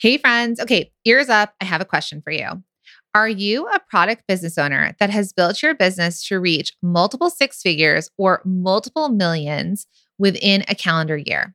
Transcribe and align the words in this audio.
Hey, 0.00 0.18
friends. 0.18 0.60
Okay, 0.60 0.90
ears 1.04 1.28
up. 1.28 1.54
I 1.60 1.64
have 1.64 1.80
a 1.80 1.86
question 1.86 2.22
for 2.22 2.32
you. 2.32 2.62
Are 3.14 3.28
you 3.28 3.68
a 3.68 3.78
product 3.78 4.24
business 4.26 4.56
owner 4.56 4.96
that 4.98 5.10
has 5.10 5.32
built 5.32 5.62
your 5.62 5.74
business 5.74 6.26
to 6.28 6.40
reach 6.40 6.72
multiple 6.82 7.28
six 7.28 7.60
figures 7.60 8.10
or 8.16 8.40
multiple 8.44 9.10
millions 9.10 9.86
within 10.18 10.64
a 10.66 10.74
calendar 10.74 11.16
year? 11.16 11.54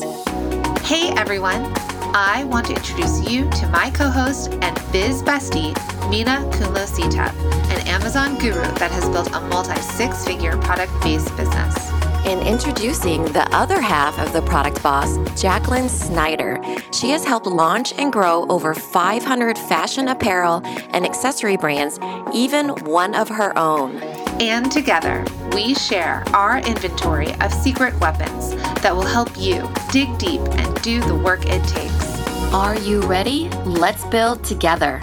Hey, 0.82 1.12
everyone. 1.16 1.72
I 2.16 2.44
want 2.44 2.66
to 2.66 2.76
introduce 2.76 3.28
you 3.28 3.50
to 3.50 3.68
my 3.70 3.90
co 3.90 4.08
host 4.08 4.52
and 4.62 4.76
biz 4.92 5.20
bestie, 5.20 5.74
Minna 6.08 6.48
Khounlo 6.52 6.84
an 7.18 7.86
Amazon 7.88 8.38
guru 8.38 8.62
that 8.78 8.92
has 8.92 9.08
built 9.08 9.34
a 9.34 9.40
multi 9.40 9.74
six 9.80 10.24
figure 10.24 10.56
product 10.58 10.92
based 11.02 11.36
business. 11.36 11.90
In 12.24 12.38
introducing 12.46 13.24
the 13.24 13.48
other 13.52 13.80
half 13.80 14.16
of 14.20 14.32
the 14.32 14.42
product 14.42 14.80
boss, 14.80 15.18
Jacqueline 15.40 15.88
Snyder. 15.88 16.62
She 16.92 17.10
has 17.10 17.24
helped 17.24 17.46
launch 17.46 17.92
and 17.94 18.12
grow 18.12 18.46
over 18.48 18.74
500 18.74 19.58
fashion 19.58 20.06
apparel 20.06 20.62
and 20.64 21.04
accessory 21.04 21.56
brands, 21.56 21.98
even 22.32 22.68
one 22.84 23.16
of 23.16 23.28
her 23.28 23.58
own. 23.58 24.23
And 24.40 24.70
together, 24.70 25.24
we 25.52 25.74
share 25.74 26.24
our 26.34 26.58
inventory 26.58 27.32
of 27.34 27.52
secret 27.52 27.98
weapons 28.00 28.56
that 28.82 28.92
will 28.92 29.06
help 29.06 29.30
you 29.38 29.70
dig 29.92 30.18
deep 30.18 30.40
and 30.40 30.82
do 30.82 31.00
the 31.02 31.14
work 31.14 31.46
it 31.46 31.62
takes. 31.68 32.52
Are 32.52 32.76
you 32.76 33.00
ready? 33.02 33.48
Let's 33.64 34.04
build 34.06 34.42
together. 34.42 35.00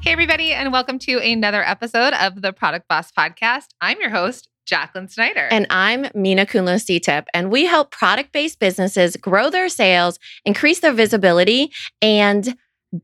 Hey, 0.00 0.12
everybody, 0.12 0.52
and 0.52 0.72
welcome 0.72 0.98
to 1.00 1.18
another 1.18 1.62
episode 1.62 2.14
of 2.14 2.40
the 2.40 2.54
Product 2.54 2.88
Boss 2.88 3.12
Podcast. 3.12 3.66
I'm 3.82 4.00
your 4.00 4.08
host, 4.08 4.48
Jacqueline 4.64 5.08
Snyder. 5.08 5.46
And 5.50 5.66
I'm 5.68 6.06
Minna 6.14 6.46
Khounlo-Sithep, 6.46 7.26
and 7.34 7.50
we 7.50 7.66
help 7.66 7.90
product 7.90 8.32
based 8.32 8.58
businesses 8.58 9.16
grow 9.16 9.50
their 9.50 9.68
sales, 9.68 10.18
increase 10.46 10.80
their 10.80 10.94
visibility, 10.94 11.72
and 12.00 12.56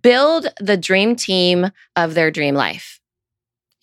build 0.03 0.47
the 0.61 0.79
dream 0.79 1.15
team 1.15 1.71
of 1.95 2.15
their 2.15 2.31
dream 2.31 2.55
life. 2.55 3.01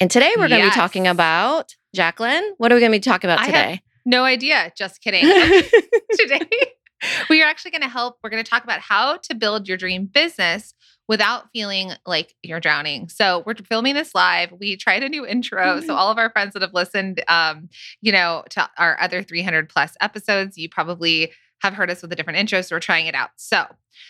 And 0.04 0.12
today 0.12 0.32
we're 0.32 0.50
going 0.50 0.60
to 0.60 0.66
yes. 0.66 0.76
be 0.76 0.80
talking 0.82 1.08
about, 1.08 1.78
Jacqueline, 1.96 2.56
what 2.58 2.74
are 2.74 2.76
we 2.76 2.82
going 2.82 2.92
to 2.92 2.98
be 2.98 3.00
talking 3.00 3.30
about 3.30 3.46
today? 3.46 3.82
no 4.06 4.26
idea. 4.26 4.70
Just 4.76 5.00
kidding. 5.00 5.22
today, 6.20 6.42
we 7.30 7.42
are 7.42 7.46
actually 7.46 7.72
going 7.72 7.84
to 7.84 7.88
help. 7.88 8.18
We're 8.22 8.30
going 8.30 8.44
to 8.44 8.50
talk 8.50 8.66
about 8.66 8.82
how 8.82 9.16
to 9.16 9.34
build 9.34 9.66
your 9.66 9.78
dream 9.78 10.08
business 10.08 10.74
without 11.08 11.46
feeling 11.54 11.94
like 12.06 12.36
you're 12.44 12.60
drowning. 12.60 13.08
So 13.08 13.44
we're 13.46 13.56
filming 13.56 13.94
this 13.94 14.14
live. 14.14 14.52
We 14.52 14.76
tried 14.76 15.04
a 15.04 15.08
new 15.08 15.26
intro. 15.26 15.80
So 15.80 15.96
all 15.96 16.12
of 16.12 16.18
our 16.18 16.30
friends 16.32 16.52
that 16.52 16.64
have 16.64 16.74
listened, 16.74 17.24
um, 17.30 17.70
you 18.02 18.12
know, 18.12 18.44
to 18.50 18.70
our 18.78 19.00
other 19.00 19.24
300 19.24 19.70
plus 19.70 19.96
episodes, 20.02 20.58
you 20.58 20.68
probably 20.68 21.32
have 21.62 21.76
heard 21.76 21.90
us 21.90 22.02
with 22.02 22.12
a 22.12 22.16
different 22.18 22.40
intro. 22.40 22.60
So 22.60 22.76
we're 22.76 22.82
trying 22.82 23.08
it 23.08 23.16
out. 23.16 23.30
So 23.38 23.68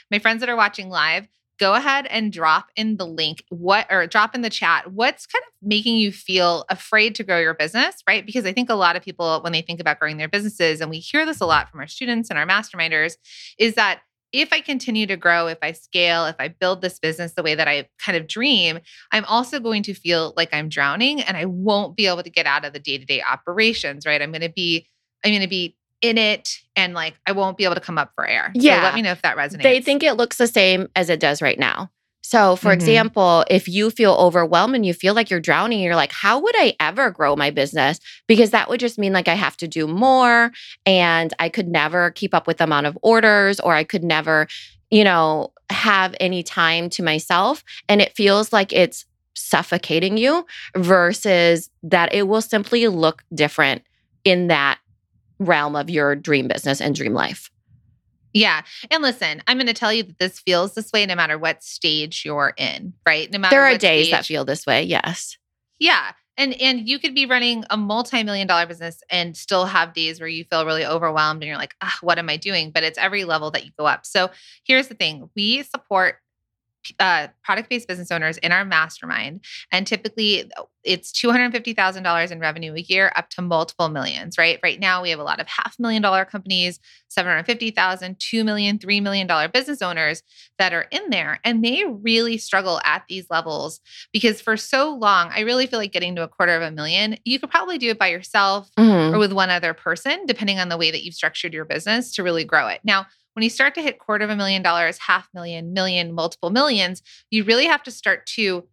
my 0.10 0.18
friends 0.18 0.40
that 0.40 0.50
are 0.50 0.56
watching 0.56 0.90
live, 0.90 1.28
go 1.60 1.74
ahead 1.74 2.08
and 2.08 2.32
drop 2.32 2.68
in 2.76 2.98
the 2.98 3.06
link 3.06 3.44
what 3.50 3.86
or 3.90 4.08
drop 4.08 4.36
in 4.36 4.42
the 4.42 4.50
chat 4.50 4.92
what's 4.92 5.26
kind 5.26 5.44
of 5.48 5.54
making 5.68 5.96
you 5.96 6.12
feel 6.12 6.66
afraid 6.70 7.16
to 7.16 7.24
grow 7.24 7.40
your 7.40 7.54
business 7.54 7.96
right 8.08 8.26
because 8.26 8.46
i 8.46 8.54
think 8.54 8.70
a 8.70 8.76
lot 8.76 8.96
of 8.96 9.04
people 9.04 9.40
when 9.42 9.54
they 9.54 9.62
think 9.62 9.80
about 9.80 10.00
growing 10.00 10.18
their 10.18 10.28
businesses 10.28 10.82
and 10.82 10.90
we 10.90 11.00
hear 11.00 11.26
this 11.26 11.42
a 11.42 11.46
lot 11.46 11.70
from 11.70 11.80
our 11.80 11.88
students 11.88 12.30
and 12.30 12.40
our 12.40 12.46
masterminders 12.46 13.16
is 13.58 13.76
that 13.76 14.02
if 14.34 14.52
I 14.52 14.62
continue 14.62 15.06
to 15.06 15.16
grow, 15.16 15.46
if 15.46 15.60
I 15.62 15.74
scale, 15.74 16.26
if 16.26 16.36
I 16.40 16.48
build 16.48 16.82
this 16.82 16.98
business 16.98 17.34
the 17.34 17.44
way 17.44 17.54
that 17.54 17.68
I 17.68 17.88
kind 18.00 18.18
of 18.18 18.28
dream, 18.28 18.80
I'm 19.12 19.26
also 19.26 19.60
going 19.60 19.84
to 19.84 19.94
feel 19.94 20.34
like 20.36 20.52
I'm 20.52 20.70
drowning 20.70 21.22
and 21.22 21.38
I 21.38 21.46
won't 21.46 21.96
be 21.96 22.08
able 22.08 22.24
to 22.24 22.32
get 22.32 22.48
out 22.48 22.66
of 22.66 22.74
the 22.74 22.80
day 22.80 22.98
to 22.98 23.06
day 23.06 23.22
operations, 23.22 24.08
right? 24.08 24.20
I'm 24.20 24.32
going 24.32 24.42
to 24.42 24.50
be, 24.50 24.88
I'm 25.24 25.32
going 25.32 25.44
to 25.44 25.48
be 25.48 25.78
in 26.04 26.18
it 26.18 26.60
and 26.76 26.94
like 26.94 27.16
I 27.26 27.32
won't 27.32 27.58
be 27.58 27.64
able 27.64 27.76
to 27.76 27.82
come 27.82 27.98
up 27.98 28.12
for 28.14 28.28
air. 28.28 28.52
Yeah. 28.54 28.80
So 28.80 28.84
let 28.84 28.96
me 28.96 29.02
know 29.02 29.12
if 29.12 29.22
that 29.24 29.38
resonates. 29.38 29.64
They 29.64 29.82
think 29.82 30.04
it 30.04 30.14
looks 30.14 30.38
the 30.38 30.48
same 30.48 30.90
as 30.96 31.10
it 31.10 31.20
does 31.20 31.42
right 31.42 31.58
now. 31.58 31.90
So, 32.26 32.56
for 32.56 32.70
mm-hmm. 32.70 32.74
example, 32.76 33.46
if 33.50 33.68
you 33.68 33.90
feel 33.90 34.14
overwhelmed 34.14 34.76
and 34.76 34.86
you 34.86 34.94
feel 34.94 35.14
like 35.14 35.30
you're 35.30 35.42
drowning, 35.42 35.82
you're 35.82 35.96
like, 35.96 36.12
how 36.12 36.40
would 36.40 36.56
I 36.58 36.76
ever 36.80 37.12
grow 37.12 37.36
my 37.36 37.52
business? 37.52 38.00
Because 38.28 38.52
that 38.52 38.70
would 38.70 38.80
just 38.80 38.98
mean 38.98 39.14
like 39.14 39.28
I 39.28 39.34
have 39.34 39.58
to 39.58 39.68
do 39.68 39.88
more 39.88 40.52
and 40.86 41.34
I 41.40 41.50
could 41.50 41.68
never 41.68 42.12
keep 42.12 42.34
up 42.34 42.48
with 42.48 42.58
the 42.58 42.64
amount 42.64 42.88
of 42.88 42.98
orders 43.02 43.60
or 43.60 43.74
I 43.74 43.84
could 43.84 44.04
never, 44.04 44.48
you 44.90 45.04
know, 45.04 45.52
have 45.70 46.16
any 46.20 46.44
time 46.44 46.90
to 46.92 47.04
myself. 47.04 47.64
And 47.90 48.02
it 48.02 48.16
feels 48.16 48.54
like 48.54 48.72
it's 48.72 49.06
suffocating 49.36 50.18
you 50.18 50.46
versus 50.76 51.70
that 51.84 52.14
it 52.14 52.28
will 52.28 52.42
simply 52.42 52.88
look 52.88 53.24
different 53.34 53.84
in 54.24 54.48
that 54.48 54.80
realm 55.40 55.76
of 55.76 55.90
your 55.90 56.16
dream 56.16 56.48
business 56.48 56.82
and 56.82 56.96
dream 56.96 57.14
life. 57.14 57.50
Yeah. 58.34 58.64
And 58.90 59.04
listen, 59.04 59.44
I'm 59.48 59.58
going 59.58 59.68
to 59.68 59.74
tell 59.74 59.94
you 59.94 60.04
that 60.04 60.18
this 60.18 60.40
feels 60.40 60.74
this 60.74 60.92
way 60.92 61.06
no 61.06 61.16
matter 61.16 61.38
what 61.38 61.64
stage 61.64 62.24
you're 62.26 62.54
in, 62.58 62.94
right? 63.06 63.32
No 63.32 63.38
matter 63.38 63.56
There 63.56 63.64
are 63.64 63.78
days 63.78 64.06
stage. 64.08 64.12
that 64.12 64.26
feel 64.26 64.44
this 64.44 64.66
way. 64.66 64.84
Yes. 64.84 65.38
Yeah. 65.80 66.14
And 66.36 66.60
and 66.60 66.90
you 66.90 66.98
could 66.98 67.14
be 67.14 67.28
running 67.28 67.64
a 67.70 67.78
multi-million 67.78 68.48
dollar 68.48 68.66
business 68.66 69.04
and 69.12 69.38
still 69.38 69.66
have 69.66 69.94
days 69.94 70.20
where 70.20 70.28
you 70.28 70.46
feel 70.46 70.66
really 70.66 70.84
overwhelmed 70.84 71.44
and 71.44 71.48
you're 71.48 71.58
like, 71.60 71.76
ah, 71.82 71.96
what 72.02 72.18
am 72.18 72.28
I 72.28 72.38
doing? 72.38 72.72
But 72.72 72.82
it's 72.82 72.98
every 72.98 73.24
level 73.24 73.52
that 73.52 73.66
you 73.66 73.72
go 73.78 73.86
up. 73.86 74.04
So 74.04 74.32
here's 74.64 74.88
the 74.88 74.96
thing. 74.96 75.30
We 75.36 75.62
support 75.62 76.16
uh, 77.00 77.28
product 77.44 77.70
based 77.70 77.88
business 77.88 78.12
owners 78.12 78.38
in 78.38 78.52
our 78.52 78.66
mastermind. 78.66 79.44
And 79.72 79.86
typically 79.88 80.52
it's 80.84 81.12
$250,000 81.14 82.32
in 82.32 82.40
revenue 82.40 82.74
a 82.74 82.80
year 82.80 83.12
up 83.16 83.30
to 83.30 83.42
multiple 83.42 83.90
millions, 83.90 84.38
right? 84.38 84.60
Right 84.62 84.80
now 84.80 85.02
we 85.02 85.10
have 85.12 85.20
a 85.20 85.24
lot 85.24 85.40
of 85.40 85.48
half 85.48 85.76
million 85.80 86.02
dollar 86.02 86.26
companies, 86.26 86.80
750,000, 87.10 88.20
2 88.20 88.44
million, 88.44 88.80
3 88.80 89.00
million 89.00 89.28
dollar 89.28 89.48
business 89.48 89.82
owners 89.82 90.24
that 90.58 90.74
are 90.74 90.88
in 90.92 91.10
there 91.10 91.40
and 91.44 91.64
they 91.64 91.84
really 91.86 92.38
struggle 92.38 92.82
at 92.84 93.04
these 93.08 93.28
levels 93.30 93.80
because 94.12 94.42
for 94.42 94.58
so 94.58 94.94
long 94.94 95.30
I 95.34 95.42
really 95.42 95.68
feel 95.68 95.80
like 95.80 95.92
getting 95.94 96.16
to 96.16 96.24
a 96.24 96.28
quarter 96.28 96.56
of 96.56 96.62
a 96.62 96.72
million, 96.72 97.18
you 97.24 97.40
could 97.40 97.50
probably 97.50 97.78
do 97.78 97.90
it 97.90 98.00
by 98.00 98.08
yourself 98.08 98.70
mm-hmm. 98.78 99.16
or 99.16 99.20
with 99.20 99.32
one 99.32 99.50
other 99.50 99.74
person 99.74 100.26
depending 100.26 100.60
on 100.60 100.70
the 100.70 100.78
way 100.78 100.92
that 100.92 101.04
you've 101.04 101.16
structured 101.16 101.54
your 101.54 101.66
business 101.66 102.14
to 102.16 102.24
really 102.24 102.44
grow 102.44 102.68
it. 102.68 102.82
Now, 102.84 103.08
when 103.34 103.44
you 103.44 103.50
start 103.50 103.76
to 103.76 103.82
hit 103.82 104.00
quarter 104.00 104.24
of 104.24 104.30
a 104.30 104.36
million 104.36 104.62
dollars, 104.62 104.98
half 105.00 105.30
million, 105.34 105.74
million, 105.74 106.14
multiple 106.14 106.50
millions, 106.50 107.02
you 107.32 107.44
really 107.44 107.66
have 107.66 107.84
to 107.84 107.92
start 107.92 108.26
to 108.28 108.68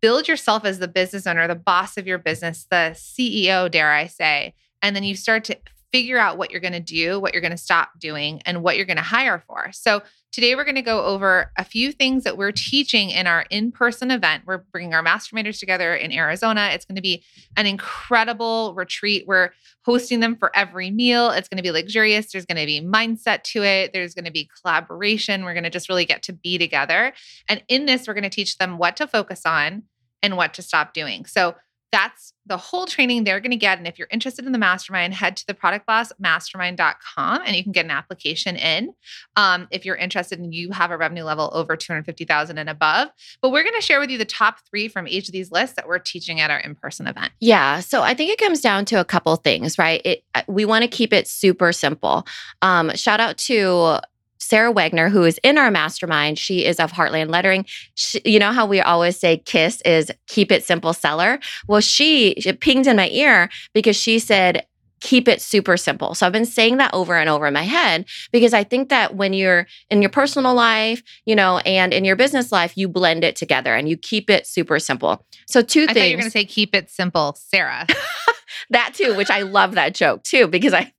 build 0.00 0.28
yourself 0.28 0.64
as 0.64 0.78
the 0.78 0.88
business 0.88 1.26
owner, 1.26 1.48
the 1.48 1.54
boss 1.54 1.96
of 1.96 2.06
your 2.06 2.18
business, 2.18 2.66
the 2.70 2.92
CEO, 2.94 3.70
dare 3.70 3.92
I 3.92 4.06
say. 4.06 4.54
And 4.82 4.94
then 4.94 5.02
you 5.02 5.16
start 5.16 5.44
to 5.44 5.58
figure 5.94 6.18
out 6.18 6.36
what 6.36 6.50
you're 6.50 6.60
going 6.60 6.72
to 6.72 6.80
do, 6.80 7.20
what 7.20 7.32
you're 7.32 7.40
going 7.40 7.52
to 7.52 7.56
stop 7.56 8.00
doing, 8.00 8.42
and 8.46 8.64
what 8.64 8.76
you're 8.76 8.84
going 8.84 8.96
to 8.96 9.02
hire 9.02 9.38
for. 9.46 9.70
So, 9.70 10.02
today 10.32 10.56
we're 10.56 10.64
going 10.64 10.74
to 10.74 10.82
go 10.82 11.04
over 11.04 11.52
a 11.56 11.62
few 11.64 11.92
things 11.92 12.24
that 12.24 12.36
we're 12.36 12.50
teaching 12.50 13.10
in 13.10 13.28
our 13.28 13.44
in 13.50 13.70
person 13.70 14.10
event. 14.10 14.42
We're 14.44 14.64
bringing 14.72 14.92
our 14.92 15.04
masterminders 15.04 15.60
together 15.60 15.94
in 15.94 16.10
Arizona. 16.10 16.70
It's 16.72 16.84
going 16.84 16.96
to 16.96 17.00
be 17.00 17.22
an 17.56 17.66
incredible 17.66 18.74
retreat. 18.74 19.22
We're 19.28 19.50
hosting 19.84 20.18
them 20.18 20.34
for 20.34 20.50
every 20.52 20.90
meal. 20.90 21.30
It's 21.30 21.48
going 21.48 21.58
to 21.58 21.62
be 21.62 21.70
luxurious. 21.70 22.32
There's 22.32 22.46
going 22.46 22.58
to 22.58 22.66
be 22.66 22.80
mindset 22.80 23.44
to 23.52 23.62
it, 23.62 23.92
there's 23.92 24.14
going 24.14 24.24
to 24.24 24.32
be 24.32 24.50
collaboration. 24.60 25.44
We're 25.44 25.54
going 25.54 25.62
to 25.62 25.70
just 25.70 25.88
really 25.88 26.06
get 26.06 26.24
to 26.24 26.32
be 26.32 26.58
together. 26.58 27.12
And 27.48 27.62
in 27.68 27.86
this, 27.86 28.08
we're 28.08 28.14
going 28.14 28.24
to 28.24 28.30
teach 28.30 28.58
them 28.58 28.78
what 28.78 28.96
to 28.96 29.06
focus 29.06 29.42
on 29.46 29.84
and 30.24 30.36
what 30.36 30.54
to 30.54 30.62
stop 30.62 30.94
doing. 30.94 31.26
So, 31.26 31.54
that's 31.94 32.32
the 32.44 32.56
whole 32.56 32.86
training 32.86 33.22
they're 33.22 33.38
going 33.38 33.52
to 33.52 33.56
get. 33.56 33.78
And 33.78 33.86
if 33.86 34.00
you're 34.00 34.08
interested 34.10 34.44
in 34.44 34.50
the 34.50 34.58
mastermind, 34.58 35.14
head 35.14 35.36
to 35.36 35.46
the 35.46 35.54
productbossmastermind.com 35.54 37.42
and 37.46 37.54
you 37.54 37.62
can 37.62 37.70
get 37.70 37.84
an 37.84 37.92
application 37.92 38.56
in. 38.56 38.92
Um, 39.36 39.68
if 39.70 39.84
you're 39.84 39.94
interested 39.94 40.40
and 40.40 40.52
you 40.52 40.72
have 40.72 40.90
a 40.90 40.96
revenue 40.96 41.22
level 41.22 41.50
over 41.52 41.76
250,000 41.76 42.58
and 42.58 42.68
above. 42.68 43.10
But 43.40 43.50
we're 43.50 43.62
going 43.62 43.76
to 43.76 43.80
share 43.80 44.00
with 44.00 44.10
you 44.10 44.18
the 44.18 44.24
top 44.24 44.58
three 44.68 44.88
from 44.88 45.06
each 45.06 45.28
of 45.28 45.32
these 45.32 45.52
lists 45.52 45.76
that 45.76 45.86
we're 45.86 46.00
teaching 46.00 46.40
at 46.40 46.50
our 46.50 46.58
in-person 46.58 47.06
event. 47.06 47.30
Yeah. 47.38 47.78
So 47.78 48.02
I 48.02 48.12
think 48.14 48.32
it 48.32 48.40
comes 48.40 48.60
down 48.60 48.86
to 48.86 48.98
a 48.98 49.04
couple 49.04 49.36
things, 49.36 49.78
right? 49.78 50.02
It, 50.04 50.24
uh, 50.34 50.42
we 50.48 50.64
want 50.64 50.82
to 50.82 50.88
keep 50.88 51.12
it 51.12 51.28
super 51.28 51.72
simple. 51.72 52.26
Um, 52.60 52.90
shout 52.96 53.20
out 53.20 53.38
to 53.38 54.00
Sarah 54.44 54.72
Wagner, 54.72 55.08
who 55.08 55.24
is 55.24 55.38
in 55.42 55.58
our 55.58 55.70
mastermind, 55.70 56.38
she 56.38 56.64
is 56.64 56.78
of 56.78 56.92
Heartland 56.92 57.30
Lettering. 57.30 57.64
She, 57.94 58.20
you 58.24 58.38
know 58.38 58.52
how 58.52 58.66
we 58.66 58.80
always 58.80 59.18
say 59.18 59.38
KISS 59.38 59.80
is 59.82 60.10
keep 60.26 60.52
it 60.52 60.64
simple 60.64 60.92
seller? 60.92 61.38
Well, 61.66 61.80
she, 61.80 62.34
pinged 62.60 62.86
in 62.86 62.96
my 62.96 63.08
ear 63.08 63.48
because 63.72 63.96
she 63.96 64.18
said, 64.18 64.66
keep 65.00 65.28
it 65.28 65.40
super 65.40 65.76
simple. 65.76 66.14
So 66.14 66.26
I've 66.26 66.32
been 66.32 66.46
saying 66.46 66.78
that 66.78 66.92
over 66.94 67.14
and 67.16 67.28
over 67.28 67.46
in 67.46 67.54
my 67.54 67.62
head 67.62 68.06
because 68.32 68.54
I 68.54 68.64
think 68.64 68.88
that 68.88 69.16
when 69.16 69.32
you're 69.32 69.66
in 69.90 70.00
your 70.00 70.08
personal 70.08 70.54
life, 70.54 71.02
you 71.26 71.36
know, 71.36 71.58
and 71.58 71.92
in 71.92 72.04
your 72.04 72.16
business 72.16 72.50
life, 72.50 72.76
you 72.76 72.88
blend 72.88 73.22
it 73.22 73.36
together 73.36 73.74
and 73.74 73.88
you 73.88 73.96
keep 73.96 74.30
it 74.30 74.46
super 74.46 74.78
simple. 74.78 75.26
So 75.46 75.60
two 75.60 75.82
I 75.82 75.86
things. 75.88 75.96
thought 75.96 76.04
you 76.04 76.16
were 76.16 76.20
going 76.20 76.30
to 76.30 76.38
say 76.38 76.44
keep 76.44 76.74
it 76.74 76.90
simple, 76.90 77.36
Sarah. 77.38 77.86
that 78.70 78.94
too, 78.94 79.14
which 79.14 79.30
I 79.30 79.42
love 79.42 79.74
that 79.74 79.94
joke 79.94 80.22
too 80.22 80.48
because 80.48 80.72
I 80.72 80.92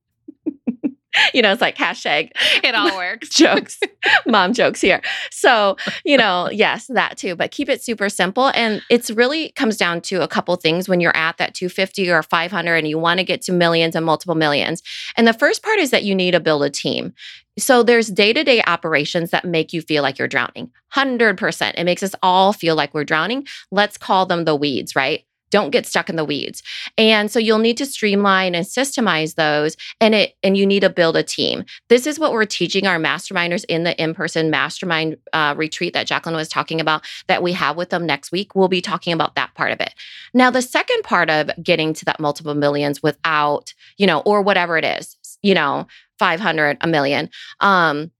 you 1.33 1.41
know, 1.41 1.51
it's 1.51 1.61
like 1.61 1.77
hashtag 1.77 2.31
it 2.63 2.75
all 2.75 2.95
works. 2.95 3.29
jokes, 3.35 3.79
mom 4.25 4.53
jokes 4.53 4.81
here. 4.81 5.01
So, 5.31 5.77
you 6.03 6.17
know, 6.17 6.49
yes, 6.51 6.87
that 6.87 7.17
too, 7.17 7.35
but 7.35 7.51
keep 7.51 7.69
it 7.69 7.83
super 7.83 8.09
simple. 8.09 8.51
And 8.55 8.81
it's 8.89 9.11
really 9.11 9.51
comes 9.51 9.77
down 9.77 10.01
to 10.01 10.21
a 10.21 10.27
couple 10.27 10.55
things 10.55 10.87
when 10.87 10.99
you're 10.99 11.15
at 11.15 11.37
that 11.37 11.53
250 11.53 12.09
or 12.09 12.23
500 12.23 12.75
and 12.75 12.87
you 12.87 12.97
want 12.97 13.19
to 13.19 13.23
get 13.23 13.41
to 13.43 13.51
millions 13.51 13.95
and 13.95 14.05
multiple 14.05 14.35
millions. 14.35 14.81
And 15.17 15.27
the 15.27 15.33
first 15.33 15.63
part 15.63 15.79
is 15.79 15.91
that 15.91 16.03
you 16.03 16.15
need 16.15 16.31
to 16.31 16.39
build 16.39 16.63
a 16.63 16.69
team. 16.69 17.13
So 17.57 17.83
there's 17.83 18.07
day-to-day 18.07 18.63
operations 18.67 19.31
that 19.31 19.45
make 19.45 19.71
you 19.71 19.81
feel 19.81 20.03
like 20.03 20.19
you're 20.19 20.27
drowning. 20.27 20.71
100%. 20.93 21.73
It 21.77 21.83
makes 21.85 22.03
us 22.03 22.13
all 22.21 22.51
feel 22.51 22.75
like 22.75 22.93
we're 22.93 23.05
drowning. 23.05 23.47
Let's 23.71 23.97
call 23.97 24.25
them 24.25 24.43
the 24.43 24.55
weeds, 24.55 24.93
right? 24.95 25.23
Don't 25.55 25.69
get 25.69 25.85
stuck 25.85 26.09
in 26.09 26.17
the 26.17 26.25
weeds. 26.25 26.61
And 26.97 27.31
so 27.31 27.39
you'll 27.39 27.59
need 27.59 27.77
to 27.77 27.85
streamline 27.85 28.55
and 28.55 28.65
systemize 28.65 29.35
those 29.35 29.77
and 30.01 30.13
it 30.13 30.35
and 30.43 30.57
you 30.57 30.65
need 30.65 30.81
to 30.81 30.89
build 30.89 31.15
a 31.15 31.23
team. 31.23 31.63
This 31.87 32.05
is 32.05 32.19
what 32.19 32.33
we're 32.33 32.43
teaching 32.43 32.87
our 32.87 32.99
masterminders 32.99 33.63
in 33.69 33.85
the 33.85 33.95
in-person 33.95 34.49
mastermind 34.49 35.15
uh, 35.31 35.53
retreat 35.55 35.93
that 35.93 36.07
Jacqueline 36.07 36.35
was 36.35 36.49
talking 36.49 36.81
about 36.81 37.05
that 37.27 37.41
we 37.41 37.53
have 37.53 37.77
with 37.77 37.89
them 37.89 38.05
next 38.05 38.33
week. 38.33 38.53
We'll 38.53 38.67
be 38.67 38.81
talking 38.81 39.13
about 39.13 39.35
that 39.35 39.53
part 39.53 39.71
of 39.71 39.79
it. 39.79 39.93
Now 40.33 40.51
the 40.51 40.61
second 40.61 41.03
part 41.03 41.29
of 41.29 41.49
getting 41.63 41.93
to 41.93 42.03
that 42.03 42.19
multiple 42.19 42.53
millions 42.53 43.01
without, 43.01 43.73
you 43.95 44.05
know, 44.05 44.19
or 44.25 44.41
whatever 44.41 44.77
it 44.77 44.83
is, 44.83 45.15
you 45.41 45.53
know, 45.53 45.87
500, 46.19 46.79
a 46.81 46.87
million. 46.87 47.29
Um 47.61 48.11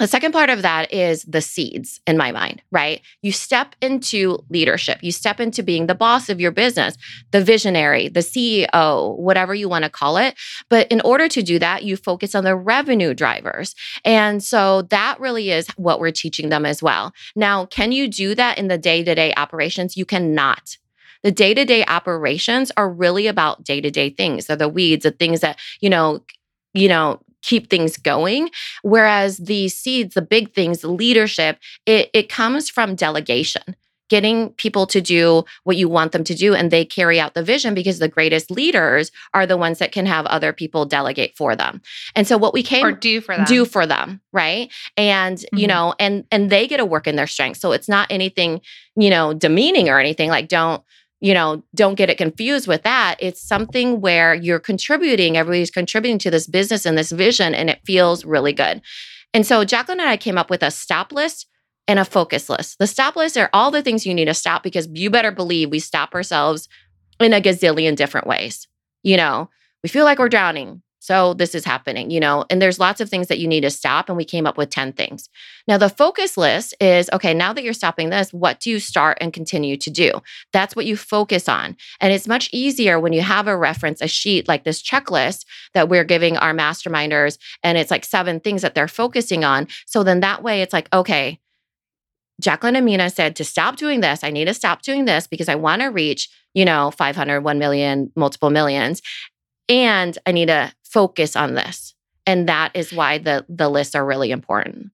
the 0.00 0.08
second 0.08 0.32
part 0.32 0.48
of 0.48 0.62
that 0.62 0.92
is 0.92 1.24
the 1.24 1.42
seeds 1.42 2.00
in 2.06 2.16
my 2.16 2.32
mind, 2.32 2.62
right? 2.72 3.02
You 3.20 3.32
step 3.32 3.76
into 3.82 4.38
leadership, 4.48 4.98
you 5.02 5.12
step 5.12 5.40
into 5.40 5.62
being 5.62 5.86
the 5.86 5.94
boss 5.94 6.30
of 6.30 6.40
your 6.40 6.50
business, 6.50 6.96
the 7.32 7.44
visionary, 7.44 8.08
the 8.08 8.20
CEO, 8.20 9.18
whatever 9.18 9.54
you 9.54 9.68
want 9.68 9.84
to 9.84 9.90
call 9.90 10.16
it. 10.16 10.34
But 10.70 10.88
in 10.88 11.02
order 11.02 11.28
to 11.28 11.42
do 11.42 11.58
that, 11.58 11.84
you 11.84 11.98
focus 11.98 12.34
on 12.34 12.44
the 12.44 12.56
revenue 12.56 13.12
drivers. 13.12 13.74
And 14.02 14.42
so 14.42 14.82
that 14.82 15.20
really 15.20 15.50
is 15.50 15.68
what 15.76 16.00
we're 16.00 16.12
teaching 16.12 16.48
them 16.48 16.64
as 16.64 16.82
well. 16.82 17.12
Now, 17.36 17.66
can 17.66 17.92
you 17.92 18.08
do 18.08 18.34
that 18.34 18.58
in 18.58 18.68
the 18.68 18.78
day 18.78 19.04
to 19.04 19.14
day 19.14 19.34
operations? 19.36 19.98
You 19.98 20.06
cannot. 20.06 20.78
The 21.22 21.30
day 21.30 21.52
to 21.52 21.66
day 21.66 21.84
operations 21.84 22.72
are 22.78 22.90
really 22.90 23.26
about 23.26 23.64
day 23.64 23.82
to 23.82 23.90
day 23.90 24.08
things. 24.08 24.46
They're 24.46 24.56
the 24.56 24.68
weeds, 24.68 25.02
the 25.02 25.10
things 25.10 25.40
that, 25.40 25.58
you 25.80 25.90
know, 25.90 26.24
you 26.72 26.88
know, 26.88 27.20
keep 27.42 27.70
things 27.70 27.96
going. 27.96 28.50
Whereas 28.82 29.38
the 29.38 29.68
seeds, 29.68 30.14
the 30.14 30.22
big 30.22 30.52
things, 30.54 30.80
the 30.80 30.90
leadership, 30.90 31.58
it, 31.86 32.10
it 32.12 32.28
comes 32.28 32.68
from 32.68 32.94
delegation 32.94 33.76
getting 34.10 34.50
people 34.54 34.86
to 34.88 35.00
do 35.00 35.44
what 35.64 35.76
you 35.76 35.88
want 35.88 36.12
them 36.12 36.24
to 36.24 36.34
do 36.34 36.54
and 36.54 36.70
they 36.70 36.84
carry 36.84 37.18
out 37.18 37.32
the 37.34 37.42
vision 37.42 37.72
because 37.72 38.00
the 38.00 38.08
greatest 38.08 38.50
leaders 38.50 39.10
are 39.32 39.46
the 39.46 39.56
ones 39.56 39.78
that 39.78 39.92
can 39.92 40.04
have 40.04 40.26
other 40.26 40.52
people 40.52 40.84
delegate 40.84 41.34
for 41.36 41.56
them 41.56 41.80
and 42.14 42.26
so 42.26 42.36
what 42.36 42.52
we 42.52 42.66
or 42.82 42.92
do 42.92 43.20
for 43.20 43.36
them 43.36 43.44
do 43.46 43.64
for 43.64 43.86
them 43.86 44.20
right 44.32 44.70
and 44.96 45.38
mm-hmm. 45.38 45.58
you 45.58 45.66
know 45.66 45.94
and 45.98 46.24
and 46.30 46.50
they 46.50 46.66
get 46.66 46.76
to 46.76 46.84
work 46.84 47.06
in 47.06 47.16
their 47.16 47.26
strengths 47.26 47.60
so 47.60 47.72
it's 47.72 47.88
not 47.88 48.08
anything 48.10 48.60
you 48.96 49.08
know 49.08 49.32
demeaning 49.32 49.88
or 49.88 49.98
anything 49.98 50.28
like 50.28 50.48
don't 50.48 50.82
you 51.20 51.34
know, 51.34 51.62
don't 51.74 51.96
get 51.96 52.10
it 52.10 52.18
confused 52.18 52.66
with 52.66 52.82
that. 52.82 53.16
It's 53.18 53.42
something 53.42 54.00
where 54.00 54.34
you're 54.34 54.58
contributing, 54.58 55.36
everybody's 55.36 55.70
contributing 55.70 56.18
to 56.20 56.30
this 56.30 56.46
business 56.46 56.86
and 56.86 56.96
this 56.96 57.12
vision, 57.12 57.54
and 57.54 57.68
it 57.68 57.80
feels 57.84 58.24
really 58.24 58.52
good. 58.52 58.80
And 59.34 59.46
so 59.46 59.64
Jacqueline 59.64 60.00
and 60.00 60.08
I 60.08 60.16
came 60.16 60.38
up 60.38 60.50
with 60.50 60.62
a 60.62 60.70
stop 60.70 61.12
list 61.12 61.46
and 61.86 61.98
a 61.98 62.04
focus 62.04 62.48
list. 62.48 62.78
The 62.78 62.86
stop 62.86 63.16
list 63.16 63.36
are 63.36 63.50
all 63.52 63.70
the 63.70 63.82
things 63.82 64.06
you 64.06 64.14
need 64.14 64.26
to 64.26 64.34
stop 64.34 64.62
because 64.62 64.88
you 64.92 65.10
better 65.10 65.30
believe 65.30 65.70
we 65.70 65.78
stop 65.78 66.14
ourselves 66.14 66.68
in 67.18 67.32
a 67.32 67.40
gazillion 67.40 67.96
different 67.96 68.26
ways. 68.26 68.66
You 69.02 69.16
know, 69.16 69.50
we 69.82 69.88
feel 69.88 70.04
like 70.04 70.18
we're 70.18 70.28
drowning. 70.28 70.82
So 71.00 71.32
this 71.32 71.54
is 71.54 71.64
happening, 71.64 72.10
you 72.10 72.20
know, 72.20 72.44
and 72.50 72.60
there's 72.60 72.78
lots 72.78 73.00
of 73.00 73.08
things 73.08 73.28
that 73.28 73.38
you 73.38 73.48
need 73.48 73.62
to 73.62 73.70
stop. 73.70 74.08
And 74.08 74.16
we 74.16 74.24
came 74.24 74.46
up 74.46 74.58
with 74.58 74.68
10 74.68 74.92
things. 74.92 75.30
Now, 75.66 75.78
the 75.78 75.88
focus 75.88 76.36
list 76.36 76.74
is 76.78 77.08
okay, 77.12 77.32
now 77.32 77.54
that 77.54 77.64
you're 77.64 77.72
stopping 77.72 78.10
this, 78.10 78.32
what 78.32 78.60
do 78.60 78.70
you 78.70 78.78
start 78.78 79.16
and 79.20 79.32
continue 79.32 79.78
to 79.78 79.90
do? 79.90 80.12
That's 80.52 80.76
what 80.76 80.84
you 80.84 80.96
focus 80.96 81.48
on. 81.48 81.76
And 82.00 82.12
it's 82.12 82.28
much 82.28 82.50
easier 82.52 83.00
when 83.00 83.14
you 83.14 83.22
have 83.22 83.48
a 83.48 83.56
reference, 83.56 84.02
a 84.02 84.08
sheet 84.08 84.46
like 84.46 84.64
this 84.64 84.82
checklist 84.82 85.46
that 85.72 85.88
we're 85.88 86.04
giving 86.04 86.36
our 86.36 86.52
masterminders, 86.52 87.38
and 87.62 87.78
it's 87.78 87.90
like 87.90 88.04
seven 88.04 88.38
things 88.38 88.60
that 88.60 88.74
they're 88.74 88.86
focusing 88.86 89.42
on. 89.42 89.68
So 89.86 90.02
then 90.02 90.20
that 90.20 90.42
way 90.42 90.60
it's 90.60 90.74
like, 90.74 90.88
okay, 90.92 91.40
Jacqueline 92.40 92.76
Amina 92.76 93.10
said 93.10 93.36
to 93.36 93.44
stop 93.44 93.76
doing 93.76 94.00
this. 94.00 94.22
I 94.22 94.30
need 94.30 94.46
to 94.46 94.54
stop 94.54 94.82
doing 94.82 95.06
this 95.06 95.26
because 95.26 95.48
I 95.48 95.54
want 95.54 95.82
to 95.82 95.88
reach, 95.88 96.28
you 96.54 96.64
know, 96.64 96.90
500, 96.90 97.40
1 97.40 97.58
million, 97.58 98.12
multiple 98.16 98.50
millions. 98.50 99.02
And 99.68 100.18
I 100.26 100.32
need 100.32 100.48
to 100.48 100.72
focus 100.90 101.36
on 101.36 101.54
this. 101.54 101.94
And 102.26 102.48
that 102.48 102.72
is 102.74 102.92
why 102.92 103.18
the 103.18 103.44
the 103.48 103.68
lists 103.68 103.94
are 103.94 104.04
really 104.04 104.30
important. 104.30 104.90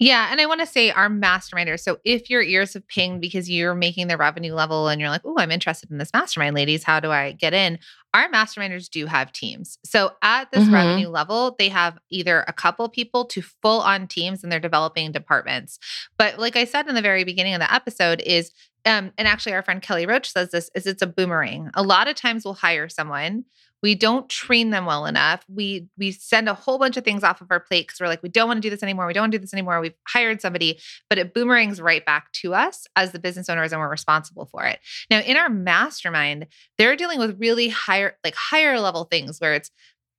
Yeah. 0.00 0.28
And 0.30 0.40
I 0.40 0.46
want 0.46 0.60
to 0.60 0.66
say 0.66 0.92
our 0.92 1.08
masterminders. 1.08 1.80
So 1.80 1.98
if 2.04 2.30
your 2.30 2.40
ears 2.40 2.74
have 2.74 2.86
pinged 2.86 3.20
because 3.20 3.50
you're 3.50 3.74
making 3.74 4.06
the 4.06 4.16
revenue 4.16 4.54
level 4.54 4.86
and 4.86 5.00
you're 5.00 5.10
like, 5.10 5.22
oh, 5.24 5.34
I'm 5.38 5.50
interested 5.50 5.90
in 5.90 5.98
this 5.98 6.12
mastermind, 6.14 6.54
ladies, 6.54 6.84
how 6.84 7.00
do 7.00 7.10
I 7.10 7.32
get 7.32 7.52
in? 7.52 7.80
Our 8.14 8.30
masterminders 8.30 8.88
do 8.88 9.06
have 9.06 9.32
teams. 9.32 9.76
So 9.84 10.12
at 10.22 10.52
this 10.52 10.64
mm-hmm. 10.64 10.74
revenue 10.74 11.08
level, 11.08 11.56
they 11.58 11.68
have 11.68 11.98
either 12.10 12.44
a 12.46 12.52
couple 12.52 12.88
people 12.88 13.24
to 13.26 13.42
full 13.42 13.80
on 13.80 14.06
teams 14.06 14.44
and 14.44 14.52
they're 14.52 14.60
developing 14.60 15.10
departments. 15.10 15.80
But 16.16 16.38
like 16.38 16.54
I 16.54 16.64
said 16.64 16.86
in 16.88 16.94
the 16.94 17.02
very 17.02 17.24
beginning 17.24 17.54
of 17.54 17.60
the 17.60 17.72
episode, 17.72 18.22
is 18.24 18.52
um, 18.86 19.12
and 19.18 19.26
actually 19.26 19.54
our 19.54 19.62
friend 19.62 19.82
Kelly 19.82 20.06
Roach 20.06 20.32
says 20.32 20.50
this 20.50 20.70
is 20.76 20.86
it's 20.86 21.02
a 21.02 21.06
boomerang. 21.08 21.70
A 21.74 21.82
lot 21.82 22.06
of 22.06 22.14
times 22.14 22.44
we'll 22.44 22.54
hire 22.54 22.88
someone 22.88 23.44
we 23.82 23.94
don't 23.94 24.28
train 24.28 24.70
them 24.70 24.86
well 24.86 25.06
enough. 25.06 25.44
We 25.48 25.88
we 25.96 26.12
send 26.12 26.48
a 26.48 26.54
whole 26.54 26.78
bunch 26.78 26.96
of 26.96 27.04
things 27.04 27.22
off 27.22 27.40
of 27.40 27.48
our 27.50 27.60
plate 27.60 27.86
because 27.86 28.00
we're 28.00 28.08
like 28.08 28.22
we 28.22 28.28
don't 28.28 28.48
want 28.48 28.58
to 28.58 28.60
do 28.60 28.70
this 28.70 28.82
anymore. 28.82 29.06
We 29.06 29.12
don't 29.12 29.22
want 29.22 29.32
to 29.32 29.38
do 29.38 29.42
this 29.42 29.54
anymore. 29.54 29.80
We've 29.80 29.94
hired 30.06 30.40
somebody. 30.40 30.80
But 31.08 31.18
it 31.18 31.34
boomerangs 31.34 31.80
right 31.80 32.04
back 32.04 32.32
to 32.32 32.54
us 32.54 32.86
as 32.96 33.12
the 33.12 33.18
business 33.18 33.48
owners 33.48 33.72
and 33.72 33.80
we're 33.80 33.90
responsible 33.90 34.46
for 34.46 34.64
it. 34.64 34.80
Now 35.10 35.20
in 35.20 35.36
our 35.36 35.48
mastermind 35.48 36.46
they're 36.76 36.96
dealing 36.96 37.18
with 37.18 37.40
really 37.40 37.68
higher 37.68 38.16
like 38.24 38.34
higher 38.34 38.80
level 38.80 39.04
things 39.04 39.38
where 39.38 39.54
it's 39.54 39.70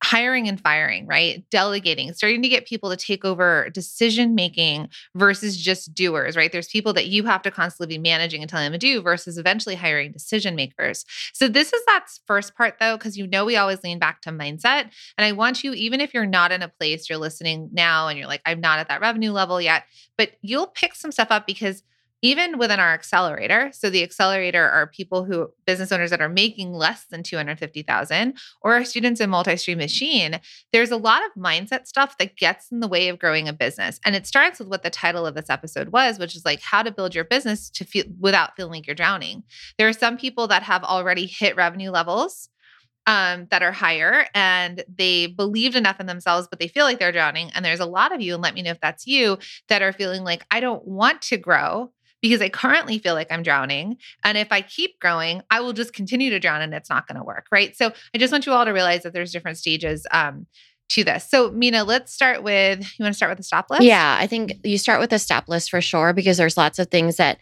hiring 0.02 0.48
and 0.48 0.60
firing, 0.60 1.06
right? 1.06 1.44
Delegating, 1.50 2.12
starting 2.14 2.42
to 2.42 2.48
get 2.48 2.66
people 2.66 2.90
to 2.90 2.96
take 2.96 3.24
over 3.24 3.68
decision 3.70 4.34
making 4.34 4.88
versus 5.14 5.56
just 5.56 5.94
doers, 5.94 6.36
right? 6.36 6.50
There's 6.50 6.68
people 6.68 6.92
that 6.94 7.08
you 7.08 7.24
have 7.24 7.42
to 7.42 7.50
constantly 7.50 7.96
be 7.96 8.00
managing 8.00 8.40
and 8.40 8.48
telling 8.48 8.64
them 8.64 8.78
to 8.80 8.86
do 8.86 9.02
versus 9.02 9.36
eventually 9.36 9.74
hiring 9.74 10.10
decision 10.10 10.54
makers. 10.56 11.04
So, 11.34 11.48
this 11.48 11.72
is 11.72 11.84
that 11.86 12.06
first 12.26 12.54
part 12.54 12.76
though, 12.80 12.96
because 12.96 13.18
you 13.18 13.26
know 13.26 13.44
we 13.44 13.56
always 13.56 13.82
lean 13.82 13.98
back 13.98 14.22
to 14.22 14.30
mindset. 14.30 14.90
And 15.18 15.24
I 15.24 15.32
want 15.32 15.62
you, 15.62 15.74
even 15.74 16.00
if 16.00 16.14
you're 16.14 16.26
not 16.26 16.52
in 16.52 16.62
a 16.62 16.68
place 16.68 17.08
you're 17.10 17.18
listening 17.18 17.68
now 17.72 18.08
and 18.08 18.18
you're 18.18 18.28
like, 18.28 18.42
I'm 18.46 18.60
not 18.60 18.78
at 18.78 18.88
that 18.88 19.00
revenue 19.00 19.32
level 19.32 19.60
yet, 19.60 19.84
but 20.16 20.32
you'll 20.40 20.66
pick 20.66 20.94
some 20.94 21.12
stuff 21.12 21.28
up 21.30 21.46
because 21.46 21.82
even 22.22 22.58
within 22.58 22.80
our 22.80 22.92
accelerator. 22.92 23.70
So 23.72 23.90
the 23.90 24.02
accelerator 24.02 24.68
are 24.68 24.86
people 24.86 25.24
who 25.24 25.50
business 25.66 25.92
owners 25.92 26.10
that 26.10 26.20
are 26.20 26.28
making 26.28 26.72
less 26.72 27.04
than 27.06 27.22
250,000 27.22 28.38
or 28.62 28.74
our 28.74 28.84
students 28.84 29.20
in 29.20 29.30
multi-stream 29.30 29.78
machine. 29.78 30.40
There's 30.72 30.90
a 30.90 30.96
lot 30.96 31.22
of 31.24 31.42
mindset 31.42 31.86
stuff 31.86 32.18
that 32.18 32.36
gets 32.36 32.70
in 32.70 32.80
the 32.80 32.88
way 32.88 33.08
of 33.08 33.18
growing 33.18 33.48
a 33.48 33.52
business. 33.52 33.98
And 34.04 34.14
it 34.14 34.26
starts 34.26 34.58
with 34.58 34.68
what 34.68 34.82
the 34.82 34.90
title 34.90 35.26
of 35.26 35.34
this 35.34 35.50
episode 35.50 35.90
was, 35.90 36.18
which 36.18 36.36
is 36.36 36.44
like 36.44 36.60
how 36.60 36.82
to 36.82 36.92
build 36.92 37.14
your 37.14 37.24
business 37.24 37.70
to 37.70 37.84
feel 37.84 38.04
without 38.18 38.56
feeling 38.56 38.72
like 38.72 38.86
you're 38.86 38.94
drowning. 38.94 39.42
There 39.78 39.88
are 39.88 39.92
some 39.92 40.16
people 40.16 40.48
that 40.48 40.62
have 40.62 40.84
already 40.84 41.26
hit 41.26 41.56
revenue 41.56 41.90
levels 41.90 42.48
um, 43.06 43.46
that 43.50 43.62
are 43.62 43.72
higher 43.72 44.26
and 44.34 44.84
they 44.94 45.26
believed 45.26 45.74
enough 45.74 46.00
in 46.00 46.06
themselves, 46.06 46.46
but 46.48 46.60
they 46.60 46.68
feel 46.68 46.84
like 46.84 46.98
they're 46.98 47.12
drowning. 47.12 47.50
And 47.54 47.64
there's 47.64 47.80
a 47.80 47.86
lot 47.86 48.14
of 48.14 48.20
you, 48.20 48.34
and 48.34 48.42
let 48.42 48.54
me 48.54 48.62
know 48.62 48.70
if 48.70 48.80
that's 48.80 49.06
you, 49.06 49.38
that 49.68 49.82
are 49.82 49.92
feeling 49.92 50.22
like, 50.22 50.44
I 50.50 50.60
don't 50.60 50.86
want 50.86 51.22
to 51.22 51.36
grow 51.36 51.90
because 52.22 52.40
I 52.40 52.48
currently 52.48 52.98
feel 52.98 53.14
like 53.14 53.30
I'm 53.30 53.42
drowning. 53.42 53.96
And 54.24 54.36
if 54.36 54.48
I 54.50 54.60
keep 54.62 54.98
growing, 55.00 55.42
I 55.50 55.60
will 55.60 55.72
just 55.72 55.92
continue 55.92 56.30
to 56.30 56.38
drown 56.38 56.62
and 56.62 56.74
it's 56.74 56.90
not 56.90 57.06
going 57.06 57.18
to 57.18 57.24
work. 57.24 57.46
Right. 57.50 57.76
So 57.76 57.92
I 58.14 58.18
just 58.18 58.32
want 58.32 58.46
you 58.46 58.52
all 58.52 58.64
to 58.64 58.72
realize 58.72 59.02
that 59.02 59.12
there's 59.12 59.32
different 59.32 59.58
stages 59.58 60.06
um, 60.10 60.46
to 60.90 61.04
this. 61.04 61.28
So, 61.28 61.50
Minna, 61.52 61.84
let's 61.84 62.12
start 62.12 62.42
with 62.42 62.80
you 62.80 63.04
want 63.04 63.14
to 63.14 63.16
start 63.16 63.30
with 63.30 63.38
the 63.38 63.44
stop 63.44 63.70
list? 63.70 63.82
Yeah, 63.82 64.16
I 64.18 64.26
think 64.26 64.54
you 64.64 64.76
start 64.76 65.00
with 65.00 65.12
a 65.12 65.18
stop 65.18 65.48
list 65.48 65.70
for 65.70 65.80
sure 65.80 66.12
because 66.12 66.36
there's 66.36 66.56
lots 66.56 66.78
of 66.78 66.88
things 66.88 67.16
that, 67.16 67.38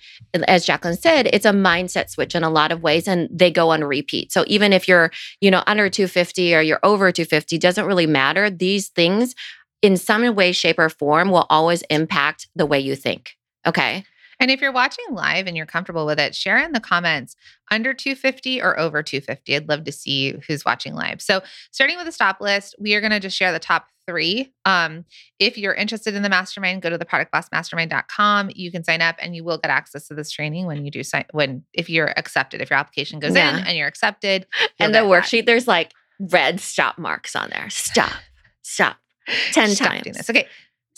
as 0.46 0.66
Jacqueline 0.66 0.96
said, 0.96 1.28
it's 1.32 1.46
a 1.46 1.52
mindset 1.52 2.10
switch 2.10 2.34
in 2.34 2.44
a 2.44 2.50
lot 2.50 2.72
of 2.72 2.82
ways 2.82 3.08
and 3.08 3.28
they 3.32 3.50
go 3.50 3.70
on 3.70 3.82
repeat. 3.82 4.32
So, 4.32 4.44
even 4.46 4.72
if 4.72 4.86
you're, 4.86 5.10
you 5.40 5.50
know, 5.50 5.62
under 5.66 5.88
250 5.88 6.54
or 6.54 6.60
you're 6.60 6.80
over 6.82 7.10
250, 7.10 7.58
doesn't 7.58 7.86
really 7.86 8.06
matter. 8.06 8.50
These 8.50 8.88
things 8.88 9.34
in 9.80 9.96
some 9.96 10.34
way, 10.34 10.52
shape, 10.52 10.78
or 10.78 10.90
form 10.90 11.30
will 11.30 11.46
always 11.48 11.82
impact 11.88 12.48
the 12.54 12.66
way 12.66 12.80
you 12.80 12.94
think. 12.94 13.36
Okay. 13.66 14.04
And 14.40 14.50
if 14.50 14.60
you're 14.60 14.72
watching 14.72 15.04
live 15.10 15.46
and 15.46 15.56
you're 15.56 15.66
comfortable 15.66 16.06
with 16.06 16.18
it, 16.18 16.34
share 16.34 16.58
in 16.58 16.72
the 16.72 16.80
comments 16.80 17.36
under 17.70 17.92
250 17.92 18.62
or 18.62 18.78
over 18.78 19.02
250. 19.02 19.56
I'd 19.56 19.68
love 19.68 19.84
to 19.84 19.92
see 19.92 20.34
who's 20.46 20.64
watching 20.64 20.94
live. 20.94 21.20
So, 21.20 21.42
starting 21.70 21.96
with 21.96 22.06
the 22.06 22.12
stop 22.12 22.40
list, 22.40 22.74
we 22.78 22.94
are 22.94 23.00
going 23.00 23.10
to 23.10 23.20
just 23.20 23.36
share 23.36 23.52
the 23.52 23.58
top 23.58 23.86
three. 24.06 24.52
Um, 24.64 25.04
if 25.38 25.58
you're 25.58 25.74
interested 25.74 26.14
in 26.14 26.22
the 26.22 26.30
mastermind, 26.30 26.80
go 26.80 26.88
to 26.88 26.96
the 26.96 27.04
productbossmastermind.com. 27.04 28.50
You 28.54 28.72
can 28.72 28.82
sign 28.82 29.02
up 29.02 29.16
and 29.18 29.36
you 29.36 29.44
will 29.44 29.58
get 29.58 29.70
access 29.70 30.08
to 30.08 30.14
this 30.14 30.30
training 30.30 30.66
when 30.66 30.84
you 30.84 30.90
do 30.90 31.02
sign 31.02 31.26
when 31.32 31.64
if 31.74 31.90
you're 31.90 32.18
accepted, 32.18 32.62
if 32.62 32.70
your 32.70 32.78
application 32.78 33.20
goes 33.20 33.34
yeah. 33.34 33.58
in 33.58 33.66
and 33.66 33.76
you're 33.76 33.88
accepted. 33.88 34.46
And 34.80 34.94
the 34.94 35.00
worksheet, 35.00 35.40
that. 35.40 35.46
there's 35.46 35.66
like 35.66 35.92
red 36.20 36.60
stop 36.60 36.98
marks 36.98 37.34
on 37.34 37.50
there. 37.50 37.68
Stop, 37.68 38.12
stop. 38.62 38.96
10 39.52 39.70
stop 39.70 39.88
times. 39.88 40.04
This. 40.04 40.30
Okay. 40.30 40.46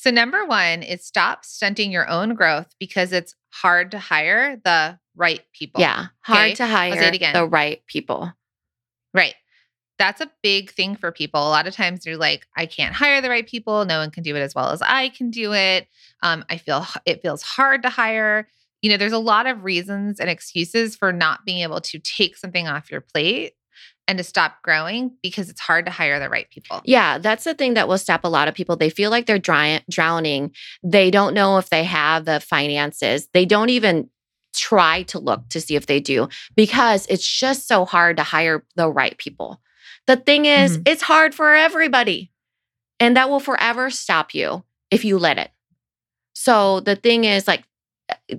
So, 0.00 0.10
number 0.10 0.46
one 0.46 0.82
is 0.82 1.04
stop 1.04 1.44
stunting 1.44 1.92
your 1.92 2.08
own 2.08 2.34
growth 2.34 2.74
because 2.80 3.12
it's 3.12 3.34
hard 3.50 3.90
to 3.90 3.98
hire 3.98 4.56
the 4.56 4.98
right 5.14 5.42
people. 5.52 5.82
Yeah. 5.82 6.06
Hard 6.22 6.38
okay? 6.38 6.54
to 6.54 6.66
hire 6.66 7.12
the 7.34 7.44
right 7.46 7.84
people. 7.86 8.32
Right. 9.12 9.34
That's 9.98 10.22
a 10.22 10.30
big 10.42 10.70
thing 10.70 10.96
for 10.96 11.12
people. 11.12 11.46
A 11.46 11.50
lot 11.50 11.66
of 11.66 11.74
times 11.74 12.02
they're 12.02 12.16
like, 12.16 12.46
I 12.56 12.64
can't 12.64 12.94
hire 12.94 13.20
the 13.20 13.28
right 13.28 13.46
people. 13.46 13.84
No 13.84 13.98
one 13.98 14.10
can 14.10 14.22
do 14.22 14.34
it 14.34 14.40
as 14.40 14.54
well 14.54 14.70
as 14.70 14.80
I 14.80 15.10
can 15.10 15.30
do 15.30 15.52
it. 15.52 15.86
Um, 16.22 16.46
I 16.48 16.56
feel 16.56 16.86
it 17.04 17.20
feels 17.20 17.42
hard 17.42 17.82
to 17.82 17.90
hire. 17.90 18.48
You 18.80 18.90
know, 18.90 18.96
there's 18.96 19.12
a 19.12 19.18
lot 19.18 19.46
of 19.46 19.64
reasons 19.64 20.18
and 20.18 20.30
excuses 20.30 20.96
for 20.96 21.12
not 21.12 21.44
being 21.44 21.58
able 21.58 21.82
to 21.82 21.98
take 21.98 22.38
something 22.38 22.66
off 22.66 22.90
your 22.90 23.02
plate 23.02 23.52
and 24.08 24.18
to 24.18 24.24
stop 24.24 24.62
growing 24.62 25.12
because 25.22 25.48
it's 25.48 25.60
hard 25.60 25.86
to 25.86 25.92
hire 25.92 26.18
the 26.18 26.28
right 26.28 26.50
people. 26.50 26.80
Yeah, 26.84 27.18
that's 27.18 27.44
the 27.44 27.54
thing 27.54 27.74
that 27.74 27.86
will 27.86 27.98
stop 27.98 28.24
a 28.24 28.28
lot 28.28 28.48
of 28.48 28.54
people. 28.54 28.76
They 28.76 28.90
feel 28.90 29.10
like 29.10 29.26
they're 29.26 29.38
dry, 29.38 29.82
drowning. 29.88 30.52
They 30.82 31.10
don't 31.10 31.34
know 31.34 31.58
if 31.58 31.70
they 31.70 31.84
have 31.84 32.24
the 32.24 32.40
finances. 32.40 33.28
They 33.32 33.44
don't 33.44 33.70
even 33.70 34.10
try 34.54 35.04
to 35.04 35.18
look 35.18 35.48
to 35.50 35.60
see 35.60 35.76
if 35.76 35.86
they 35.86 36.00
do 36.00 36.28
because 36.56 37.06
it's 37.08 37.26
just 37.26 37.68
so 37.68 37.84
hard 37.84 38.16
to 38.16 38.24
hire 38.24 38.64
the 38.74 38.90
right 38.90 39.16
people. 39.16 39.60
The 40.06 40.16
thing 40.16 40.44
is, 40.44 40.72
mm-hmm. 40.72 40.82
it's 40.86 41.02
hard 41.02 41.34
for 41.34 41.54
everybody. 41.54 42.32
And 42.98 43.16
that 43.16 43.30
will 43.30 43.40
forever 43.40 43.90
stop 43.90 44.34
you 44.34 44.64
if 44.90 45.04
you 45.04 45.18
let 45.18 45.38
it. 45.38 45.50
So 46.34 46.80
the 46.80 46.96
thing 46.96 47.24
is, 47.24 47.46
like, 47.46 47.64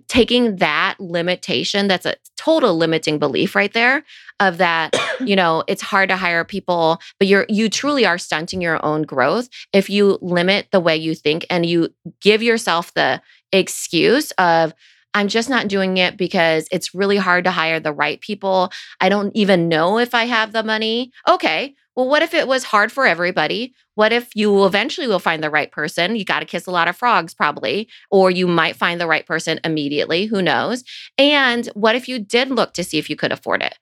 taking 0.07 0.57
that 0.57 0.95
limitation 0.99 1.87
that's 1.87 2.05
a 2.05 2.15
total 2.41 2.75
limiting 2.75 3.19
belief 3.19 3.55
right 3.55 3.73
there 3.73 4.03
of 4.39 4.57
that 4.57 4.95
you 5.19 5.35
know 5.35 5.63
it's 5.67 5.83
hard 5.83 6.09
to 6.09 6.15
hire 6.15 6.43
people 6.43 6.99
but 7.19 7.27
you're 7.27 7.45
you 7.49 7.69
truly 7.69 8.03
are 8.03 8.17
stunting 8.17 8.61
your 8.61 8.83
own 8.83 9.03
growth 9.03 9.47
if 9.73 9.91
you 9.91 10.17
limit 10.23 10.67
the 10.71 10.79
way 10.79 10.97
you 10.97 11.13
think 11.13 11.45
and 11.51 11.67
you 11.67 11.89
give 12.19 12.41
yourself 12.41 12.91
the 12.95 13.21
excuse 13.51 14.31
of 14.31 14.73
I'm 15.13 15.27
just 15.27 15.49
not 15.49 15.67
doing 15.67 15.97
it 15.97 16.17
because 16.17 16.67
it's 16.71 16.95
really 16.95 17.17
hard 17.17 17.43
to 17.43 17.51
hire 17.51 17.81
the 17.81 17.91
right 17.91 18.19
people. 18.21 18.71
I 19.01 19.09
don't 19.09 19.35
even 19.35 19.67
know 19.67 19.99
if 19.99 20.15
I 20.15 20.23
have 20.23 20.53
the 20.53 20.63
money. 20.63 21.11
Okay. 21.27 21.75
Well, 21.95 22.07
what 22.07 22.23
if 22.23 22.33
it 22.33 22.47
was 22.47 22.63
hard 22.63 22.91
for 22.91 23.05
everybody? 23.05 23.73
What 23.95 24.13
if 24.13 24.33
you 24.35 24.65
eventually 24.65 25.07
will 25.07 25.19
find 25.19 25.43
the 25.43 25.49
right 25.49 25.71
person? 25.71 26.15
You 26.15 26.23
got 26.23 26.39
to 26.39 26.45
kiss 26.45 26.65
a 26.65 26.71
lot 26.71 26.87
of 26.87 26.95
frogs, 26.95 27.33
probably, 27.33 27.89
or 28.09 28.31
you 28.31 28.47
might 28.47 28.77
find 28.77 28.99
the 28.99 29.07
right 29.07 29.25
person 29.25 29.59
immediately. 29.63 30.25
Who 30.25 30.41
knows? 30.41 30.83
And 31.17 31.67
what 31.73 31.95
if 31.95 32.07
you 32.07 32.19
did 32.19 32.49
look 32.49 32.73
to 32.75 32.83
see 32.83 32.97
if 32.97 33.09
you 33.09 33.15
could 33.15 33.33
afford 33.33 33.61
it? 33.61 33.77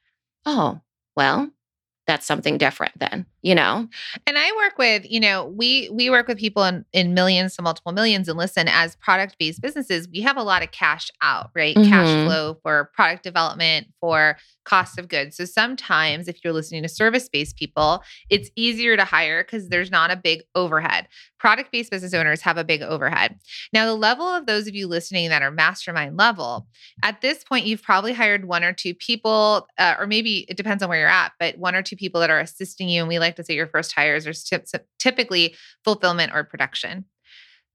Oh, 0.45 0.81
well, 1.15 1.51
that's 2.09 2.25
something 2.25 2.57
different 2.57 2.97
then 2.99 3.25
you 3.41 3.55
know? 3.55 3.87
And 4.27 4.37
i 4.37 4.51
work 4.57 4.77
with 4.77 5.09
you 5.09 5.19
know 5.19 5.45
we 5.45 5.89
we 5.91 6.09
work 6.09 6.27
with 6.27 6.37
people 6.37 6.63
in, 6.63 6.85
in 6.93 7.13
millions 7.13 7.55
to 7.55 7.61
multiple 7.61 7.91
millions 7.91 8.27
and 8.27 8.37
listen 8.37 8.67
as 8.67 8.95
product 8.97 9.37
based 9.39 9.61
businesses 9.61 10.07
we 10.11 10.21
have 10.21 10.37
a 10.37 10.43
lot 10.43 10.63
of 10.63 10.71
cash 10.71 11.09
out 11.21 11.51
right? 11.55 11.75
Mm-hmm. 11.75 11.89
cash 11.89 12.25
flow 12.25 12.57
for 12.61 12.91
product 12.93 13.23
development 13.23 13.87
for 13.99 14.37
cost 14.65 14.99
of 14.99 15.07
goods. 15.07 15.35
So 15.35 15.45
sometimes 15.45 16.27
if 16.27 16.43
you're 16.43 16.53
listening 16.53 16.83
to 16.83 16.89
service 16.89 17.27
based 17.29 17.55
people 17.55 18.03
it's 18.29 18.49
easier 18.55 18.95
to 18.97 19.05
hire 19.05 19.43
because 19.43 19.69
there's 19.69 19.91
not 19.91 20.11
a 20.11 20.15
big 20.15 20.43
overhead. 20.53 21.07
Product 21.39 21.71
based 21.71 21.91
business 21.91 22.13
owners 22.13 22.41
have 22.41 22.57
a 22.57 22.63
big 22.63 22.81
overhead. 22.81 23.39
Now 23.73 23.85
the 23.85 23.95
level 23.95 24.27
of 24.27 24.45
those 24.45 24.67
of 24.67 24.75
you 24.75 24.87
listening 24.87 25.29
that 25.29 25.41
are 25.41 25.51
mastermind 25.51 26.17
level 26.17 26.67
at 27.03 27.21
this 27.21 27.43
point 27.43 27.65
you've 27.65 27.83
probably 27.83 28.13
hired 28.13 28.45
one 28.45 28.63
or 28.63 28.73
two 28.73 28.93
people 28.93 29.67
uh, 29.77 29.95
or 29.97 30.07
maybe 30.07 30.45
it 30.49 30.57
depends 30.57 30.83
on 30.83 30.89
where 30.89 30.99
you're 30.99 31.07
at 31.07 31.31
but 31.39 31.57
one 31.57 31.75
or 31.75 31.81
two 31.81 31.95
people 31.99 32.21
that 32.21 32.29
are 32.29 32.39
assisting 32.39 32.89
you 32.89 33.01
and 33.01 33.07
we 33.07 33.19
like 33.19 33.35
to 33.35 33.43
say 33.43 33.53
your 33.53 33.67
first 33.67 33.93
hires 33.93 34.25
are 34.25 34.63
typically 34.97 35.55
fulfillment 35.83 36.31
or 36.33 36.43
production. 36.43 37.05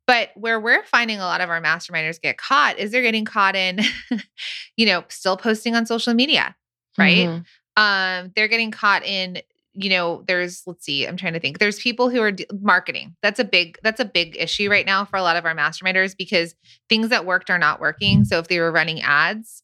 But 0.06 0.30
where 0.34 0.60
we're 0.60 0.84
finding 0.84 1.18
a 1.18 1.24
lot 1.24 1.40
of 1.40 1.48
our 1.48 1.62
masterminders 1.62 2.20
get 2.20 2.36
caught 2.36 2.78
is 2.78 2.90
they're 2.90 3.02
getting 3.02 3.24
caught 3.24 3.56
in, 3.56 3.80
you 4.76 4.86
know, 4.86 5.04
still 5.08 5.36
posting 5.36 5.74
on 5.74 5.86
social 5.86 6.12
media, 6.12 6.54
right? 6.98 7.28
Mm-hmm. 7.28 7.82
Um, 7.82 8.32
they're 8.36 8.48
getting 8.48 8.70
caught 8.70 9.04
in, 9.04 9.40
you 9.72 9.90
know, 9.90 10.22
there's 10.28 10.62
let's 10.66 10.84
see, 10.84 11.06
I'm 11.06 11.16
trying 11.16 11.32
to 11.32 11.40
think. 11.40 11.58
There's 11.58 11.80
people 11.80 12.10
who 12.10 12.20
are 12.20 12.32
d- 12.32 12.46
marketing. 12.60 13.16
That's 13.22 13.40
a 13.40 13.44
big 13.44 13.78
that's 13.82 13.98
a 13.98 14.04
big 14.04 14.36
issue 14.38 14.70
right 14.70 14.86
now 14.86 15.04
for 15.04 15.16
a 15.16 15.22
lot 15.22 15.36
of 15.36 15.44
our 15.46 15.54
masterminders 15.54 16.16
because 16.16 16.54
things 16.88 17.08
that 17.08 17.26
worked 17.26 17.50
are 17.50 17.58
not 17.58 17.80
working. 17.80 18.24
So 18.24 18.38
if 18.38 18.48
they 18.48 18.60
were 18.60 18.70
running 18.70 19.00
ads, 19.02 19.62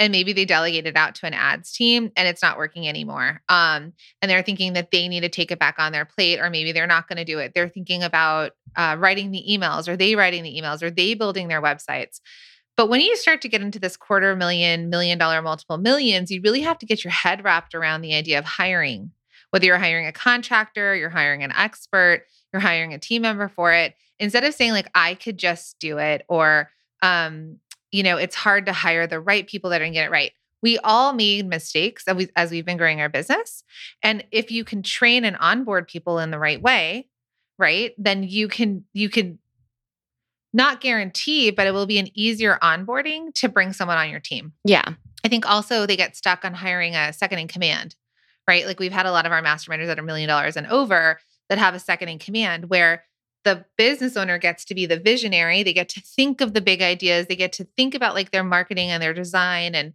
and 0.00 0.10
maybe 0.10 0.32
they 0.32 0.46
delegated 0.46 0.96
out 0.96 1.14
to 1.14 1.26
an 1.26 1.34
ads 1.34 1.72
team 1.72 2.10
and 2.16 2.26
it's 2.26 2.42
not 2.42 2.56
working 2.56 2.88
anymore. 2.88 3.42
Um, 3.50 3.92
and 4.22 4.30
they're 4.30 4.42
thinking 4.42 4.72
that 4.72 4.90
they 4.90 5.06
need 5.08 5.20
to 5.20 5.28
take 5.28 5.52
it 5.52 5.58
back 5.58 5.76
on 5.78 5.92
their 5.92 6.06
plate, 6.06 6.40
or 6.40 6.48
maybe 6.48 6.72
they're 6.72 6.86
not 6.86 7.06
going 7.06 7.18
to 7.18 7.24
do 7.24 7.38
it. 7.38 7.52
They're 7.54 7.68
thinking 7.68 8.02
about 8.02 8.52
uh, 8.76 8.96
writing 8.98 9.30
the 9.30 9.44
emails, 9.48 9.88
or 9.88 9.98
they 9.98 10.16
writing 10.16 10.42
the 10.42 10.58
emails, 10.58 10.82
or 10.82 10.90
they 10.90 11.12
building 11.12 11.48
their 11.48 11.60
websites. 11.60 12.20
But 12.78 12.88
when 12.88 13.02
you 13.02 13.14
start 13.14 13.42
to 13.42 13.48
get 13.48 13.60
into 13.60 13.78
this 13.78 13.98
quarter 13.98 14.34
million, 14.34 14.88
million 14.88 15.18
dollar, 15.18 15.42
multiple 15.42 15.76
millions, 15.76 16.30
you 16.30 16.40
really 16.42 16.62
have 16.62 16.78
to 16.78 16.86
get 16.86 17.04
your 17.04 17.12
head 17.12 17.44
wrapped 17.44 17.74
around 17.74 18.00
the 18.00 18.14
idea 18.14 18.38
of 18.38 18.46
hiring. 18.46 19.12
Whether 19.50 19.66
you're 19.66 19.78
hiring 19.78 20.06
a 20.06 20.12
contractor, 20.12 20.96
you're 20.96 21.10
hiring 21.10 21.42
an 21.42 21.52
expert, 21.52 22.24
you're 22.54 22.60
hiring 22.60 22.94
a 22.94 22.98
team 22.98 23.20
member 23.20 23.48
for 23.48 23.70
it, 23.70 23.94
instead 24.18 24.44
of 24.44 24.54
saying, 24.54 24.72
like, 24.72 24.88
I 24.94 25.14
could 25.14 25.36
just 25.36 25.78
do 25.78 25.98
it, 25.98 26.24
or 26.26 26.70
um, 27.02 27.58
you 27.92 28.02
know, 28.02 28.16
it's 28.16 28.36
hard 28.36 28.66
to 28.66 28.72
hire 28.72 29.06
the 29.06 29.20
right 29.20 29.46
people 29.46 29.70
that 29.70 29.80
are 29.80 29.84
going 29.84 29.92
to 29.92 29.98
get 29.98 30.06
it 30.06 30.10
right. 30.10 30.32
We 30.62 30.78
all 30.78 31.12
made 31.12 31.46
mistakes 31.48 32.04
as, 32.06 32.16
we, 32.16 32.28
as 32.36 32.50
we've 32.50 32.66
been 32.66 32.76
growing 32.76 33.00
our 33.00 33.08
business. 33.08 33.64
And 34.02 34.24
if 34.30 34.50
you 34.50 34.64
can 34.64 34.82
train 34.82 35.24
and 35.24 35.36
onboard 35.38 35.88
people 35.88 36.18
in 36.18 36.30
the 36.30 36.38
right 36.38 36.60
way, 36.60 37.08
right, 37.58 37.94
then 37.96 38.22
you 38.22 38.48
can, 38.48 38.84
you 38.92 39.08
can 39.08 39.38
not 40.52 40.80
guarantee, 40.80 41.50
but 41.50 41.66
it 41.66 41.72
will 41.72 41.86
be 41.86 41.98
an 41.98 42.08
easier 42.14 42.58
onboarding 42.62 43.32
to 43.34 43.48
bring 43.48 43.72
someone 43.72 43.96
on 43.96 44.10
your 44.10 44.20
team. 44.20 44.52
Yeah. 44.64 44.84
I 45.24 45.28
think 45.28 45.48
also 45.48 45.86
they 45.86 45.96
get 45.96 46.16
stuck 46.16 46.44
on 46.44 46.54
hiring 46.54 46.94
a 46.94 47.12
second 47.12 47.38
in 47.38 47.48
command, 47.48 47.94
right? 48.48 48.66
Like 48.66 48.80
we've 48.80 48.92
had 48.92 49.06
a 49.06 49.12
lot 49.12 49.26
of 49.26 49.32
our 49.32 49.42
masterminders 49.42 49.86
that 49.86 49.98
are 49.98 50.02
million 50.02 50.28
dollars 50.28 50.56
and 50.56 50.66
over 50.66 51.20
that 51.48 51.58
have 51.58 51.74
a 51.74 51.78
second 51.78 52.08
in 52.08 52.18
command 52.18 52.68
where 52.70 53.04
the 53.44 53.64
business 53.76 54.16
owner 54.16 54.38
gets 54.38 54.64
to 54.66 54.74
be 54.74 54.86
the 54.86 54.98
visionary. 54.98 55.62
They 55.62 55.72
get 55.72 55.88
to 55.90 56.00
think 56.00 56.40
of 56.40 56.52
the 56.52 56.60
big 56.60 56.82
ideas. 56.82 57.26
They 57.26 57.36
get 57.36 57.52
to 57.54 57.64
think 57.76 57.94
about 57.94 58.14
like 58.14 58.30
their 58.30 58.44
marketing 58.44 58.90
and 58.90 59.02
their 59.02 59.14
design 59.14 59.74
and 59.74 59.94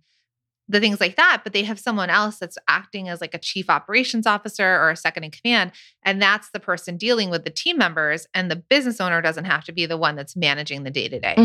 the 0.67 0.79
things 0.79 0.99
like 0.99 1.15
that, 1.15 1.41
but 1.43 1.53
they 1.53 1.63
have 1.63 1.79
someone 1.79 2.09
else 2.09 2.37
that's 2.37 2.57
acting 2.67 3.07
as 3.07 3.21
like 3.21 3.33
a 3.33 3.39
chief 3.39 3.69
operations 3.69 4.25
officer 4.25 4.65
or 4.65 4.89
a 4.89 4.95
second 4.95 5.23
in 5.23 5.31
command. 5.31 5.71
And 6.03 6.21
that's 6.21 6.49
the 6.51 6.59
person 6.59 6.97
dealing 6.97 7.29
with 7.29 7.43
the 7.43 7.51
team 7.51 7.77
members. 7.77 8.27
And 8.33 8.49
the 8.49 8.55
business 8.55 8.99
owner 8.99 9.21
doesn't 9.21 9.45
have 9.45 9.63
to 9.65 9.71
be 9.71 9.85
the 9.85 9.97
one 9.97 10.15
that's 10.15 10.35
managing 10.35 10.83
the 10.83 10.91
day 10.91 11.07
to 11.07 11.19
day. 11.19 11.35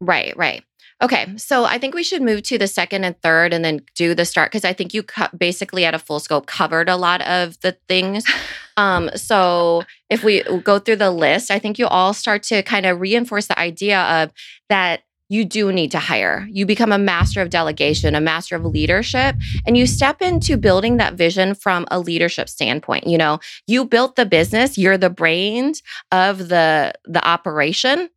Right, 0.00 0.36
right. 0.36 0.64
Okay, 1.02 1.26
so 1.36 1.64
I 1.64 1.76
think 1.76 1.94
we 1.94 2.02
should 2.02 2.22
move 2.22 2.42
to 2.44 2.56
the 2.56 2.66
second 2.66 3.04
and 3.04 3.20
third 3.20 3.52
and 3.52 3.62
then 3.62 3.82
do 3.94 4.14
the 4.14 4.24
start 4.24 4.50
because 4.50 4.64
I 4.64 4.72
think 4.72 4.94
you 4.94 5.02
co- 5.02 5.28
basically 5.36 5.84
at 5.84 5.94
a 5.94 5.98
full 5.98 6.20
scope 6.20 6.46
covered 6.46 6.88
a 6.88 6.96
lot 6.96 7.20
of 7.22 7.60
the 7.60 7.76
things. 7.88 8.24
Um, 8.78 9.08
so 9.14 9.84
if 10.10 10.22
we 10.22 10.42
go 10.42 10.78
through 10.78 10.96
the 10.96 11.10
list, 11.10 11.50
I 11.50 11.58
think 11.58 11.78
you 11.78 11.86
all 11.86 12.12
start 12.12 12.42
to 12.42 12.62
kind 12.62 12.84
of 12.84 13.00
reinforce 13.00 13.46
the 13.46 13.58
idea 13.58 14.02
of 14.02 14.32
that 14.68 15.00
you 15.28 15.44
do 15.44 15.72
need 15.72 15.90
to 15.90 15.98
hire. 15.98 16.46
You 16.50 16.66
become 16.66 16.92
a 16.92 16.98
master 16.98 17.42
of 17.42 17.50
delegation, 17.50 18.14
a 18.14 18.20
master 18.20 18.56
of 18.56 18.64
leadership, 18.64 19.36
and 19.66 19.76
you 19.76 19.86
step 19.86 20.22
into 20.22 20.56
building 20.56 20.98
that 20.98 21.14
vision 21.14 21.54
from 21.54 21.86
a 21.90 21.98
leadership 21.98 22.48
standpoint. 22.48 23.06
You 23.06 23.18
know, 23.18 23.40
you 23.66 23.84
built 23.84 24.16
the 24.16 24.26
business, 24.26 24.78
you're 24.78 24.98
the 24.98 25.10
brains 25.10 25.82
of 26.12 26.48
the 26.48 26.92
the 27.04 27.26
operation 27.26 28.08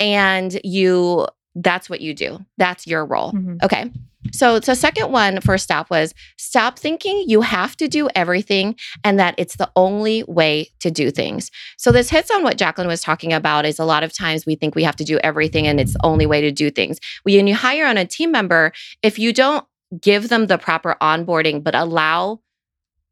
and 0.00 0.58
you 0.64 1.26
that's 1.54 1.88
what 1.88 2.00
you 2.00 2.14
do. 2.14 2.44
That's 2.58 2.86
your 2.86 3.04
role. 3.04 3.32
Mhm. 3.32 3.62
Okay. 3.62 3.90
So 4.32 4.58
the 4.58 4.74
second 4.74 5.12
one 5.12 5.40
for 5.40 5.58
stop 5.58 5.90
was 5.90 6.14
stop 6.38 6.78
thinking 6.78 7.24
you 7.26 7.42
have 7.42 7.76
to 7.76 7.88
do 7.88 8.08
everything 8.14 8.74
and 9.04 9.18
that 9.18 9.34
it's 9.36 9.56
the 9.56 9.70
only 9.76 10.24
way 10.24 10.70
to 10.80 10.90
do 10.90 11.10
things. 11.10 11.50
So 11.76 11.92
this 11.92 12.08
hits 12.08 12.30
on 12.30 12.42
what 12.42 12.56
Jacqueline 12.56 12.88
was 12.88 13.02
talking 13.02 13.32
about 13.32 13.66
is 13.66 13.78
a 13.78 13.84
lot 13.84 14.02
of 14.02 14.12
times 14.16 14.46
we 14.46 14.54
think 14.54 14.74
we 14.74 14.82
have 14.82 14.96
to 14.96 15.04
do 15.04 15.18
everything 15.18 15.66
and 15.66 15.78
it's 15.78 15.92
the 15.92 16.00
only 16.04 16.24
way 16.26 16.40
to 16.40 16.50
do 16.50 16.70
things. 16.70 16.98
When 17.24 17.46
you 17.46 17.54
hire 17.54 17.86
on 17.86 17.98
a 17.98 18.06
team 18.06 18.32
member, 18.32 18.72
if 19.02 19.18
you 19.18 19.32
don't 19.32 19.66
give 20.00 20.28
them 20.30 20.46
the 20.46 20.58
proper 20.58 20.96
onboarding 21.02 21.62
but 21.62 21.74
allow 21.74 22.40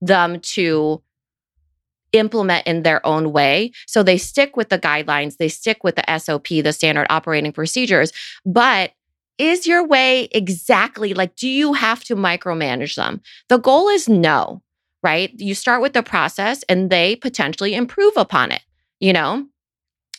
them 0.01 0.41
to 0.41 1.03
implement 2.13 2.67
in 2.67 2.83
their 2.83 3.05
own 3.07 3.33
way. 3.33 3.73
So 3.87 4.03
they 4.03 4.19
stick 4.19 4.57
with 4.57 4.69
the 4.69 4.79
guidelines, 4.79 5.37
they 5.37 5.49
stick 5.49 5.83
with 5.85 5.97
the 5.97 6.19
SOP, 6.19 6.49
the 6.49 6.73
standard 6.73 7.07
operating 7.11 7.53
procedures, 7.53 8.13
but 8.45 8.93
is 9.39 9.67
your 9.67 9.85
way 9.87 10.29
exactly 10.33 11.15
like, 11.15 11.37
do 11.37 11.49
you 11.49 11.73
have 11.73 12.05
to 12.05 12.15
micromanage 12.15 12.97
them? 12.97 13.21
The 13.49 13.59
goal 13.59 13.89
is 13.89 14.09
no, 14.09 14.63
right? 15.03 15.33
You 15.39 15.55
start 15.55 15.83
with 15.83 15.95
the 15.95 16.03
process 16.03 16.63
and 16.69 16.91
they 16.91 17.17
potentially 17.17 17.75
improve 17.75 18.13
upon 18.17 18.53
it, 18.53 18.63
you 19.01 19.13
know? 19.13 19.47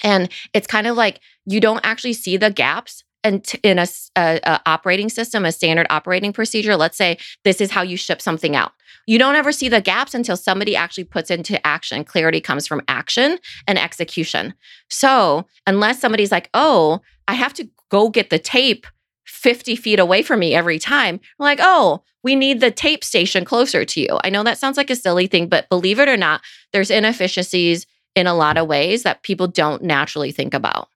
And 0.04 0.30
it's 0.54 0.68
kind 0.68 0.88
of 0.88 0.98
like 0.98 1.22
you 1.46 1.60
don't 1.60 1.86
actually 1.86 2.14
see 2.14 2.38
the 2.38 2.52
gaps 2.52 3.03
and 3.24 3.50
in 3.64 3.80
a, 3.80 3.88
a- 4.16 4.40
a 4.44 4.62
operating 4.66 5.10
system, 5.10 5.46
a 5.46 5.52
standard 5.52 5.88
operating 5.90 6.34
procedure. 6.34 6.76
Let's 6.76 6.98
say 6.98 7.18
this 7.44 7.62
is 7.62 7.72
how 7.72 7.82
you 7.82 7.98
ship 7.98 8.22
something 8.22 8.56
out. 8.56 8.72
You 9.06 9.20
don't 9.20 9.36
ever 9.36 9.52
see 9.52 9.70
the 9.70 9.82
gaps 9.82 10.14
until 10.14 10.38
somebody 10.38 10.76
actually 10.76 11.04
puts 11.06 11.30
into 11.30 11.66
action. 11.66 12.04
Clarity 12.04 12.40
comes 12.40 12.68
from 12.68 12.82
action 12.88 13.38
and 13.68 13.78
execution. 13.78 14.54
So, 14.90 15.48
unless 15.68 16.00
somebody's 16.00 16.32
like, 16.32 16.50
oh, 16.54 17.02
I 17.28 17.34
have 17.34 17.54
to 17.56 17.68
go 17.90 18.10
get 18.10 18.30
the 18.30 18.40
tape 18.40 18.88
50 19.26 19.76
feet 19.76 20.00
away 20.00 20.22
from 20.22 20.40
me 20.40 20.54
every 20.54 20.80
time, 20.80 21.20
we're 21.38 21.46
like, 21.46 21.60
oh, 21.62 22.04
we 22.24 22.36
need 22.36 22.60
the 22.62 22.72
tape 22.72 23.04
station 23.04 23.44
closer 23.46 23.84
to 23.84 24.00
you. 24.00 24.20
I 24.24 24.30
know 24.30 24.44
that 24.44 24.58
sounds 24.58 24.78
like 24.78 24.90
a 24.90 24.96
silly 24.96 25.28
thing, 25.28 25.48
but 25.48 25.70
believe 25.70 26.00
it 26.00 26.08
or 26.10 26.18
not, 26.18 26.42
there's 26.72 26.92
inefficiencies 26.92 27.86
in 28.16 28.28
a 28.28 28.34
lot 28.34 28.58
of 28.58 28.68
ways 28.68 29.04
that 29.04 29.24
people 29.24 29.48
don't 29.48 29.84
naturally 29.84 30.32
think 30.32 30.54
about. 30.54 30.88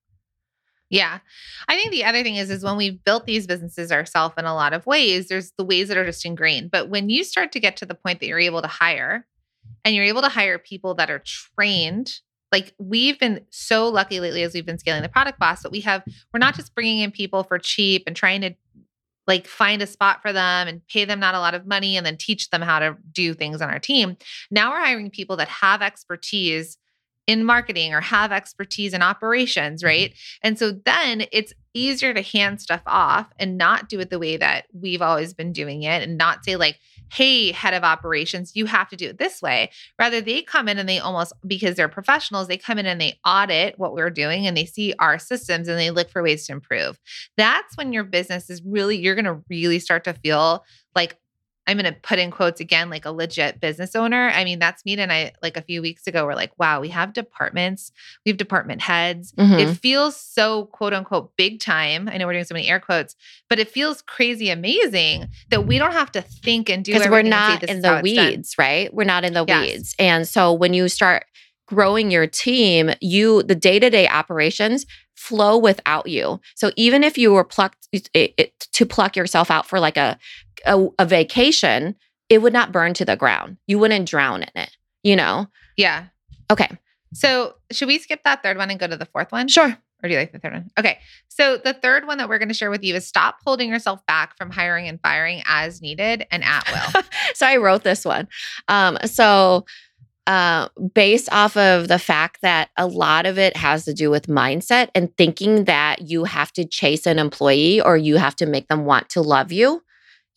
Yeah. 0.90 1.20
I 1.68 1.76
think 1.76 1.92
the 1.92 2.06
other 2.06 2.24
thing 2.24 2.36
is 2.36 2.50
is 2.50 2.64
when 2.64 2.78
we've 2.78 3.04
built 3.04 3.26
these 3.26 3.46
businesses 3.46 3.92
ourselves 3.92 4.36
in 4.38 4.46
a 4.46 4.56
lot 4.56 4.74
of 4.74 4.86
ways, 4.86 5.28
there's 5.28 5.52
the 5.58 5.66
ways 5.66 5.90
that 5.90 5.98
are 5.98 6.06
just 6.06 6.26
ingrained. 6.26 6.72
But 6.72 6.90
when 6.90 7.10
you 7.10 7.24
start 7.24 7.52
to 7.54 7.60
get 7.60 7.78
to 7.78 7.86
the 7.86 7.96
point 7.96 8.20
that 8.20 8.28
you're 8.28 8.40
able 8.40 8.62
to 8.62 8.68
hire 8.68 9.28
and 9.84 9.94
you're 9.94 10.06
able 10.06 10.22
to 10.22 10.30
hire 10.30 10.58
people 10.58 10.94
that 10.96 11.10
are 11.10 11.22
trained, 11.26 12.20
like 12.52 12.74
we've 12.80 13.20
been 13.20 13.42
so 13.50 13.90
lucky 13.90 14.20
lately 14.22 14.44
as 14.44 14.54
we've 14.54 14.66
been 14.66 14.80
scaling 14.80 15.02
the 15.02 15.10
product 15.10 15.38
boss 15.40 15.64
that 15.64 15.72
we 15.72 15.82
have 15.82 16.02
we're 16.34 16.40
not 16.40 16.56
just 16.56 16.74
bringing 16.74 17.00
in 17.00 17.12
people 17.12 17.44
for 17.44 17.60
cheap 17.60 18.04
and 18.08 18.16
trying 18.16 18.40
to 18.40 18.56
like 19.28 19.46
find 19.46 19.82
a 19.82 19.88
spot 19.88 20.22
for 20.22 20.32
them 20.32 20.68
and 20.68 20.82
pay 20.88 21.04
them 21.04 21.20
not 21.20 21.36
a 21.36 21.40
lot 21.40 21.54
of 21.54 21.68
money 21.68 21.98
and 21.98 22.06
then 22.06 22.16
teach 22.18 22.50
them 22.50 22.62
how 22.62 22.80
to 22.80 22.96
do 23.12 23.34
things 23.34 23.62
on 23.62 23.70
our 23.70 23.80
team. 23.80 24.16
Now 24.50 24.72
we're 24.72 24.80
hiring 24.80 25.12
people 25.12 25.36
that 25.38 25.50
have 25.50 25.82
expertise 25.82 26.78
in 27.28 27.44
marketing 27.44 27.94
or 27.94 28.02
have 28.02 28.32
expertise 28.32 28.94
in 28.94 29.02
operations, 29.02 29.82
mm-hmm. 29.82 29.88
right? 29.88 30.14
And 30.42 30.58
so 30.58 30.72
then 30.72 31.26
it's 31.32 31.54
easier 31.74 32.14
to 32.14 32.22
hand 32.22 32.60
stuff 32.60 32.82
off 32.88 33.28
and 33.38 33.58
not 33.58 33.90
do 33.90 34.00
it 34.00 34.10
the 34.10 34.18
way 34.18 34.38
that 34.38 34.66
we've 34.74 35.02
always 35.02 35.34
been 35.34 35.52
doing 35.52 35.84
it 35.84 36.02
and 36.02 36.18
not 36.18 36.44
say, 36.44 36.56
like, 36.56 36.80
hey, 37.14 37.52
head 37.52 37.74
of 37.74 37.84
operations, 37.84 38.54
you 38.56 38.66
have 38.66 38.90
to 38.90 38.96
do 38.96 39.10
it 39.10 39.18
this 39.18 39.42
way. 39.42 39.70
Rather, 40.00 40.20
they 40.20 40.42
come 40.42 40.68
in 40.68 40.78
and 40.78 40.90
they 40.90 41.00
almost, 41.00 41.32
because 41.46 41.76
they're 41.76 41.88
professionals, 41.88 42.48
they 42.48 42.58
come 42.58 42.80
in 42.80 42.86
and 42.86 43.00
they 43.00 43.18
audit 43.26 43.78
what 43.78 43.94
we're 43.94 44.10
doing 44.10 44.46
and 44.46 44.58
they 44.58 44.66
see 44.66 44.94
our 45.00 45.20
systems 45.20 45.68
and 45.68 45.80
they 45.80 45.92
look 45.92 46.10
for 46.10 46.24
ways 46.24 46.46
to 46.48 46.54
improve. 46.54 47.00
That's 47.38 47.78
when 47.78 47.94
your 47.94 48.04
business 48.04 48.50
is 48.50 48.62
really, 48.66 48.98
you're 48.98 49.16
going 49.16 49.26
to 49.26 49.42
really 49.50 49.80
start 49.80 50.04
to 50.06 50.14
feel 50.14 50.66
like, 50.96 51.18
I'm 51.68 51.78
going 51.78 51.94
to 51.94 52.00
put 52.00 52.18
in 52.18 52.32
quotes 52.32 52.62
again, 52.62 52.90
like 52.90 53.06
a 53.06 53.12
legit 53.12 53.60
business 53.60 53.96
owner. 53.96 54.30
I 54.30 54.46
mean, 54.46 54.58
that's 54.58 54.86
me 54.86 54.98
and 54.98 55.12
I, 55.12 55.34
like 55.44 55.58
a 55.58 55.62
few 55.62 55.82
weeks 55.82 56.08
ago, 56.08 56.26
we're 56.26 56.34
like, 56.34 56.58
wow, 56.58 56.80
we 56.80 56.88
have 56.90 57.12
departments, 57.14 57.92
we 58.26 58.30
have 58.32 58.38
department 58.38 58.82
heads. 58.82 59.34
Mhm. 59.34 59.60
It 59.60 59.76
feels 59.76 60.16
so 60.16 60.66
quote 60.66 60.94
unquote 60.94 61.36
big 61.38 61.60
time. 61.60 62.08
I 62.08 62.18
know 62.18 62.26
we're 62.26 62.34
doing 62.34 62.46
so 62.46 62.54
many 62.56 62.68
air 62.70 62.80
quotes, 62.80 63.16
but 63.50 63.60
it 63.60 63.70
feels 63.70 64.02
crazy 64.02 64.50
amazing 64.50 65.28
that 65.50 65.68
we 65.68 65.78
don't 65.78 65.92
have 65.92 66.12
to 66.14 66.22
think 66.22 66.70
and 66.70 66.84
do 66.86 66.94
because 66.94 67.10
we're 67.10 67.22
say, 67.24 67.30
not 67.30 67.64
in 67.64 67.82
the 67.82 67.98
it's 68.00 68.14
done." 68.16 68.28
weeds, 68.30 68.56
right? 68.58 68.94
We're 68.94 69.04
not 69.04 69.26
in 69.26 69.34
the 69.34 69.44
Yes. 69.46 69.62
weeds. 69.72 69.96
And 70.00 70.28
so 70.28 70.54
when 70.54 70.74
you 70.74 70.88
start 70.88 71.26
growing 71.68 72.10
your 72.12 72.28
team, 72.28 72.92
you 73.02 73.44
the 73.44 73.56
day-to-day 73.56 74.08
operations 74.08 74.86
flow 75.16 75.58
without 75.58 76.08
you. 76.08 76.40
So 76.56 76.72
even 76.78 77.04
if 77.04 77.18
you 77.18 77.34
were 77.34 77.44
plucked 77.44 77.90
it, 77.92 78.10
it- 78.14 78.54
to 78.72 78.86
pluck 78.86 79.16
yourself 79.18 79.52
out 79.52 79.66
for 79.66 79.80
like 79.80 79.98
a, 79.98 80.18
a 80.68 80.88
a 81.00 81.06
vacation, 81.06 81.96
it 82.30 82.42
would 82.42 82.54
not 82.54 82.72
burn 82.72 82.94
to 82.96 83.06
the 83.06 83.16
ground. 83.16 83.58
You 83.68 83.80
wouldn't 83.80 84.10
drown 84.10 84.44
in 84.44 84.52
it, 84.56 84.76
you 85.04 85.16
know? 85.16 85.48
Yeah. 85.78 86.06
Okay. 86.52 86.70
So 87.14 87.56
should 87.72 87.88
we 87.88 88.00
skip 88.00 88.24
that 88.24 88.44
third 88.44 88.58
one 88.58 88.70
and 88.70 88.80
go 88.80 88.88
to 88.88 88.98
the 88.98 89.06
fourth 89.06 89.32
one? 89.32 89.48
Sure. 89.48 89.78
Or 90.04 90.08
do 90.08 90.14
you 90.14 90.20
like 90.20 90.32
the 90.32 90.40
third 90.40 90.54
one? 90.54 90.70
Okay. 90.78 91.00
So 91.28 91.58
the 91.58 91.74
third 91.74 92.06
one 92.06 92.20
that 92.20 92.30
we're 92.30 92.38
going 92.38 92.50
to 92.50 92.54
share 92.54 92.70
with 92.70 92.84
you 92.84 92.96
is 92.96 93.08
stop 93.08 93.38
holding 93.46 93.70
yourself 93.70 94.06
back 94.06 94.38
from 94.38 94.52
hiring 94.52 94.88
and 94.88 95.00
firing 95.02 95.42
as 95.48 95.82
needed 95.82 96.28
and 96.30 96.44
at 96.44 96.68
will. 96.72 97.02
so 97.34 97.48
I 97.48 97.58
wrote 97.58 97.84
this 97.84 98.06
one. 98.06 98.28
Um, 98.68 98.98
so 99.06 99.66
uh, 100.28 100.68
based 100.94 101.30
off 101.32 101.56
of 101.58 101.88
the 101.88 101.98
fact 101.98 102.42
that 102.42 102.70
a 102.78 102.86
lot 102.86 103.26
of 103.26 103.40
it 103.40 103.56
has 103.56 103.86
to 103.86 103.94
do 103.94 104.12
with 104.12 104.28
mindset 104.28 104.90
and 104.94 105.16
thinking 105.18 105.64
that 105.64 106.02
you 106.02 106.26
have 106.26 106.52
to 106.52 106.66
chase 106.66 107.08
an 107.08 107.18
employee 107.18 107.82
or 107.82 107.98
you 107.98 108.18
have 108.18 108.36
to 108.36 108.46
make 108.46 108.68
them 108.68 108.86
want 108.86 109.10
to 109.10 109.22
love 109.22 109.52
you 109.52 109.82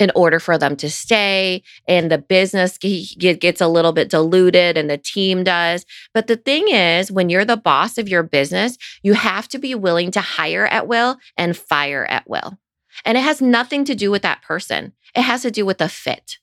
in 0.01 0.11
order 0.17 0.41
for 0.41 0.59
them 0.59 0.75
to 0.77 0.91
stay 0.91 1.63
and 1.87 2.11
the 2.11 2.19
business 2.19 2.79
ge- 2.79 3.17
ge- 3.17 3.39
gets 3.39 3.61
a 3.61 3.69
little 3.69 3.93
bit 3.93 4.09
diluted 4.09 4.77
and 4.77 4.91
the 4.91 4.99
team 4.99 5.45
does. 5.45 5.85
But 6.15 6.27
the 6.27 6.37
thing 6.37 6.69
is 6.69 7.13
when 7.13 7.29
you're 7.29 7.45
the 7.45 7.57
boss 7.57 7.99
of 7.99 8.09
your 8.09 8.23
business 8.25 8.79
you 9.03 9.13
have 9.13 9.47
to 9.49 9.59
be 9.59 9.75
willing 9.75 10.11
to 10.13 10.21
hire 10.21 10.67
at 10.67 10.89
will 10.89 11.19
and 11.37 11.57
fire 11.57 12.07
at 12.07 12.29
will. 12.29 12.59
And 13.05 13.17
it 13.17 13.23
has 13.23 13.41
nothing 13.41 13.85
to 13.85 13.95
do 13.95 14.11
with 14.11 14.23
that 14.23 14.43
person. 14.43 14.93
It 15.15 15.23
has 15.23 15.43
to 15.43 15.51
do 15.51 15.65
with 15.65 15.79
the 15.79 15.89
fit 15.89 16.39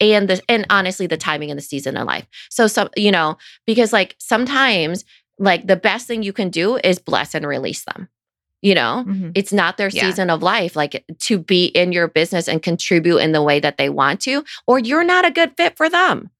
and 0.00 0.28
the 0.28 0.40
and 0.48 0.66
honestly 0.70 1.06
the 1.06 1.16
timing 1.16 1.50
and 1.50 1.58
the 1.58 1.62
season 1.62 1.96
in 1.96 2.06
life. 2.06 2.26
So 2.50 2.66
some 2.66 2.88
you 2.96 3.10
know 3.10 3.36
because 3.66 3.92
like 3.92 4.14
sometimes 4.18 5.04
like 5.38 5.66
the 5.66 5.76
best 5.76 6.06
thing 6.06 6.22
you 6.22 6.32
can 6.32 6.50
do 6.50 6.76
is 6.76 6.98
bless 6.98 7.34
and 7.34 7.46
release 7.46 7.84
them 7.84 8.08
you 8.62 8.74
know 8.74 9.04
Mhm. 9.06 9.32
it's 9.34 9.52
not 9.52 9.76
their 9.76 9.90
Yeah. 9.90 10.02
season 10.08 10.30
of 10.30 10.42
life 10.42 10.74
like 10.76 11.04
to 11.20 11.38
be 11.38 11.66
in 11.66 11.92
your 11.92 12.08
business 12.08 12.48
and 12.48 12.62
contribute 12.62 13.18
in 13.18 13.32
the 13.32 13.42
way 13.42 13.60
that 13.60 13.76
they 13.76 13.88
want 13.88 14.20
to 14.22 14.44
or 14.66 14.78
you're 14.78 15.04
not 15.04 15.24
a 15.26 15.30
good 15.30 15.52
fit 15.56 15.76
for 15.76 15.88
them 15.88 16.30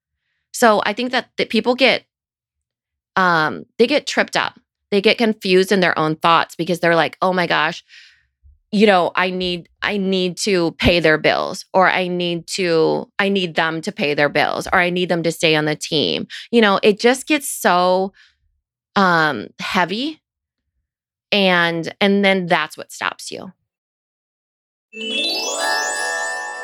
so 0.53 0.83
i 0.87 0.93
think 0.93 1.13
that, 1.13 1.29
that 1.37 1.51
people 1.51 1.75
get 1.75 2.05
um 3.17 3.65
they 3.79 3.87
get 3.87 4.07
tripped 4.07 4.37
up 4.37 4.59
they 4.91 5.01
get 5.01 5.19
confused 5.19 5.73
in 5.73 5.81
their 5.81 5.99
own 5.99 6.17
thoughts 6.17 6.55
because 6.57 6.81
they're 6.81 6.97
like 6.97 7.17
oh 7.23 7.33
my 7.33 7.47
gosh 7.47 7.85
you 8.73 8.87
know 8.87 9.13
i 9.15 9.31
need 9.31 9.69
i 9.83 9.97
need 9.97 10.37
to 10.37 10.73
pay 10.73 11.01
their 11.01 11.19
bills 11.19 11.65
or 11.73 11.89
i 11.89 12.09
need 12.09 12.47
to 12.47 13.09
i 13.19 13.29
need 13.29 13.55
them 13.55 13.81
to 13.81 13.93
pay 13.93 14.15
their 14.15 14.29
bills 14.29 14.67
or 14.73 14.79
i 14.81 14.91
need 14.91 15.09
them 15.09 15.23
to 15.23 15.31
stay 15.33 15.55
on 15.55 15.65
the 15.67 15.77
team 15.77 16.27
you 16.51 16.61
know 16.61 16.81
it 16.83 16.99
just 16.99 17.27
gets 17.27 17.49
so 17.49 18.13
um 18.97 19.47
heavy 19.61 20.21
and 21.33 21.95
and 22.01 22.25
then 22.25 22.47
that's 22.47 22.77
what 22.77 22.93
stops 22.93 23.31
you 23.31 23.53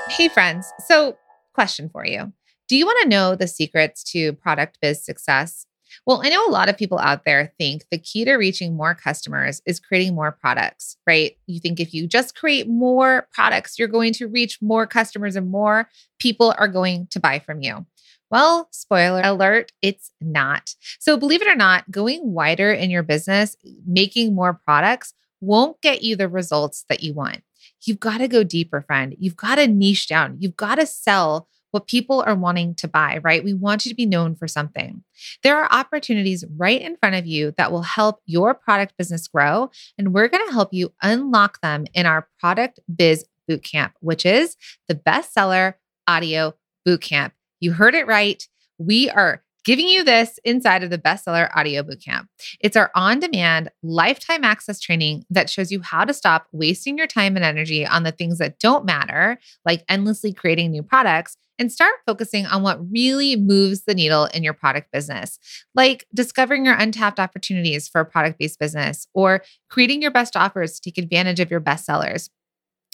Hey, 0.09 0.29
friends. 0.29 0.73
So, 0.87 1.19
question 1.53 1.91
for 1.91 2.07
you 2.07 2.33
Do 2.69 2.77
you 2.77 2.87
want 2.87 3.03
to 3.03 3.09
know 3.09 3.35
the 3.35 3.47
secrets 3.47 4.03
to 4.13 4.33
product 4.33 4.79
biz 4.81 5.05
success? 5.05 5.67
Well, 6.07 6.23
I 6.25 6.31
know 6.31 6.47
a 6.47 6.51
lot 6.51 6.71
of 6.71 6.79
people 6.79 6.99
out 6.99 7.25
there 7.27 7.53
think 7.59 7.85
the 7.91 7.99
key 7.99 8.25
to 8.25 8.35
reaching 8.35 8.75
more 8.75 8.95
customers 8.95 9.61
is 9.67 9.79
creating 9.79 10.15
more 10.15 10.33
products, 10.33 10.97
right? 11.07 11.37
You 11.47 11.61
think 11.61 11.79
if 11.79 11.93
you 11.93 12.07
just 12.07 12.35
create 12.35 12.67
more 12.67 13.29
products, 13.33 13.79
you're 13.79 13.89
going 13.89 14.15
to 14.15 14.27
reach 14.27 14.63
more 14.63 14.87
customers 14.87 15.37
and 15.37 15.51
more 15.51 15.89
people 16.19 16.55
are 16.57 16.69
going 16.69 17.09
to 17.11 17.21
buy 17.21 17.39
from 17.39 17.61
you. 17.61 17.85
Well, 18.33 18.69
spoiler 18.73 19.21
alert, 19.23 19.73
it's 19.83 20.11
not. 20.19 20.75
So, 20.99 21.19
believe 21.19 21.43
it 21.43 21.49
or 21.49 21.55
not, 21.55 21.91
going 21.91 22.33
wider 22.33 22.73
in 22.73 22.91
your 22.91 23.03
business, 23.03 23.59
making 23.87 24.35
more 24.35 24.55
products 24.55 25.13
won't 25.43 25.79
get 25.83 26.03
you 26.03 26.17
the 26.17 26.31
results 26.31 26.87
that 26.89 27.03
you 27.03 27.13
want. 27.13 27.43
You've 27.85 28.01
got 28.01 28.19
to 28.19 28.29
go 28.29 28.43
deeper, 28.43 28.81
friend. 28.81 29.15
You've 29.19 29.37
got 29.37 29.57
to 29.57 29.67
niche 29.67 30.09
down. 30.09 30.39
You've 30.39 30.57
got 30.57 30.77
to 30.77 30.87
sell 30.87 31.47
what 31.73 31.87
people 31.87 32.23
are 32.27 32.35
wanting 32.35 32.75
to 32.77 32.89
buy, 32.89 33.21
right? 33.23 33.45
We 33.45 33.53
want 33.53 33.85
you 33.85 33.91
to 33.91 33.95
be 33.95 34.07
known 34.07 34.35
for 34.35 34.49
something. 34.49 35.05
There 35.43 35.63
are 35.63 35.71
opportunities 35.71 36.43
right 36.57 36.81
in 36.81 36.97
front 36.97 37.17
of 37.17 37.27
you 37.27 37.53
that 37.59 37.71
will 37.71 37.83
help 37.83 38.21
your 38.25 38.55
product 38.55 38.95
business 38.97 39.29
grow. 39.29 39.71
And 39.99 40.15
we're 40.15 40.29
going 40.29 40.47
to 40.47 40.53
help 40.55 40.73
you 40.73 40.95
unlock 41.03 41.61
them 41.61 41.85
in 41.93 42.07
our 42.07 42.29
Product 42.41 42.81
Biz 42.95 43.27
Bootcamp, 43.51 43.93
which 44.01 44.25
is 44.25 44.57
the 44.89 44.95
bestseller 44.95 45.75
audio 46.07 46.55
bootcamp. 46.89 47.33
You 47.63 47.73
heard 47.73 47.95
it 47.95 48.09
right. 48.09 48.45
We 48.79 49.09
are 49.09 49.41
giving 49.65 49.87
you 49.87 50.03
this 50.03 50.41
inside 50.45 50.83
of 50.83 50.91
the 50.91 50.99
bestseller 50.99 51.49
audio 51.55 51.85
bootcamp. 51.85 52.27
It's 52.59 52.77
our 52.77 52.91
on 52.97 53.21
demand 53.21 53.71
lifetime 53.85 54.43
access 54.43 54.81
training 54.81 55.25
that 55.31 55.49
shows 55.49 55.71
you 55.71 55.81
how 55.81 56.05
to 56.05 56.13
stop 56.13 56.49
wasting 56.51 56.99
your 56.99 57.07
time 57.07 57.37
and 57.37 57.45
energy 57.45 57.87
on 57.87 58.03
the 58.03 58.11
things 58.11 58.39
that 58.39 58.59
don't 58.59 58.85
matter, 58.85 59.39
like 59.65 59.85
endlessly 59.89 60.33
creating 60.33 60.73
new 60.73 60.83
products, 60.83 61.37
and 61.57 61.71
start 61.71 61.95
focusing 62.05 62.47
on 62.47 62.65
what 62.65 62.81
really 62.91 63.37
moves 63.37 63.83
the 63.83 63.95
needle 63.95 64.25
in 64.35 64.43
your 64.43 64.55
product 64.55 64.91
business, 64.91 65.39
like 65.77 66.05
discovering 66.13 66.65
your 66.65 66.75
untapped 66.75 67.21
opportunities 67.21 67.87
for 67.87 68.01
a 68.01 68.05
product 68.05 68.41
based 68.41 68.59
business 68.59 69.07
or 69.15 69.45
creating 69.71 70.03
your 70.03 70.11
best 70.11 70.37
offers 70.37 70.81
to 70.81 70.91
take 70.91 70.99
advantage 70.99 71.39
of 71.39 71.53
your 71.53 71.61
best 71.61 71.85
sellers. 71.85 72.29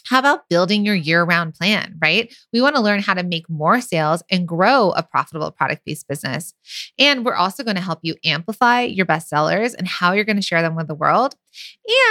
How 0.06 0.18
about 0.18 0.48
building 0.48 0.86
your 0.86 0.94
year 0.94 1.22
round 1.22 1.54
plan, 1.54 1.96
right? 2.00 2.34
We 2.52 2.62
want 2.62 2.76
to 2.76 2.82
learn 2.82 3.00
how 3.00 3.14
to 3.14 3.22
make 3.22 3.48
more 3.50 3.80
sales 3.80 4.22
and 4.30 4.48
grow 4.48 4.90
a 4.90 5.02
profitable 5.02 5.50
product 5.50 5.82
based 5.84 6.08
business. 6.08 6.54
And 6.98 7.24
we're 7.24 7.34
also 7.34 7.62
going 7.62 7.76
to 7.76 7.82
help 7.82 7.98
you 8.02 8.14
amplify 8.24 8.82
your 8.82 9.06
best 9.06 9.28
sellers 9.28 9.74
and 9.74 9.86
how 9.86 10.12
you're 10.12 10.24
going 10.24 10.36
to 10.36 10.42
share 10.42 10.62
them 10.62 10.76
with 10.76 10.88
the 10.88 10.94
world 10.94 11.34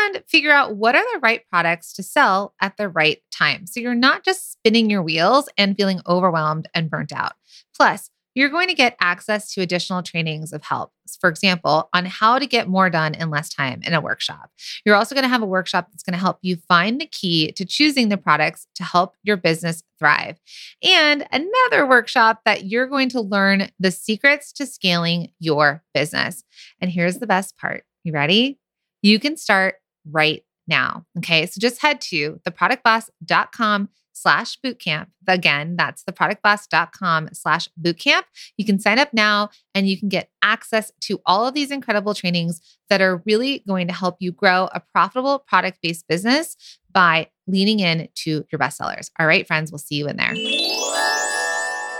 and 0.04 0.24
figure 0.28 0.52
out 0.52 0.76
what 0.76 0.96
are 0.96 1.14
the 1.14 1.20
right 1.22 1.42
products 1.50 1.94
to 1.94 2.04
sell 2.04 2.54
at 2.62 2.78
the 2.78 2.90
right 2.90 3.20
time. 3.32 3.66
So 3.66 3.80
you're 3.80 3.96
not 3.96 4.24
just 4.24 4.52
spinning 4.52 4.90
your 4.90 5.02
wheels 5.02 5.50
and 5.58 5.76
feeling 5.76 6.02
overwhelmed 6.08 6.68
and 6.74 6.90
burnt 6.90 7.12
out. 7.12 7.34
Plus, 7.76 8.10
you're 8.38 8.50
going 8.50 8.68
to 8.68 8.76
get 8.76 8.96
access 9.00 9.52
to 9.52 9.62
additional 9.62 10.04
trainings 10.04 10.54
of 10.54 10.62
help. 10.62 10.92
For 11.20 11.28
example, 11.28 11.90
on 11.92 12.06
how 12.06 12.38
to 12.38 12.46
get 12.46 12.68
more 12.68 12.88
done 12.88 13.16
in 13.16 13.32
less 13.32 13.50
time 13.50 13.82
in 13.84 13.96
a 13.96 14.00
workshop. 14.00 14.52
You're 14.86 14.94
also 14.94 15.16
going 15.16 15.24
to 15.24 15.30
have 15.30 15.42
a 15.42 15.48
workshop 15.48 15.88
that's 15.90 16.04
going 16.04 16.14
to 16.14 16.20
help 16.20 16.38
you 16.44 16.58
find 16.68 17.02
the 17.02 17.08
key 17.08 17.52
to 17.54 17.66
choosing 17.66 18.10
the 18.10 18.18
products 18.18 18.68
to 18.76 18.84
help 18.84 19.16
your 19.24 19.38
business 19.38 19.82
thrive. 19.98 20.38
And 20.84 21.26
another 21.32 21.88
workshop 21.88 22.42
that 22.46 22.66
you're 22.66 22.86
going 22.86 23.10
to 23.10 23.22
learn 23.22 23.72
the 23.80 23.90
secrets 23.90 24.54
to 24.54 24.68
scaling 24.68 25.32
your 25.40 25.84
business. 25.96 26.44
And 26.80 26.92
here's 26.92 27.18
the 27.18 27.26
best 27.26 27.58
part. 27.58 27.86
You 28.04 28.14
ready? 28.14 28.60
You 29.02 29.20
can 29.20 29.36
start 29.36 29.78
right 30.08 30.44
now. 30.68 31.08
Okay. 31.18 31.48
So 31.48 31.60
just 31.60 31.82
head 31.82 32.02
to 32.02 32.40
theproductboss.com 32.48 33.90
slash 34.18 34.58
bootcamp. 34.60 35.08
Again, 35.28 35.76
that's 35.76 36.04
theproductboss.com 36.04 37.30
slash 37.34 37.70
bootcamp. 37.80 38.24
You 38.58 38.66
can 38.66 38.80
sign 38.80 39.00
up 39.00 39.14
now 39.14 39.50
and 39.76 39.88
you 39.88 39.98
can 39.98 40.10
get 40.10 40.30
access 40.42 40.92
to 41.02 41.20
all 41.26 41.46
of 41.46 41.54
these 41.54 41.72
incredible 41.72 42.14
trainings 42.14 42.62
that 42.90 43.02
are 43.02 43.22
really 43.26 43.64
going 43.68 43.88
to 43.88 43.94
help 43.94 44.18
you 44.20 44.32
grow 44.32 44.70
a 44.74 44.80
profitable 44.80 45.40
product 45.40 45.80
based 45.82 46.08
business 46.08 46.80
by 46.92 47.30
leaning 47.48 47.80
in 47.80 48.10
to 48.16 48.46
your 48.52 48.60
bestsellers. 48.60 49.12
All 49.20 49.28
right, 49.28 49.46
friends, 49.46 49.72
we'll 49.72 49.80
see 49.80 49.96
you 49.96 50.08
in 50.08 50.18
there. 50.18 50.34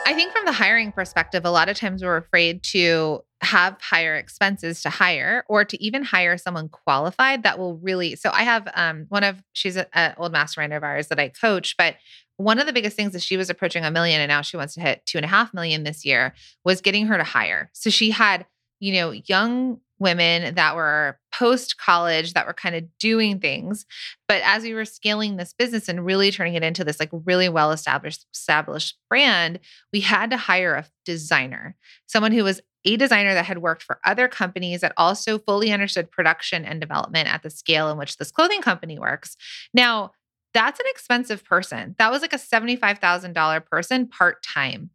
I 0.08 0.14
think 0.14 0.32
from 0.32 0.46
the 0.46 0.54
hiring 0.54 0.94
perspective, 0.94 1.44
a 1.44 1.52
lot 1.52 1.68
of 1.68 1.76
times 1.76 2.02
we're 2.02 2.16
afraid 2.16 2.64
to 2.72 3.26
have 3.42 3.76
higher 3.82 4.16
expenses 4.16 4.82
to 4.84 4.90
hire 4.90 5.44
or 5.50 5.66
to 5.66 5.84
even 5.84 6.02
hire 6.02 6.38
someone 6.38 6.70
qualified 6.70 7.44
that 7.44 7.60
will 7.60 7.76
really. 7.76 8.16
So 8.16 8.30
I 8.32 8.44
have 8.44 8.70
um, 8.74 9.08
one 9.10 9.26
of, 9.26 9.44
she's 9.52 9.76
an 9.76 10.16
old 10.18 10.32
mastermind 10.32 10.72
of 10.72 10.82
ours 10.82 11.08
that 11.10 11.20
I 11.20 11.28
coach, 11.28 11.76
but 11.78 11.98
one 12.38 12.58
of 12.58 12.68
the 12.68 12.72
biggest 12.72 12.96
things 12.96 13.16
is 13.16 13.24
she 13.26 13.36
was 13.36 13.50
approaching 13.50 13.84
a 13.84 13.92
million 13.92 14.22
and 14.22 14.30
now 14.30 14.42
she 14.42 14.56
wants 14.56 14.76
to 14.76 14.80
hit 14.80 15.06
two 15.06 15.18
and 15.18 15.26
a 15.26 15.28
half 15.28 15.54
million 15.54 15.84
this 15.84 16.06
year 16.06 16.34
was 16.64 16.80
getting 16.80 17.08
her 17.08 17.18
to 17.18 17.26
hire. 17.26 17.70
So 17.74 17.90
she 17.90 18.12
had, 18.12 18.46
you 18.80 18.94
know, 18.94 19.12
young 19.12 19.82
women 20.00 20.56
that 20.56 20.76
were 20.76 21.18
post 21.34 21.78
college 21.78 22.34
that 22.34 22.46
were 22.46 22.54
kind 22.54 22.76
of 22.76 22.84
doing 23.00 23.40
things 23.40 23.86
but 24.28 24.42
as 24.44 24.64
we 24.64 24.74
were 24.74 24.86
scaling 24.86 25.38
this 25.38 25.54
business 25.54 25.88
and 25.88 26.06
really 26.06 26.32
turning 26.32 26.56
it 26.56 26.64
into 26.64 26.84
this 26.84 27.00
like 27.00 27.10
really 27.26 27.50
well 27.50 27.72
established 27.72 28.26
established 28.34 28.98
brand 29.10 29.60
we 29.92 30.00
had 30.00 30.30
to 30.30 30.38
hire 30.38 30.76
a 30.76 30.86
designer 31.06 31.76
someone 32.08 32.32
who 32.32 32.44
was 32.44 32.62
a 32.86 32.96
designer 32.96 33.34
that 33.34 33.46
had 33.46 33.58
worked 33.58 33.84
for 33.84 34.00
other 34.06 34.28
companies 34.28 34.82
that 34.82 34.94
also 34.96 35.38
fully 35.40 35.74
understood 35.74 36.10
production 36.10 36.64
and 36.64 36.80
development 36.80 37.28
at 37.28 37.44
the 37.44 37.50
scale 37.50 37.92
in 37.92 37.98
which 37.98 38.16
this 38.16 38.32
clothing 38.32 38.62
company 38.62 38.98
works. 38.98 39.36
Now 39.74 40.12
that's 40.54 40.80
an 40.80 40.86
expensive 40.90 41.44
person. 41.44 41.96
That 42.00 42.12
was 42.12 42.22
like 42.22 42.34
a 42.34 42.38
$75000 42.38 43.66
person 43.66 44.08
part-time. 44.08 44.90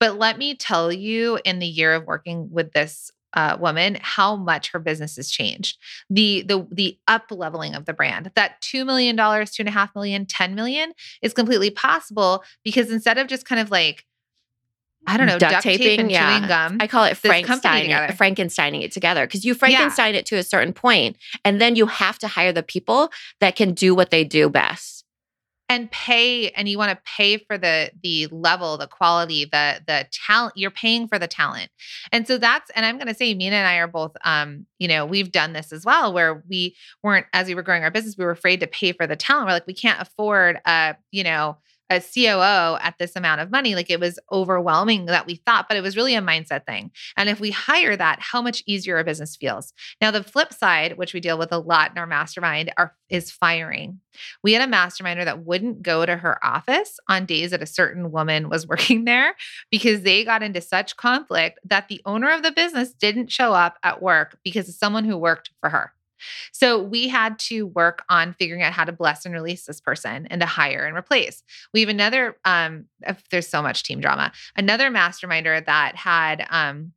But 0.00 0.18
let 0.18 0.38
me 0.38 0.56
tell 0.56 0.92
you, 0.92 1.38
in 1.44 1.60
the 1.60 1.66
year 1.66 1.94
of 1.94 2.04
working 2.04 2.48
with 2.50 2.72
this 2.72 3.12
uh, 3.34 3.56
woman 3.60 3.98
how 4.00 4.36
much 4.36 4.70
her 4.70 4.78
business 4.78 5.16
has 5.16 5.30
changed 5.30 5.78
the 6.08 6.42
the 6.46 6.66
the 6.70 6.98
up 7.08 7.26
leveling 7.30 7.74
of 7.74 7.84
the 7.84 7.92
brand 7.92 8.30
that 8.34 8.60
$2 8.62 8.86
million 8.86 9.16
two 9.16 9.60
and 9.60 9.68
a 9.68 9.72
half 9.72 9.94
million 9.94 10.26
10 10.26 10.54
million 10.54 10.92
is 11.22 11.32
completely 11.32 11.70
possible 11.70 12.42
because 12.62 12.90
instead 12.90 13.18
of 13.18 13.26
just 13.26 13.44
kind 13.46 13.60
of 13.60 13.70
like 13.70 14.04
I 15.06 15.18
don't 15.18 15.26
know, 15.26 15.38
duct, 15.38 15.52
duct 15.52 15.64
taping, 15.64 16.06
tape 16.06 16.10
yeah. 16.10 16.38
chewing 16.38 16.48
gum. 16.48 16.78
I 16.80 16.86
call 16.86 17.04
it 17.04 17.18
Frankenstein, 17.18 17.90
Frankensteining 18.12 18.82
it 18.82 18.90
together 18.90 19.26
because 19.26 19.44
you 19.44 19.54
Frankenstein 19.54 20.14
yeah. 20.14 20.20
it 20.20 20.26
to 20.26 20.36
a 20.36 20.42
certain 20.42 20.72
point, 20.72 21.18
and 21.44 21.60
then 21.60 21.76
you 21.76 21.84
have 21.84 22.18
to 22.20 22.26
hire 22.26 22.52
the 22.52 22.62
people 22.62 23.10
that 23.40 23.54
can 23.54 23.74
do 23.74 23.94
what 23.94 24.10
they 24.10 24.24
do 24.24 24.48
best 24.48 25.03
and 25.68 25.90
pay 25.90 26.50
and 26.50 26.68
you 26.68 26.76
want 26.76 26.90
to 26.90 27.02
pay 27.16 27.38
for 27.38 27.56
the 27.56 27.90
the 28.02 28.26
level 28.28 28.76
the 28.76 28.86
quality 28.86 29.44
the 29.44 29.80
the 29.86 30.06
talent 30.12 30.52
you're 30.56 30.70
paying 30.70 31.08
for 31.08 31.18
the 31.18 31.26
talent. 31.26 31.70
And 32.12 32.26
so 32.26 32.38
that's 32.38 32.70
and 32.74 32.84
i'm 32.84 32.96
going 32.96 33.08
to 33.08 33.14
say 33.14 33.34
minna 33.34 33.56
and 33.56 33.66
i 33.66 33.76
are 33.76 33.88
both 33.88 34.12
um 34.24 34.66
you 34.78 34.88
know 34.88 35.06
we've 35.06 35.32
done 35.32 35.52
this 35.52 35.72
as 35.72 35.84
well 35.84 36.12
where 36.12 36.42
we 36.48 36.76
weren't 37.02 37.26
as 37.32 37.46
we 37.48 37.54
were 37.54 37.62
growing 37.62 37.82
our 37.82 37.90
business 37.90 38.16
we 38.18 38.24
were 38.24 38.30
afraid 38.30 38.60
to 38.60 38.66
pay 38.66 38.92
for 38.92 39.06
the 39.06 39.16
talent. 39.16 39.46
We're 39.46 39.52
like 39.52 39.66
we 39.66 39.74
can't 39.74 40.00
afford 40.00 40.60
a 40.66 40.96
you 41.10 41.24
know 41.24 41.56
a 41.90 42.00
COO 42.00 42.78
at 42.80 42.94
this 42.98 43.16
amount 43.16 43.40
of 43.40 43.50
money. 43.50 43.74
Like 43.74 43.90
it 43.90 44.00
was 44.00 44.18
overwhelming 44.32 45.06
that 45.06 45.26
we 45.26 45.36
thought, 45.36 45.66
but 45.68 45.76
it 45.76 45.82
was 45.82 45.96
really 45.96 46.14
a 46.14 46.22
mindset 46.22 46.66
thing. 46.66 46.90
And 47.16 47.28
if 47.28 47.40
we 47.40 47.50
hire 47.50 47.96
that, 47.96 48.20
how 48.20 48.40
much 48.40 48.62
easier 48.66 48.98
a 48.98 49.04
business 49.04 49.36
feels. 49.36 49.72
Now, 50.00 50.10
the 50.10 50.22
flip 50.22 50.52
side, 50.52 50.96
which 50.96 51.14
we 51.14 51.20
deal 51.20 51.38
with 51.38 51.52
a 51.52 51.58
lot 51.58 51.90
in 51.90 51.98
our 51.98 52.06
mastermind, 52.06 52.72
are, 52.76 52.94
is 53.08 53.30
firing. 53.30 54.00
We 54.42 54.52
had 54.52 54.66
a 54.66 54.72
masterminder 54.72 55.24
that 55.24 55.44
wouldn't 55.44 55.82
go 55.82 56.06
to 56.06 56.16
her 56.16 56.44
office 56.44 56.98
on 57.08 57.26
days 57.26 57.50
that 57.50 57.62
a 57.62 57.66
certain 57.66 58.10
woman 58.10 58.48
was 58.48 58.66
working 58.74 59.04
there 59.04 59.34
because 59.70 60.02
they 60.02 60.24
got 60.24 60.42
into 60.42 60.60
such 60.60 60.96
conflict 60.96 61.58
that 61.64 61.88
the 61.88 62.00
owner 62.06 62.30
of 62.30 62.42
the 62.42 62.52
business 62.52 62.92
didn't 62.92 63.30
show 63.30 63.52
up 63.52 63.78
at 63.82 64.02
work 64.02 64.38
because 64.42 64.68
of 64.68 64.74
someone 64.74 65.04
who 65.04 65.16
worked 65.16 65.50
for 65.60 65.68
her. 65.68 65.92
So 66.52 66.82
we 66.82 67.08
had 67.08 67.38
to 67.40 67.66
work 67.66 68.04
on 68.08 68.34
figuring 68.34 68.62
out 68.62 68.72
how 68.72 68.84
to 68.84 68.92
bless 68.92 69.24
and 69.24 69.34
release 69.34 69.64
this 69.64 69.80
person 69.80 70.26
and 70.26 70.40
to 70.40 70.46
hire 70.46 70.84
and 70.86 70.96
replace. 70.96 71.42
We 71.72 71.80
have 71.80 71.88
another, 71.88 72.36
um, 72.44 72.86
there's 73.30 73.48
so 73.48 73.62
much 73.62 73.82
team 73.82 74.00
drama, 74.00 74.32
another 74.56 74.90
masterminder 74.90 75.64
that 75.64 75.96
had, 75.96 76.46
um, 76.50 76.92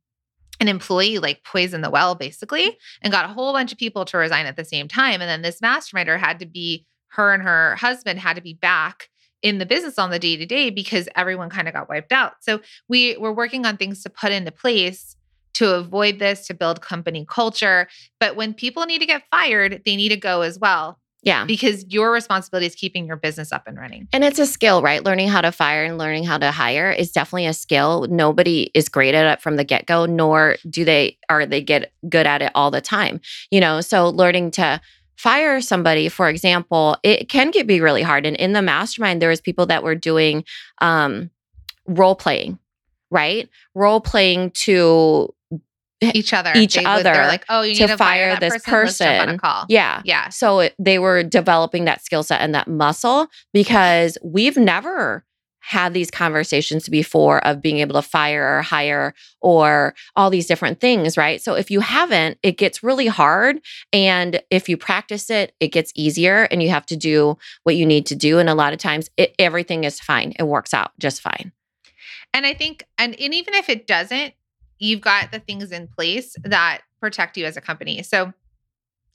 an 0.60 0.66
employee 0.66 1.18
like 1.18 1.44
poisoned 1.44 1.84
the 1.84 1.90
well 1.90 2.16
basically 2.16 2.76
and 3.00 3.12
got 3.12 3.24
a 3.24 3.32
whole 3.32 3.52
bunch 3.52 3.70
of 3.70 3.78
people 3.78 4.04
to 4.04 4.18
resign 4.18 4.46
at 4.46 4.56
the 4.56 4.64
same 4.64 4.88
time. 4.88 5.20
And 5.20 5.30
then 5.30 5.42
this 5.42 5.60
masterminder 5.60 6.18
had 6.18 6.40
to 6.40 6.46
be, 6.46 6.84
her 7.08 7.32
and 7.32 7.42
her 7.42 7.76
husband 7.76 8.18
had 8.18 8.34
to 8.34 8.42
be 8.42 8.54
back 8.54 9.08
in 9.40 9.58
the 9.58 9.66
business 9.66 10.00
on 10.00 10.10
the 10.10 10.18
day 10.18 10.36
to 10.36 10.44
day 10.46 10.68
because 10.70 11.08
everyone 11.14 11.48
kind 11.48 11.68
of 11.68 11.74
got 11.74 11.88
wiped 11.88 12.12
out. 12.12 12.32
So 12.40 12.60
we 12.88 13.16
were 13.16 13.32
working 13.32 13.66
on 13.66 13.76
things 13.76 14.02
to 14.02 14.10
put 14.10 14.32
into 14.32 14.50
place 14.50 15.14
to 15.58 15.74
avoid 15.74 16.18
this, 16.18 16.46
to 16.46 16.54
build 16.54 16.80
company 16.80 17.24
culture. 17.28 17.88
But 18.18 18.34
when 18.34 18.54
people 18.54 18.86
need 18.86 18.98
to 18.98 19.06
get 19.06 19.22
fired, 19.30 19.82
they 19.84 19.94
need 19.94 20.08
to 20.08 20.16
go 20.16 20.40
as 20.40 20.58
well. 20.58 20.98
Yeah. 21.24 21.44
Because 21.46 21.84
your 21.88 22.12
responsibility 22.12 22.66
is 22.66 22.76
keeping 22.76 23.06
your 23.06 23.16
business 23.16 23.50
up 23.50 23.64
and 23.66 23.76
running. 23.76 24.06
And 24.12 24.22
it's 24.22 24.38
a 24.38 24.46
skill, 24.46 24.82
right? 24.82 25.02
Learning 25.02 25.26
how 25.26 25.40
to 25.40 25.50
fire 25.50 25.84
and 25.84 25.98
learning 25.98 26.24
how 26.24 26.38
to 26.38 26.52
hire 26.52 26.92
is 26.92 27.10
definitely 27.10 27.46
a 27.46 27.52
skill. 27.52 28.06
Nobody 28.08 28.70
is 28.72 28.88
great 28.88 29.16
at 29.16 29.26
it 29.26 29.42
from 29.42 29.56
the 29.56 29.64
get-go, 29.64 30.06
nor 30.06 30.56
do 30.70 30.84
they 30.84 31.18
are 31.28 31.44
they 31.44 31.60
get 31.60 31.92
good 32.08 32.26
at 32.26 32.40
it 32.40 32.52
all 32.54 32.70
the 32.70 32.80
time. 32.80 33.20
You 33.50 33.60
know, 33.60 33.80
so 33.80 34.10
learning 34.10 34.52
to 34.52 34.80
fire 35.16 35.60
somebody, 35.60 36.08
for 36.08 36.28
example, 36.28 36.96
it 37.02 37.28
can 37.28 37.50
get 37.50 37.66
be 37.66 37.80
really 37.80 38.02
hard. 38.02 38.24
And 38.24 38.36
in 38.36 38.52
the 38.52 38.62
mastermind, 38.62 39.20
there 39.20 39.30
was 39.30 39.40
people 39.40 39.66
that 39.66 39.82
were 39.82 39.96
doing 39.96 40.44
um 40.80 41.30
role 41.88 42.14
playing, 42.14 42.60
right? 43.10 43.48
Role 43.74 44.00
playing 44.00 44.52
to 44.52 45.34
each 46.00 46.32
other. 46.32 46.52
each 46.54 46.74
They 46.74 46.84
other 46.84 47.02
they're 47.02 47.26
like, 47.26 47.44
oh, 47.48 47.62
you 47.62 47.74
to 47.76 47.82
need 47.82 47.88
to 47.88 47.96
fire, 47.96 48.36
fire 48.36 48.40
this 48.40 48.62
person. 48.62 49.06
Jump 49.06 49.28
on 49.28 49.34
a 49.34 49.38
call. 49.38 49.66
Yeah. 49.68 50.02
Yeah. 50.04 50.28
So 50.28 50.60
it, 50.60 50.74
they 50.78 50.98
were 50.98 51.22
developing 51.22 51.84
that 51.86 52.04
skill 52.04 52.22
set 52.22 52.40
and 52.40 52.54
that 52.54 52.68
muscle 52.68 53.28
because 53.52 54.18
we've 54.22 54.56
never 54.56 55.24
had 55.60 55.92
these 55.92 56.10
conversations 56.10 56.88
before 56.88 57.44
of 57.46 57.60
being 57.60 57.78
able 57.78 57.94
to 57.94 58.00
fire 58.00 58.56
or 58.58 58.62
hire 58.62 59.12
or 59.42 59.94
all 60.16 60.30
these 60.30 60.46
different 60.46 60.80
things, 60.80 61.18
right? 61.18 61.42
So 61.42 61.54
if 61.54 61.70
you 61.70 61.80
haven't, 61.80 62.38
it 62.42 62.56
gets 62.56 62.82
really 62.82 63.06
hard. 63.06 63.58
And 63.92 64.40
if 64.50 64.68
you 64.70 64.78
practice 64.78 65.28
it, 65.28 65.52
it 65.60 65.68
gets 65.68 65.92
easier 65.94 66.44
and 66.44 66.62
you 66.62 66.70
have 66.70 66.86
to 66.86 66.96
do 66.96 67.36
what 67.64 67.76
you 67.76 67.84
need 67.84 68.06
to 68.06 68.14
do. 68.14 68.38
And 68.38 68.48
a 68.48 68.54
lot 68.54 68.72
of 68.72 68.78
times 68.78 69.10
it, 69.18 69.34
everything 69.38 69.84
is 69.84 70.00
fine. 70.00 70.32
It 70.38 70.44
works 70.44 70.72
out 70.72 70.92
just 70.98 71.20
fine. 71.20 71.52
And 72.32 72.46
I 72.46 72.54
think, 72.54 72.84
and, 72.96 73.14
and 73.20 73.34
even 73.34 73.54
if 73.54 73.68
it 73.68 73.86
doesn't, 73.86 74.34
you've 74.78 75.00
got 75.00 75.32
the 75.32 75.40
things 75.40 75.72
in 75.72 75.88
place 75.88 76.34
that 76.44 76.82
protect 77.00 77.36
you 77.36 77.44
as 77.44 77.56
a 77.56 77.60
company. 77.60 78.02
So, 78.02 78.32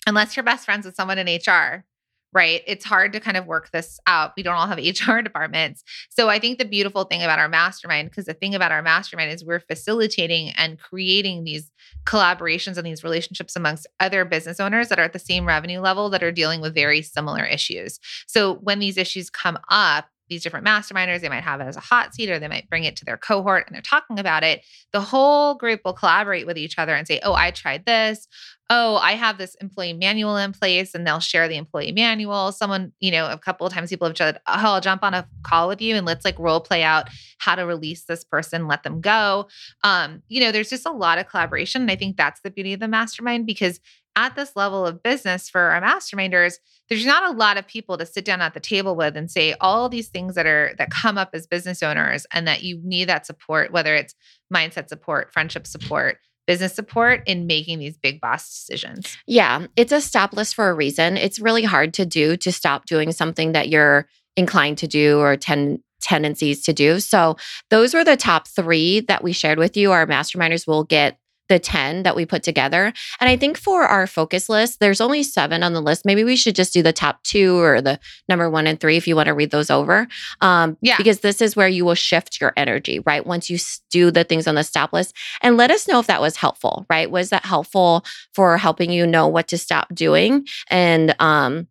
unless 0.05 0.35
you're 0.35 0.43
best 0.43 0.65
friends 0.65 0.85
with 0.85 0.95
someone 0.95 1.17
in 1.17 1.27
HR, 1.27 1.85
right, 2.33 2.61
it's 2.67 2.83
hard 2.83 3.13
to 3.13 3.19
kind 3.19 3.37
of 3.37 3.45
work 3.45 3.71
this 3.71 3.99
out. 4.05 4.33
We 4.35 4.43
don't 4.43 4.55
all 4.55 4.67
have 4.67 4.77
HR 5.07 5.21
departments. 5.21 5.83
So, 6.09 6.29
I 6.29 6.39
think 6.39 6.59
the 6.59 6.65
beautiful 6.65 7.03
thing 7.05 7.21
about 7.21 7.39
our 7.39 7.49
mastermind, 7.49 8.09
because 8.09 8.25
the 8.25 8.33
thing 8.33 8.55
about 8.55 8.71
our 8.71 8.81
mastermind 8.81 9.31
is 9.31 9.45
we're 9.45 9.59
facilitating 9.59 10.49
and 10.51 10.79
creating 10.79 11.43
these 11.43 11.71
collaborations 12.05 12.77
and 12.77 12.85
these 12.85 13.03
relationships 13.03 13.55
amongst 13.55 13.87
other 13.99 14.25
business 14.25 14.59
owners 14.59 14.89
that 14.89 14.99
are 14.99 15.03
at 15.03 15.13
the 15.13 15.19
same 15.19 15.45
revenue 15.45 15.79
level 15.79 16.09
that 16.09 16.23
are 16.23 16.31
dealing 16.31 16.61
with 16.61 16.73
very 16.73 17.01
similar 17.01 17.43
issues. 17.43 17.99
So, 18.27 18.55
when 18.55 18.79
these 18.79 18.97
issues 18.97 19.29
come 19.29 19.57
up, 19.69 20.07
these 20.33 20.43
different 20.43 20.65
masterminders, 20.65 21.21
they 21.21 21.29
might 21.29 21.43
have 21.43 21.61
it 21.61 21.65
as 21.65 21.77
a 21.77 21.81
hot 21.81 22.15
seat 22.15 22.29
or 22.29 22.39
they 22.39 22.47
might 22.47 22.69
bring 22.69 22.83
it 22.83 22.95
to 22.97 23.05
their 23.05 23.17
cohort 23.17 23.65
and 23.67 23.75
they're 23.75 23.81
talking 23.81 24.17
about 24.17 24.43
it. 24.43 24.65
The 24.91 25.01
whole 25.01 25.53
group 25.55 25.81
will 25.85 25.93
collaborate 25.93 26.47
with 26.47 26.57
each 26.57 26.79
other 26.79 26.95
and 26.95 27.07
say, 27.07 27.19
Oh, 27.23 27.33
I 27.33 27.51
tried 27.51 27.85
this. 27.85 28.27
Oh, 28.69 28.95
I 28.95 29.11
have 29.11 29.37
this 29.37 29.55
employee 29.55 29.93
manual 29.93 30.35
in 30.37 30.51
place, 30.51 30.95
and 30.95 31.05
they'll 31.05 31.19
share 31.19 31.47
the 31.47 31.57
employee 31.57 31.91
manual. 31.91 32.51
Someone, 32.51 32.93
you 32.99 33.11
know, 33.11 33.29
a 33.29 33.37
couple 33.37 33.67
of 33.67 33.73
times 33.73 33.89
people 33.89 34.07
have 34.07 34.17
said, 34.17 34.37
Oh, 34.47 34.73
I'll 34.73 34.81
jump 34.81 35.03
on 35.03 35.13
a 35.13 35.27
call 35.43 35.67
with 35.67 35.81
you 35.81 35.95
and 35.95 36.05
let's 36.05 36.25
like 36.25 36.39
role 36.39 36.61
play 36.61 36.81
out 36.81 37.09
how 37.37 37.55
to 37.55 37.65
release 37.65 38.05
this 38.05 38.23
person, 38.23 38.67
let 38.67 38.83
them 38.83 39.01
go. 39.01 39.47
Um, 39.83 40.23
you 40.29 40.41
know, 40.41 40.51
there's 40.51 40.69
just 40.69 40.87
a 40.87 40.91
lot 40.91 41.19
of 41.19 41.27
collaboration. 41.27 41.83
And 41.83 41.91
I 41.91 41.95
think 41.95 42.17
that's 42.17 42.41
the 42.41 42.49
beauty 42.49 42.73
of 42.73 42.79
the 42.79 42.87
mastermind 42.87 43.45
because 43.45 43.79
at 44.15 44.35
this 44.35 44.55
level 44.55 44.85
of 44.85 45.01
business 45.01 45.49
for 45.49 45.61
our 45.61 45.81
masterminders, 45.81 46.55
there's 46.89 47.05
not 47.05 47.33
a 47.33 47.37
lot 47.37 47.57
of 47.57 47.67
people 47.67 47.97
to 47.97 48.05
sit 48.05 48.25
down 48.25 48.41
at 48.41 48.53
the 48.53 48.59
table 48.59 48.95
with 48.95 49.17
and 49.17 49.31
say 49.31 49.55
all 49.59 49.89
these 49.89 50.09
things 50.09 50.35
that 50.35 50.45
are 50.45 50.73
that 50.77 50.91
come 50.91 51.17
up 51.17 51.29
as 51.33 51.47
business 51.47 51.81
owners 51.81 52.27
and 52.31 52.47
that 52.47 52.63
you 52.63 52.79
need 52.83 53.09
that 53.09 53.25
support 53.25 53.71
whether 53.71 53.95
it's 53.95 54.15
mindset 54.53 54.89
support 54.89 55.31
friendship 55.33 55.65
support 55.65 56.17
business 56.45 56.73
support 56.73 57.23
in 57.25 57.47
making 57.47 57.79
these 57.79 57.97
big 57.97 58.19
boss 58.19 58.47
decisions 58.49 59.17
Yeah, 59.25 59.67
it's 59.75 59.91
a 59.91 60.01
stop 60.01 60.33
list 60.33 60.55
for 60.55 60.69
a 60.69 60.73
reason. 60.73 61.17
It's 61.17 61.39
really 61.39 61.63
hard 61.63 61.93
to 61.95 62.05
do 62.05 62.35
to 62.37 62.51
stop 62.51 62.85
doing 62.85 63.11
something 63.11 63.53
that 63.53 63.69
you're 63.69 64.07
inclined 64.35 64.77
to 64.79 64.87
do 64.87 65.19
or 65.19 65.37
ten 65.37 65.81
tendencies 66.01 66.63
to 66.63 66.73
do. 66.73 66.99
So 66.99 67.37
those 67.69 67.93
were 67.93 68.03
the 68.03 68.17
top 68.17 68.47
three 68.49 68.99
that 69.01 69.23
we 69.23 69.31
shared 69.31 69.57
with 69.57 69.77
you. 69.77 69.93
Our 69.93 70.05
masterminders 70.05 70.67
will 70.67 70.83
get 70.83 71.17
the 71.49 71.59
10 71.59 72.03
that 72.03 72.15
we 72.15 72.25
put 72.25 72.43
together. 72.43 72.93
And 73.19 73.29
I 73.29 73.35
think 73.35 73.57
for 73.57 73.83
our 73.83 74.07
focus 74.07 74.49
list, 74.49 74.79
there's 74.79 75.01
only 75.01 75.23
seven 75.23 75.63
on 75.63 75.73
the 75.73 75.81
list. 75.81 76.05
Maybe 76.05 76.23
we 76.23 76.35
should 76.35 76.55
just 76.55 76.73
do 76.73 76.81
the 76.81 76.93
top 76.93 77.21
two 77.23 77.57
or 77.59 77.81
the 77.81 77.99
number 78.29 78.49
one 78.49 78.65
and 78.65 78.79
three 78.79 78.97
if 78.97 79.07
you 79.07 79.15
want 79.15 79.27
to 79.27 79.33
read 79.33 79.51
those 79.51 79.69
over. 79.69 80.07
Um, 80.41 80.77
Yeah. 80.81 80.97
Because 80.97 81.19
this 81.19 81.41
is 81.41 81.55
where 81.55 81.67
you 81.67 81.85
will 81.85 81.95
shift 81.95 82.39
your 82.39 82.53
energy, 82.55 82.99
right? 82.99 83.25
Once 83.25 83.49
you 83.49 83.57
do 83.91 84.11
the 84.11 84.23
things 84.23 84.47
on 84.47 84.55
the 84.55 84.63
stop 84.63 84.93
list 84.93 85.15
and 85.41 85.57
let 85.57 85.71
us 85.71 85.87
know 85.87 85.99
if 85.99 86.07
that 86.07 86.21
was 86.21 86.37
helpful, 86.37 86.85
right? 86.89 87.09
Was 87.11 87.29
that 87.29 87.45
helpful 87.45 88.05
for 88.33 88.57
helping 88.57 88.91
you 88.91 89.05
know 89.05 89.27
what 89.27 89.47
to 89.49 89.57
stop 89.57 89.93
doing? 89.93 90.47
And, 90.69 91.15
um, 91.19 91.67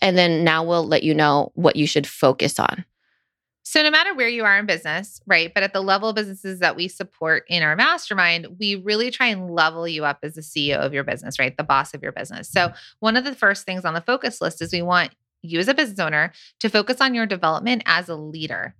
and 0.00 0.16
then 0.16 0.44
now 0.44 0.64
we'll 0.64 0.86
let 0.86 1.02
you 1.02 1.14
know 1.14 1.50
what 1.54 1.76
you 1.76 1.86
should 1.86 2.06
focus 2.06 2.58
on. 2.58 2.84
So, 3.72 3.82
no 3.82 3.90
matter 3.90 4.14
where 4.14 4.28
you 4.28 4.44
are 4.44 4.58
in 4.58 4.66
business, 4.66 5.22
right? 5.26 5.50
But 5.54 5.62
at 5.62 5.72
the 5.72 5.80
level 5.80 6.10
of 6.10 6.14
businesses 6.14 6.58
that 6.58 6.76
we 6.76 6.88
support 6.88 7.44
in 7.48 7.62
our 7.62 7.74
mastermind, 7.74 8.58
we 8.60 8.74
really 8.74 9.10
try 9.10 9.28
and 9.28 9.50
level 9.50 9.88
you 9.88 10.04
up 10.04 10.18
as 10.22 10.34
the 10.34 10.42
CEO 10.42 10.76
of 10.76 10.92
your 10.92 11.04
business, 11.04 11.38
right? 11.38 11.56
The 11.56 11.64
boss 11.64 11.94
of 11.94 12.02
your 12.02 12.12
business. 12.12 12.50
So, 12.50 12.68
mm-hmm. 12.68 12.76
one 13.00 13.16
of 13.16 13.24
the 13.24 13.34
first 13.34 13.64
things 13.64 13.86
on 13.86 13.94
the 13.94 14.02
focus 14.02 14.42
list 14.42 14.60
is 14.60 14.74
we 14.74 14.82
want 14.82 15.14
you 15.40 15.58
as 15.58 15.68
a 15.68 15.74
business 15.74 15.98
owner 16.00 16.32
to 16.60 16.68
focus 16.68 17.00
on 17.00 17.14
your 17.14 17.24
development 17.24 17.82
as 17.86 18.10
a 18.10 18.14
leader, 18.14 18.74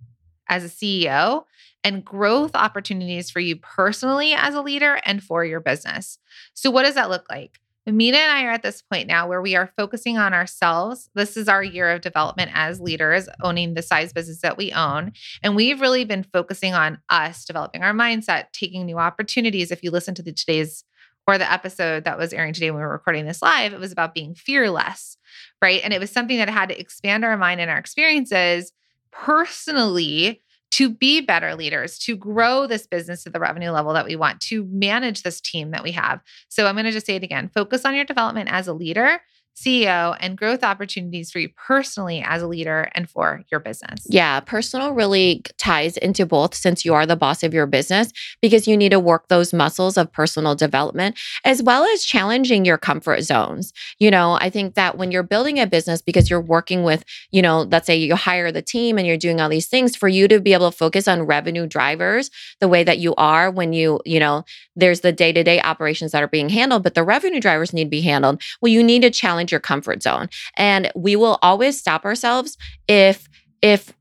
as 0.47 0.63
a 0.63 0.69
CEO, 0.69 1.45
and 1.83 2.05
growth 2.05 2.51
opportunities 2.53 3.31
for 3.31 3.39
you 3.39 3.55
personally 3.55 4.33
as 4.33 4.53
a 4.53 4.61
leader 4.61 4.99
and 5.05 5.23
for 5.23 5.43
your 5.43 5.59
business. 5.59 6.19
So, 6.53 6.69
what 6.69 6.83
does 6.83 6.93
that 6.93 7.09
look 7.09 7.25
like? 7.31 7.57
Minna 7.85 8.17
and 8.17 8.31
I 8.31 8.43
are 8.45 8.51
at 8.51 8.63
this 8.63 8.81
point 8.81 9.07
now 9.07 9.27
where 9.27 9.41
we 9.41 9.55
are 9.55 9.73
focusing 9.75 10.17
on 10.17 10.33
ourselves. 10.33 11.09
This 11.15 11.35
is 11.35 11.49
our 11.49 11.63
year 11.63 11.91
of 11.91 12.01
development 12.01 12.51
as 12.53 12.79
leaders, 12.79 13.27
owning 13.41 13.73
the 13.73 13.81
size 13.81 14.13
business 14.13 14.39
that 14.41 14.57
we 14.57 14.71
own. 14.71 15.11
And 15.41 15.55
we've 15.55 15.81
really 15.81 16.05
been 16.05 16.23
focusing 16.23 16.73
on 16.73 16.99
us, 17.09 17.43
developing 17.43 17.83
our 17.83 17.93
mindset, 17.93 18.45
taking 18.53 18.85
new 18.85 18.97
opportunities. 18.97 19.71
If 19.71 19.83
you 19.83 19.91
listen 19.91 20.15
to 20.15 20.23
the 20.23 20.31
today's 20.31 20.85
or 21.27 21.37
the 21.37 21.51
episode 21.51 22.03
that 22.05 22.17
was 22.17 22.33
airing 22.33 22.53
today 22.53 22.71
when 22.71 22.79
we 22.79 22.85
were 22.85 22.91
recording 22.91 23.25
this 23.25 23.41
live, 23.41 23.73
it 23.73 23.79
was 23.79 23.91
about 23.91 24.13
being 24.13 24.35
fearless, 24.35 25.17
right? 25.61 25.81
And 25.83 25.93
it 25.93 25.99
was 25.99 26.11
something 26.11 26.37
that 26.37 26.49
had 26.49 26.69
to 26.69 26.79
expand 26.79 27.23
our 27.23 27.37
mind 27.37 27.61
and 27.61 27.71
our 27.71 27.77
experiences 27.77 28.73
personally 29.11 30.41
to 30.73 30.89
be 30.89 31.21
better 31.21 31.53
leaders, 31.53 31.99
to 31.99 32.15
grow 32.15 32.65
this 32.65 32.87
business 32.87 33.23
to 33.23 33.29
the 33.29 33.39
revenue 33.39 33.69
level 33.69 33.93
that 33.93 34.05
we 34.05 34.15
want, 34.15 34.41
to 34.41 34.65
manage 34.65 35.21
this 35.21 35.39
team 35.39 35.69
that 35.69 35.83
we 35.83 35.91
have. 35.91 36.19
So 36.49 36.65
I'm 36.65 36.73
going 36.73 36.85
to 36.85 36.91
just 36.91 37.05
say 37.05 37.15
it 37.15 37.23
again 37.23 37.51
focus 37.53 37.85
on 37.85 37.93
your 37.93 38.05
development 38.05 38.49
as 38.51 38.67
a 38.67 38.73
leader, 38.73 39.21
CEO, 39.55 40.17
and 40.19 40.37
growth 40.37 40.63
opportunities 40.63 41.31
for 41.31 41.39
you 41.39 41.49
personally 41.49 42.23
as 42.25 42.41
a 42.41 42.47
leader 42.47 42.89
and 42.95 43.09
for 43.09 43.43
your 43.51 43.59
business. 43.59 44.05
Yeah, 44.09 44.39
personal 44.39 44.93
really 44.93 45.43
ties 45.57 45.95
into 45.97 46.25
both 46.25 46.55
since 46.55 46.83
you 46.83 46.93
are 46.93 47.05
the 47.05 47.15
boss 47.15 47.43
of 47.43 47.53
your 47.53 47.67
business 47.67 48.11
because 48.41 48.67
you 48.67 48.75
need 48.75 48.89
to 48.89 48.99
work 48.99 49.27
those 49.27 49.53
muscles 49.53 49.97
of 49.97 50.11
personal 50.11 50.55
development 50.55 51.19
as 51.45 51.61
well 51.61 51.83
as 51.83 52.03
challenging 52.03 52.65
your 52.65 52.77
comfort 52.77 53.21
zones. 53.21 53.73
You 53.99 54.11
know, 54.11 54.37
I 54.41 54.49
think 54.49 54.75
that 54.75 54.97
when 54.97 55.11
you're 55.11 55.23
building 55.23 55.59
a 55.59 55.67
business 55.67 56.01
because 56.01 56.29
you're 56.29 56.41
working 56.41 56.83
with, 56.83 57.03
you 57.31 57.41
know, 57.41 57.61
let's 57.61 57.87
say 57.87 57.95
you 57.95 58.15
hire 58.15 58.51
the 58.51 58.61
team 58.61 58.97
and 58.97 59.05
you're 59.05 59.17
doing 59.17 59.39
all 59.39 59.49
these 59.49 59.67
things 59.67 59.95
for 59.95 60.07
you 60.07 60.27
to 60.27 60.39
be 60.39 60.53
able 60.53 60.71
to 60.71 60.77
focus 60.77 61.07
on 61.07 61.23
revenue 61.23 61.67
drivers 61.67 62.31
the 62.59 62.67
way 62.67 62.83
that 62.83 62.99
you 62.99 63.13
are 63.15 63.51
when 63.51 63.73
you, 63.73 63.99
you 64.05 64.19
know, 64.19 64.43
there's 64.75 65.01
the 65.01 65.11
day-to-day 65.11 65.61
operations 65.61 66.11
that 66.11 66.23
are 66.23 66.27
being 66.27 66.49
handled, 66.49 66.83
but 66.83 66.95
the 66.95 67.03
revenue 67.03 67.39
drivers 67.39 67.73
need 67.73 67.83
to 67.85 67.89
be 67.89 68.01
handled. 68.01 68.41
Well, 68.61 68.71
you 68.71 68.81
need 68.81 69.03
to 69.03 69.11
challenge 69.11 69.42
your 69.51 69.59
comfort 69.59 70.03
zone. 70.03 70.29
And 70.57 70.91
we 70.95 71.15
will 71.15 71.39
always 71.41 71.77
stop 71.79 72.05
ourselves 72.05 72.57
if 72.87 73.27
if 73.61 73.93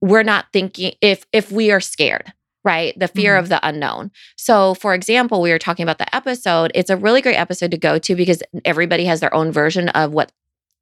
we're 0.00 0.22
not 0.22 0.46
thinking 0.52 0.94
if 1.00 1.24
if 1.32 1.50
we 1.52 1.70
are 1.70 1.80
scared 1.80 2.32
right? 2.64 2.96
The 2.96 3.08
fear 3.08 3.34
Mhm. 3.34 3.38
of 3.40 3.48
the 3.48 3.66
unknown. 3.66 4.12
So 4.36 4.74
for 4.74 4.94
example 4.94 5.40
we 5.40 5.50
were 5.50 5.58
talking 5.58 5.82
about 5.82 5.98
the 5.98 6.14
episode. 6.14 6.70
It's 6.76 6.90
a 6.90 6.96
really 6.96 7.20
great 7.20 7.34
episode 7.34 7.72
to 7.72 7.76
go 7.76 7.98
to 7.98 8.14
because 8.14 8.40
everybody 8.64 9.04
has 9.06 9.18
their 9.18 9.34
own 9.34 9.50
version 9.50 9.88
of 9.88 10.12
what 10.12 10.30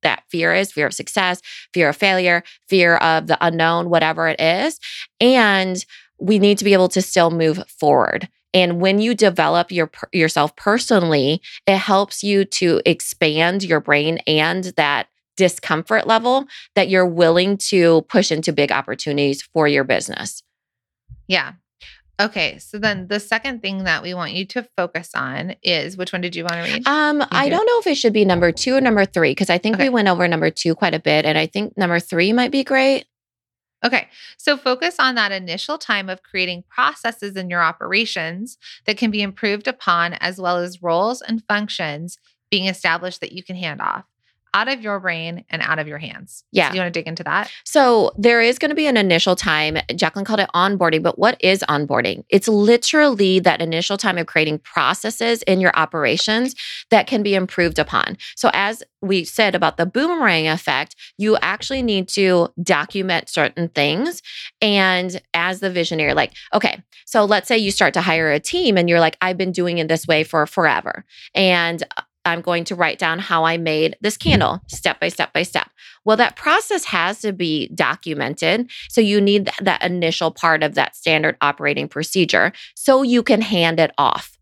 that 0.02 0.22
fear 0.30 0.52
is 0.54 0.72
fear 0.72 0.86
of 0.86 0.92
success 0.92 1.40
fear 1.72 1.88
of 1.88 1.96
failure 1.96 2.42
fear 2.68 2.96
of 2.96 3.28
the 3.28 3.38
unknown 3.40 3.88
whatever 3.88 4.28
it 4.28 4.38
is. 4.40 4.78
And 5.22 5.82
we 6.18 6.38
need 6.38 6.58
to 6.58 6.64
be 6.64 6.74
able 6.74 6.88
to 6.90 7.00
still 7.00 7.30
move 7.30 7.62
forward 7.66 8.28
and 8.52 8.80
when 8.80 8.98
you 9.00 9.14
develop 9.14 9.70
your 9.70 9.90
yourself 10.12 10.54
personally 10.56 11.40
it 11.66 11.76
helps 11.76 12.22
you 12.22 12.44
to 12.44 12.80
expand 12.86 13.62
your 13.62 13.80
brain 13.80 14.18
and 14.26 14.64
that 14.76 15.06
discomfort 15.36 16.06
level 16.06 16.44
that 16.74 16.88
you're 16.88 17.06
willing 17.06 17.56
to 17.56 18.02
push 18.08 18.30
into 18.30 18.52
big 18.52 18.70
opportunities 18.70 19.40
for 19.42 19.66
your 19.66 19.84
business. 19.84 20.42
Yeah. 21.28 21.52
Okay. 22.20 22.58
So 22.58 22.78
then 22.78 23.06
the 23.08 23.18
second 23.18 23.62
thing 23.62 23.84
that 23.84 24.02
we 24.02 24.12
want 24.12 24.32
you 24.32 24.44
to 24.46 24.68
focus 24.76 25.10
on 25.14 25.54
is 25.62 25.96
which 25.96 26.12
one 26.12 26.20
did 26.20 26.36
you 26.36 26.44
want 26.44 26.66
to 26.66 26.72
read? 26.72 26.86
Um, 26.86 27.24
I 27.30 27.48
do. 27.48 27.56
don't 27.56 27.64
know 27.64 27.78
if 27.78 27.86
it 27.86 27.94
should 27.94 28.12
be 28.12 28.26
number 28.26 28.52
two 28.52 28.74
or 28.76 28.80
number 28.82 29.06
three 29.06 29.30
because 29.30 29.48
I 29.48 29.56
think 29.56 29.76
Okay. 29.76 29.84
we 29.84 29.88
went 29.88 30.08
over 30.08 30.28
number 30.28 30.50
two 30.50 30.74
quite 30.74 30.92
a 30.92 30.98
bit, 30.98 31.24
and 31.24 31.38
I 31.38 31.46
think 31.46 31.78
number 31.78 31.98
three 31.98 32.34
might 32.34 32.50
be 32.50 32.62
great. 32.62 33.06
Okay. 33.84 34.08
So 34.36 34.56
focus 34.56 34.96
on 34.98 35.14
that 35.14 35.32
initial 35.32 35.78
time 35.78 36.08
of 36.10 36.22
creating 36.22 36.64
processes 36.68 37.36
in 37.36 37.48
your 37.48 37.62
operations 37.62 38.58
that 38.84 38.98
can 38.98 39.10
be 39.10 39.22
improved 39.22 39.66
upon, 39.66 40.14
as 40.14 40.40
well 40.40 40.58
as 40.58 40.82
roles 40.82 41.22
and 41.22 41.42
functions 41.48 42.18
being 42.50 42.66
established 42.66 43.20
that 43.20 43.32
you 43.32 43.42
can 43.42 43.56
hand 43.56 43.80
off. 43.80 44.04
Out 44.54 44.68
of 44.68 44.80
your 44.80 45.00
brain 45.00 45.44
and 45.50 45.62
out 45.62 45.78
of 45.78 45.86
your 45.86 45.98
hands. 45.98 46.44
Yeah. 46.52 46.68
So 46.68 46.72
do 46.72 46.76
you 46.76 46.82
want 46.82 46.94
to 46.94 47.00
dig 47.00 47.06
into 47.06 47.24
that? 47.24 47.50
So 47.64 48.12
there 48.16 48.40
is 48.40 48.58
going 48.58 48.70
to 48.70 48.74
be 48.74 48.86
an 48.86 48.96
initial 48.96 49.36
time. 49.36 49.78
Jacqueline 49.94 50.24
called 50.24 50.40
it 50.40 50.50
onboarding, 50.54 51.02
but 51.02 51.18
what 51.18 51.36
is 51.40 51.64
onboarding? 51.68 52.24
It's 52.28 52.48
literally 52.48 53.38
that 53.40 53.60
initial 53.60 53.96
time 53.96 54.18
of 54.18 54.26
creating 54.26 54.58
processes 54.58 55.42
in 55.42 55.60
your 55.60 55.72
operations 55.74 56.54
that 56.90 57.06
can 57.06 57.22
be 57.22 57.34
improved 57.34 57.78
upon. 57.78 58.16
So 58.36 58.50
as 58.52 58.82
we 59.02 59.24
said 59.24 59.54
about 59.54 59.76
the 59.76 59.86
boomerang 59.86 60.46
effect, 60.46 60.94
you 61.16 61.36
actually 61.38 61.82
need 61.82 62.08
to 62.08 62.48
document 62.62 63.28
certain 63.28 63.68
things. 63.68 64.22
And 64.60 65.20
as 65.32 65.60
the 65.60 65.70
visionary, 65.70 66.14
like, 66.14 66.32
okay, 66.52 66.82
so 67.06 67.24
let's 67.24 67.48
say 67.48 67.56
you 67.56 67.70
start 67.70 67.94
to 67.94 68.00
hire 68.00 68.30
a 68.30 68.40
team 68.40 68.76
and 68.76 68.88
you're 68.88 69.00
like, 69.00 69.16
I've 69.20 69.38
been 69.38 69.52
doing 69.52 69.78
it 69.78 69.88
this 69.88 70.06
way 70.06 70.22
for 70.22 70.46
forever. 70.46 71.04
And 71.34 71.82
uh, 71.96 72.02
I'm 72.30 72.40
going 72.40 72.64
to 72.64 72.74
write 72.74 72.98
down 72.98 73.18
how 73.18 73.44
I 73.44 73.56
made 73.56 73.96
this 74.00 74.16
candle 74.16 74.60
step 74.68 75.00
by 75.00 75.08
step 75.08 75.32
by 75.32 75.42
step. 75.42 75.70
Well, 76.04 76.16
that 76.16 76.36
process 76.36 76.84
has 76.86 77.20
to 77.20 77.32
be 77.32 77.68
documented. 77.74 78.70
So 78.88 79.00
you 79.00 79.20
need 79.20 79.46
th- 79.46 79.58
that 79.58 79.84
initial 79.84 80.30
part 80.30 80.62
of 80.62 80.74
that 80.74 80.96
standard 80.96 81.36
operating 81.40 81.88
procedure 81.88 82.52
so 82.74 83.02
you 83.02 83.22
can 83.22 83.42
hand 83.42 83.78
it 83.80 83.92
off. 83.98 84.38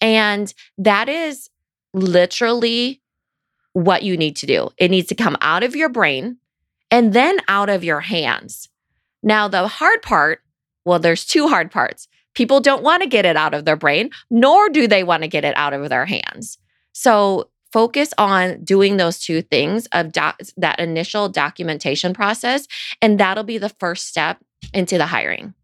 And 0.00 0.52
that 0.78 1.08
is 1.08 1.48
literally 1.94 3.00
what 3.72 4.02
you 4.02 4.16
need 4.16 4.36
to 4.36 4.46
do. 4.46 4.70
It 4.78 4.90
needs 4.90 5.08
to 5.08 5.14
come 5.14 5.36
out 5.40 5.62
of 5.62 5.74
your 5.74 5.88
brain 5.88 6.38
and 6.90 7.12
then 7.12 7.38
out 7.48 7.70
of 7.70 7.82
your 7.82 8.00
hands. 8.00 8.68
Now, 9.22 9.48
the 9.48 9.66
hard 9.66 10.02
part, 10.02 10.40
well, 10.84 10.98
there's 10.98 11.24
two 11.24 11.48
hard 11.48 11.70
parts. 11.70 12.08
People 12.34 12.60
don't 12.60 12.82
want 12.82 13.02
to 13.02 13.08
get 13.08 13.24
it 13.24 13.36
out 13.36 13.54
of 13.54 13.64
their 13.64 13.76
brain, 13.76 14.10
nor 14.30 14.68
do 14.68 14.86
they 14.86 15.04
want 15.04 15.22
to 15.22 15.28
get 15.28 15.44
it 15.44 15.56
out 15.56 15.72
of 15.72 15.88
their 15.88 16.06
hands. 16.06 16.58
So 16.92 17.50
focus 17.72 18.12
on 18.18 18.62
doing 18.62 18.98
those 18.98 19.18
two 19.18 19.42
things 19.42 19.86
of 19.92 20.12
doc- 20.12 20.40
that 20.56 20.78
initial 20.78 21.28
documentation 21.28 22.12
process, 22.12 22.66
and 23.00 23.18
that'll 23.18 23.44
be 23.44 23.58
the 23.58 23.70
first 23.70 24.06
step 24.06 24.38
into 24.72 24.98
the 24.98 25.06
hiring. 25.06 25.54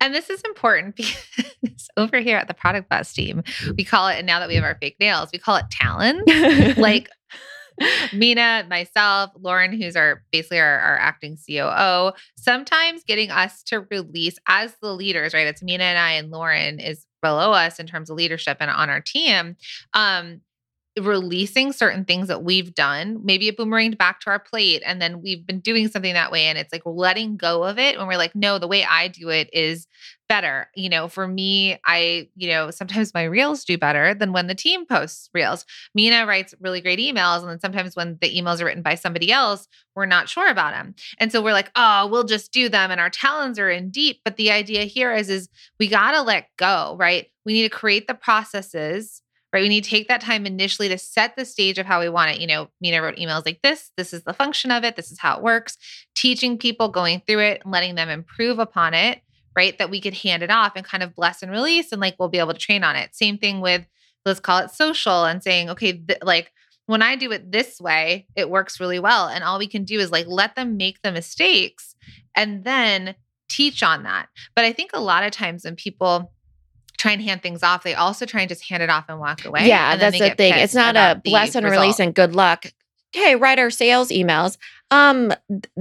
And 0.00 0.12
this 0.12 0.30
is 0.30 0.42
important 0.42 0.96
because 0.96 1.88
over 1.96 2.18
here 2.18 2.36
at 2.36 2.48
the 2.48 2.54
Product 2.54 2.88
Boss 2.88 3.12
team, 3.12 3.42
we 3.76 3.84
call 3.84 4.08
it, 4.08 4.18
and 4.18 4.26
now 4.26 4.40
that 4.40 4.48
we 4.48 4.56
have 4.56 4.64
our 4.64 4.76
fake 4.80 4.96
nails, 4.98 5.30
we 5.32 5.38
call 5.38 5.56
it 5.56 5.70
talent. 5.70 6.76
like 6.76 7.08
Minna, 8.12 8.66
myself, 8.68 9.30
Lauren, 9.40 9.72
who's 9.72 9.96
our 9.96 10.24
basically 10.32 10.60
our, 10.60 10.78
our 10.78 10.98
acting 10.98 11.36
COO, 11.36 12.12
sometimes 12.36 13.04
getting 13.04 13.30
us 13.30 13.62
to 13.64 13.80
release 13.90 14.38
as 14.48 14.74
the 14.82 14.92
leaders, 14.92 15.34
right? 15.34 15.46
It's 15.46 15.62
Minna 15.62 15.84
and 15.84 15.98
I, 15.98 16.12
and 16.12 16.30
Lauren 16.30 16.80
is 16.80 17.06
below 17.22 17.52
us 17.52 17.78
in 17.78 17.86
terms 17.86 18.10
of 18.10 18.16
leadership 18.16 18.58
and 18.60 18.70
on 18.70 18.90
our 18.90 19.00
team. 19.00 19.56
Um, 19.94 20.40
releasing 21.00 21.72
certain 21.72 22.04
things 22.04 22.28
that 22.28 22.44
we've 22.44 22.74
done, 22.74 23.20
maybe 23.24 23.48
it 23.48 23.56
boomeranged 23.56 23.96
back 23.96 24.20
to 24.20 24.30
our 24.30 24.38
plate, 24.38 24.82
and 24.84 25.00
then 25.00 25.22
we've 25.22 25.46
been 25.46 25.60
doing 25.60 25.88
something 25.88 26.12
that 26.12 26.30
way, 26.30 26.46
and 26.46 26.58
it's 26.58 26.72
like 26.72 26.82
letting 26.84 27.36
go 27.36 27.64
of 27.64 27.78
it 27.78 27.98
when 27.98 28.06
we're 28.06 28.16
like, 28.16 28.34
no, 28.34 28.58
the 28.58 28.68
way 28.68 28.84
I 28.84 29.08
do 29.08 29.30
it 29.30 29.48
is 29.54 29.86
better. 30.28 30.68
You 30.74 30.90
know, 30.90 31.08
for 31.08 31.26
me, 31.26 31.78
I, 31.86 32.28
you 32.36 32.48
know, 32.48 32.70
sometimes 32.70 33.14
my 33.14 33.24
reels 33.24 33.64
do 33.64 33.78
better 33.78 34.12
than 34.12 34.32
when 34.32 34.48
the 34.48 34.54
team 34.54 34.84
posts 34.84 35.30
reels. 35.32 35.64
Minna 35.94 36.26
writes 36.26 36.54
really 36.60 36.82
great 36.82 36.98
emails, 36.98 37.40
and 37.40 37.48
then 37.48 37.60
sometimes 37.60 37.96
when 37.96 38.18
the 38.20 38.34
emails 38.34 38.60
are 38.60 38.66
written 38.66 38.82
by 38.82 38.94
somebody 38.94 39.32
else, 39.32 39.68
we're 39.96 40.06
not 40.06 40.28
sure 40.28 40.50
about 40.50 40.74
them, 40.74 40.94
and 41.18 41.32
so 41.32 41.40
we're 41.40 41.52
like, 41.52 41.70
oh, 41.74 42.06
we'll 42.08 42.24
just 42.24 42.52
do 42.52 42.68
them, 42.68 42.90
and 42.90 43.00
our 43.00 43.10
talents 43.10 43.58
are 43.58 43.70
in 43.70 43.90
deep. 43.90 44.20
But 44.24 44.36
the 44.36 44.50
idea 44.50 44.84
here 44.84 45.14
is, 45.14 45.30
is 45.30 45.48
we 45.78 45.88
gotta 45.88 46.20
let 46.20 46.48
go, 46.58 46.96
right? 46.98 47.28
We 47.46 47.54
need 47.54 47.62
to 47.62 47.70
create 47.70 48.06
the 48.06 48.14
processes 48.14 49.22
right? 49.52 49.62
We 49.62 49.68
need 49.68 49.84
to 49.84 49.90
take 49.90 50.08
that 50.08 50.20
time 50.20 50.46
initially 50.46 50.88
to 50.88 50.98
set 50.98 51.36
the 51.36 51.44
stage 51.44 51.78
of 51.78 51.86
how 51.86 52.00
we 52.00 52.08
want 52.08 52.30
it. 52.30 52.40
You 52.40 52.46
know, 52.46 52.68
Minna 52.80 53.02
wrote 53.02 53.16
emails 53.16 53.44
like 53.44 53.60
this 53.62 53.90
this 53.96 54.12
is 54.12 54.22
the 54.24 54.32
function 54.32 54.70
of 54.70 54.84
it, 54.84 54.96
this 54.96 55.12
is 55.12 55.18
how 55.18 55.36
it 55.36 55.42
works, 55.42 55.76
teaching 56.14 56.58
people, 56.58 56.88
going 56.88 57.22
through 57.26 57.40
it, 57.40 57.62
letting 57.66 57.94
them 57.94 58.08
improve 58.08 58.58
upon 58.58 58.94
it, 58.94 59.20
right? 59.54 59.76
That 59.78 59.90
we 59.90 60.00
could 60.00 60.14
hand 60.14 60.42
it 60.42 60.50
off 60.50 60.72
and 60.76 60.84
kind 60.84 61.02
of 61.02 61.14
bless 61.14 61.42
and 61.42 61.50
release, 61.50 61.92
and 61.92 62.00
like 62.00 62.16
we'll 62.18 62.28
be 62.28 62.38
able 62.38 62.54
to 62.54 62.58
train 62.58 62.84
on 62.84 62.96
it. 62.96 63.14
Same 63.14 63.38
thing 63.38 63.60
with, 63.60 63.84
let's 64.24 64.40
call 64.40 64.58
it 64.58 64.70
social 64.70 65.24
and 65.24 65.42
saying, 65.42 65.70
okay, 65.70 65.92
th- 65.92 66.20
like, 66.22 66.52
when 66.86 67.02
I 67.02 67.16
do 67.16 67.30
it 67.30 67.52
this 67.52 67.80
way, 67.80 68.26
it 68.34 68.50
works 68.50 68.80
really 68.80 68.98
well. 68.98 69.28
And 69.28 69.44
all 69.44 69.58
we 69.58 69.68
can 69.68 69.84
do 69.84 70.00
is 70.00 70.10
like 70.10 70.26
let 70.26 70.56
them 70.56 70.76
make 70.76 71.00
the 71.02 71.12
mistakes 71.12 71.94
and 72.36 72.64
then 72.64 73.14
teach 73.48 73.82
on 73.82 74.02
that. 74.02 74.28
But 74.56 74.64
I 74.64 74.72
think 74.72 74.90
a 74.92 75.00
lot 75.00 75.24
of 75.24 75.30
times 75.30 75.64
when 75.64 75.76
people 75.76 76.32
try 77.02 77.12
and 77.12 77.20
hand 77.20 77.42
things 77.42 77.64
off, 77.64 77.82
they 77.82 77.94
also 77.94 78.24
try 78.24 78.42
and 78.42 78.48
just 78.48 78.68
hand 78.68 78.82
it 78.82 78.88
off 78.88 79.06
and 79.08 79.18
walk 79.18 79.44
away. 79.44 79.66
Yeah, 79.66 79.96
that's 79.96 80.18
the 80.18 80.30
thing. 80.30 80.54
It's 80.54 80.74
not 80.74 80.96
a 80.96 81.20
bless 81.22 81.56
and 81.56 81.66
release 81.66 81.98
and 81.98 82.14
good 82.14 82.34
luck. 82.36 82.66
Okay, 83.14 83.34
write 83.36 83.58
our 83.58 83.70
sales 83.70 84.08
emails 84.08 84.56
um 84.90 85.32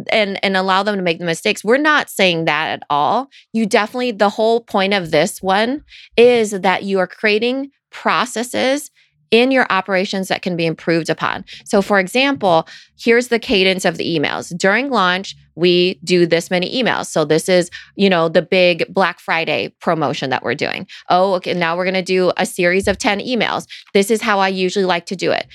and 0.10 0.44
and 0.44 0.58
allow 0.58 0.84
them 0.84 0.96
to 0.96 1.02
make 1.02 1.20
the 1.20 1.26
mistakes. 1.26 1.64
We're 1.64 1.78
not 1.78 2.10
saying 2.10 2.46
that 2.46 2.70
at 2.70 2.84
all. 2.90 3.30
You 3.54 3.66
definitely 3.66 4.12
the 4.12 4.30
whole 4.30 4.62
point 4.62 4.94
of 4.94 5.12
this 5.12 5.42
one 5.42 5.84
is 6.18 6.52
that 6.52 6.84
you 6.84 7.00
are 7.00 7.08
creating 7.08 7.72
processes 7.92 8.90
in 9.32 9.50
your 9.50 9.66
operations 9.70 10.28
that 10.28 10.42
can 10.42 10.56
be 10.56 10.66
improved 10.66 11.10
upon. 11.10 11.46
So, 11.66 11.82
for 11.82 12.00
example, 12.00 12.68
here's 13.00 13.30
the 13.30 13.40
cadence 13.40 13.86
of 13.86 13.98
the 13.98 14.20
emails. 14.20 14.56
During 14.58 14.90
launch, 14.90 15.36
we 15.56 16.00
do 16.04 16.26
this 16.26 16.52
many 16.52 16.82
emails. 16.82 17.08
So, 17.08 17.24
this 17.24 17.48
is, 17.48 17.72
you 17.96 18.10
know, 18.10 18.28
the 18.28 18.42
big 18.42 18.86
Black 18.94 19.20
Friday 19.20 19.74
promotion 19.80 20.30
that 20.30 20.44
we're 20.44 20.56
doing. 20.56 20.86
Oh, 21.10 21.34
okay, 21.36 21.54
now 21.54 21.78
we're 21.78 21.86
going 21.86 21.94
to 21.94 22.02
do 22.02 22.32
a 22.38 22.46
series 22.46 22.88
of 22.88 22.98
10 22.98 23.20
emails. 23.20 23.68
This 23.94 24.12
is 24.12 24.22
how 24.22 24.40
I 24.40 24.50
usually 24.50 24.86
like 24.86 25.06
to 25.08 25.16
do 25.16 25.32
it. 25.32 25.48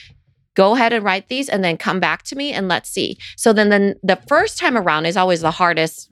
Go 0.54 0.74
ahead 0.74 0.94
and 0.94 1.04
write 1.04 1.28
these 1.28 1.50
and 1.50 1.62
then 1.62 1.76
come 1.76 2.00
back 2.00 2.22
to 2.24 2.36
me 2.36 2.52
and 2.52 2.66
let's 2.66 2.88
see. 2.88 3.18
So, 3.36 3.52
then 3.52 3.68
the, 3.68 3.96
the 4.02 4.16
first 4.26 4.58
time 4.58 4.76
around 4.76 5.04
is 5.04 5.18
always 5.18 5.42
the 5.42 5.50
hardest 5.50 6.10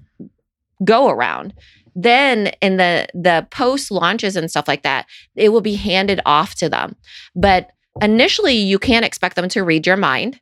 go 0.85 1.09
around 1.09 1.55
then 1.95 2.49
in 2.61 2.77
the 2.77 3.07
the 3.15 3.47
post 3.51 3.91
launches 3.91 4.37
and 4.37 4.51
stuff 4.51 4.69
like 4.69 4.83
that 4.83 5.07
it 5.37 5.51
will 5.51 5.61
be 5.61 5.75
handed 5.75 6.21
off 6.27 6.55
to 6.57 6.69
them. 6.69 6.97
But 7.35 7.71
initially 8.03 8.55
you 8.55 8.79
can't 8.79 9.05
expect 9.05 9.37
them 9.37 9.49
to 9.51 9.63
read 9.63 9.87
your 9.87 9.97
mind 9.97 10.41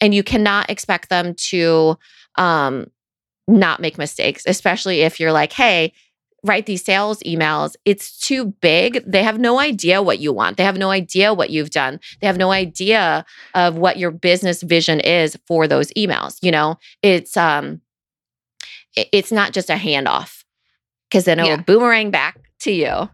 and 0.00 0.14
you 0.14 0.22
cannot 0.22 0.68
expect 0.68 1.08
them 1.08 1.34
to 1.34 1.96
um 2.36 2.90
not 3.48 3.80
make 3.80 3.98
mistakes 3.98 4.44
especially 4.46 5.00
if 5.00 5.20
you're 5.20 5.32
like 5.32 5.52
hey 5.52 5.92
write 6.44 6.66
these 6.66 6.84
sales 6.84 7.22
emails. 7.22 7.76
It's 7.84 8.18
too 8.18 8.46
big. 8.46 9.00
They 9.06 9.22
have 9.22 9.38
no 9.38 9.60
idea 9.60 10.02
what 10.02 10.18
you 10.18 10.32
want. 10.32 10.56
They 10.56 10.64
have 10.64 10.76
no 10.76 10.90
idea 10.90 11.32
what 11.32 11.50
you've 11.50 11.70
done. 11.70 12.00
They 12.20 12.26
have 12.26 12.36
no 12.36 12.50
idea 12.50 13.24
of 13.54 13.76
what 13.76 13.96
your 13.96 14.10
business 14.10 14.62
vision 14.62 14.98
is 15.00 15.38
for 15.46 15.68
those 15.68 15.92
emails 15.92 16.38
you 16.42 16.50
know? 16.50 16.78
It's 17.02 17.36
um 17.36 17.80
it's 18.96 19.32
not 19.32 19.52
just 19.52 19.70
a 19.70 19.74
handoff 19.74 20.41
because 21.12 21.26
then 21.26 21.38
it 21.38 21.44
yeah. 21.44 21.56
will 21.56 21.62
boomerang 21.62 22.10
back 22.10 22.38
to 22.60 22.72
you. 22.72 23.10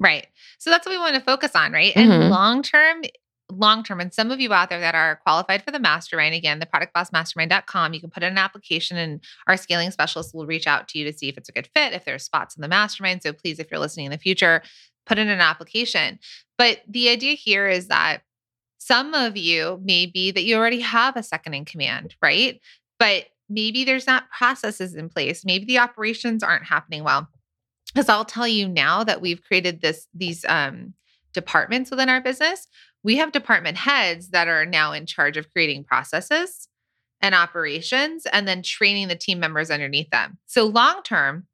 Right. 0.00 0.26
So 0.58 0.70
that's 0.70 0.84
what 0.84 0.92
we 0.92 0.98
want 0.98 1.14
to 1.14 1.20
focus 1.20 1.52
on, 1.54 1.72
right? 1.72 1.94
Mm-hmm. 1.94 2.10
And 2.10 2.30
long 2.30 2.62
term, 2.62 3.02
long 3.48 3.84
term, 3.84 4.00
and 4.00 4.12
some 4.12 4.32
of 4.32 4.40
you 4.40 4.52
out 4.52 4.70
there 4.70 4.80
that 4.80 4.96
are 4.96 5.20
qualified 5.22 5.62
for 5.62 5.70
the 5.70 5.78
mastermind, 5.78 6.34
again, 6.34 6.58
the 6.58 6.66
productbossmastermind.com, 6.66 7.94
you 7.94 8.00
can 8.00 8.10
put 8.10 8.24
in 8.24 8.32
an 8.32 8.38
application 8.38 8.96
and 8.96 9.22
our 9.46 9.56
scaling 9.56 9.92
specialist 9.92 10.34
will 10.34 10.46
reach 10.46 10.66
out 10.66 10.88
to 10.88 10.98
you 10.98 11.04
to 11.04 11.16
see 11.16 11.28
if 11.28 11.38
it's 11.38 11.48
a 11.48 11.52
good 11.52 11.68
fit, 11.72 11.92
if 11.92 12.04
there's 12.04 12.24
spots 12.24 12.56
in 12.56 12.60
the 12.62 12.68
mastermind. 12.68 13.22
So 13.22 13.32
please, 13.32 13.60
if 13.60 13.70
you're 13.70 13.80
listening 13.80 14.06
in 14.06 14.12
the 14.12 14.18
future, 14.18 14.62
put 15.06 15.18
in 15.18 15.28
an 15.28 15.40
application. 15.40 16.18
But 16.58 16.80
the 16.88 17.08
idea 17.08 17.34
here 17.34 17.68
is 17.68 17.86
that 17.86 18.22
some 18.78 19.14
of 19.14 19.36
you 19.36 19.80
may 19.84 20.06
be 20.06 20.32
that 20.32 20.42
you 20.42 20.56
already 20.56 20.80
have 20.80 21.16
a 21.16 21.22
second 21.22 21.54
in 21.54 21.64
command, 21.64 22.16
right? 22.20 22.60
But 22.98 23.26
maybe 23.48 23.84
there's 23.84 24.06
not 24.06 24.30
processes 24.30 24.94
in 24.94 25.08
place 25.08 25.44
maybe 25.44 25.64
the 25.64 25.78
operations 25.78 26.42
aren't 26.42 26.64
happening 26.64 27.04
well. 27.04 27.28
Because 27.92 28.08
i'll 28.08 28.24
tell 28.24 28.48
you 28.48 28.68
now 28.68 29.04
that 29.04 29.20
we've 29.20 29.42
created 29.42 29.80
this 29.80 30.08
these 30.14 30.44
um, 30.46 30.94
departments 31.32 31.90
within 31.90 32.08
our 32.08 32.20
business 32.20 32.68
we 33.06 33.16
have 33.16 33.30
department 33.30 33.76
heads 33.76 34.30
that 34.30 34.48
are 34.48 34.66
now 34.66 34.90
in 34.90 35.06
charge 35.06 35.36
of 35.36 35.50
creating 35.52 35.84
processes 35.84 36.66
and 37.20 37.36
operations 37.36 38.26
and 38.32 38.48
then 38.48 38.62
training 38.62 39.06
the 39.06 39.14
team 39.14 39.38
members 39.38 39.70
underneath 39.70 40.10
them. 40.10 40.38
So 40.46 40.66
long 40.66 41.02
term 41.04 41.46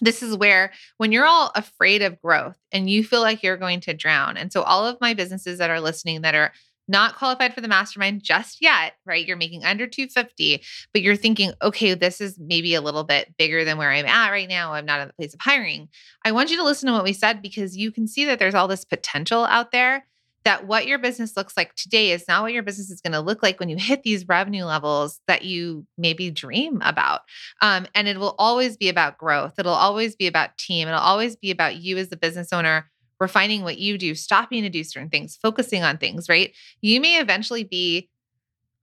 this 0.00 0.20
is 0.20 0.36
where 0.36 0.72
when 0.96 1.12
you're 1.12 1.26
all 1.26 1.52
afraid 1.54 2.02
of 2.02 2.20
growth 2.20 2.58
and 2.72 2.90
you 2.90 3.04
feel 3.04 3.20
like 3.20 3.42
you're 3.42 3.56
going 3.56 3.80
to 3.80 3.94
drown 3.94 4.36
and 4.36 4.52
so 4.52 4.62
all 4.62 4.84
of 4.84 5.00
my 5.00 5.14
businesses 5.14 5.58
that 5.58 5.70
are 5.70 5.80
listening 5.80 6.22
that 6.22 6.34
are 6.34 6.52
not 6.88 7.16
qualified 7.16 7.54
for 7.54 7.60
the 7.60 7.68
mastermind 7.68 8.22
just 8.22 8.58
yet, 8.60 8.94
right? 9.06 9.26
You're 9.26 9.36
making 9.36 9.64
under 9.64 9.86
250, 9.86 10.62
but 10.92 11.02
you're 11.02 11.16
thinking, 11.16 11.52
okay, 11.62 11.94
this 11.94 12.20
is 12.20 12.38
maybe 12.38 12.74
a 12.74 12.80
little 12.80 13.04
bit 13.04 13.36
bigger 13.38 13.64
than 13.64 13.78
where 13.78 13.90
I'm 13.90 14.06
at 14.06 14.30
right 14.30 14.48
now. 14.48 14.72
I'm 14.72 14.86
not 14.86 15.00
in 15.00 15.08
the 15.08 15.14
place 15.14 15.34
of 15.34 15.40
hiring. 15.40 15.88
I 16.24 16.32
want 16.32 16.50
you 16.50 16.56
to 16.56 16.64
listen 16.64 16.88
to 16.88 16.92
what 16.92 17.04
we 17.04 17.12
said 17.12 17.42
because 17.42 17.76
you 17.76 17.92
can 17.92 18.06
see 18.06 18.24
that 18.26 18.38
there's 18.38 18.54
all 18.54 18.68
this 18.68 18.84
potential 18.84 19.44
out 19.44 19.72
there 19.72 20.04
that 20.44 20.66
what 20.66 20.86
your 20.86 20.98
business 20.98 21.36
looks 21.36 21.56
like 21.56 21.74
today 21.74 22.10
is 22.10 22.26
not 22.26 22.42
what 22.42 22.52
your 22.52 22.62
business 22.62 22.90
is 22.90 23.00
going 23.00 23.12
to 23.12 23.20
look 23.20 23.42
like 23.42 23.60
when 23.60 23.68
you 23.68 23.76
hit 23.76 24.02
these 24.02 24.28
revenue 24.28 24.64
levels 24.64 25.20
that 25.26 25.44
you 25.44 25.86
maybe 25.96 26.30
dream 26.30 26.80
about. 26.82 27.20
Um, 27.60 27.86
and 27.94 28.08
it 28.08 28.18
will 28.18 28.34
always 28.38 28.76
be 28.76 28.88
about 28.88 29.18
growth. 29.18 29.54
It'll 29.58 29.72
always 29.72 30.16
be 30.16 30.26
about 30.26 30.58
team. 30.58 30.88
It'll 30.88 31.00
always 31.00 31.36
be 31.36 31.50
about 31.50 31.76
you 31.76 31.96
as 31.98 32.08
the 32.08 32.16
business 32.16 32.52
owner 32.52 32.90
refining 33.22 33.62
what 33.62 33.78
you 33.78 33.96
do, 33.96 34.14
stopping 34.14 34.62
to 34.62 34.68
do 34.68 34.84
certain 34.84 35.08
things, 35.08 35.36
focusing 35.36 35.82
on 35.82 35.96
things, 35.96 36.28
right? 36.28 36.52
You 36.82 37.00
may 37.00 37.18
eventually 37.18 37.64
be, 37.64 38.10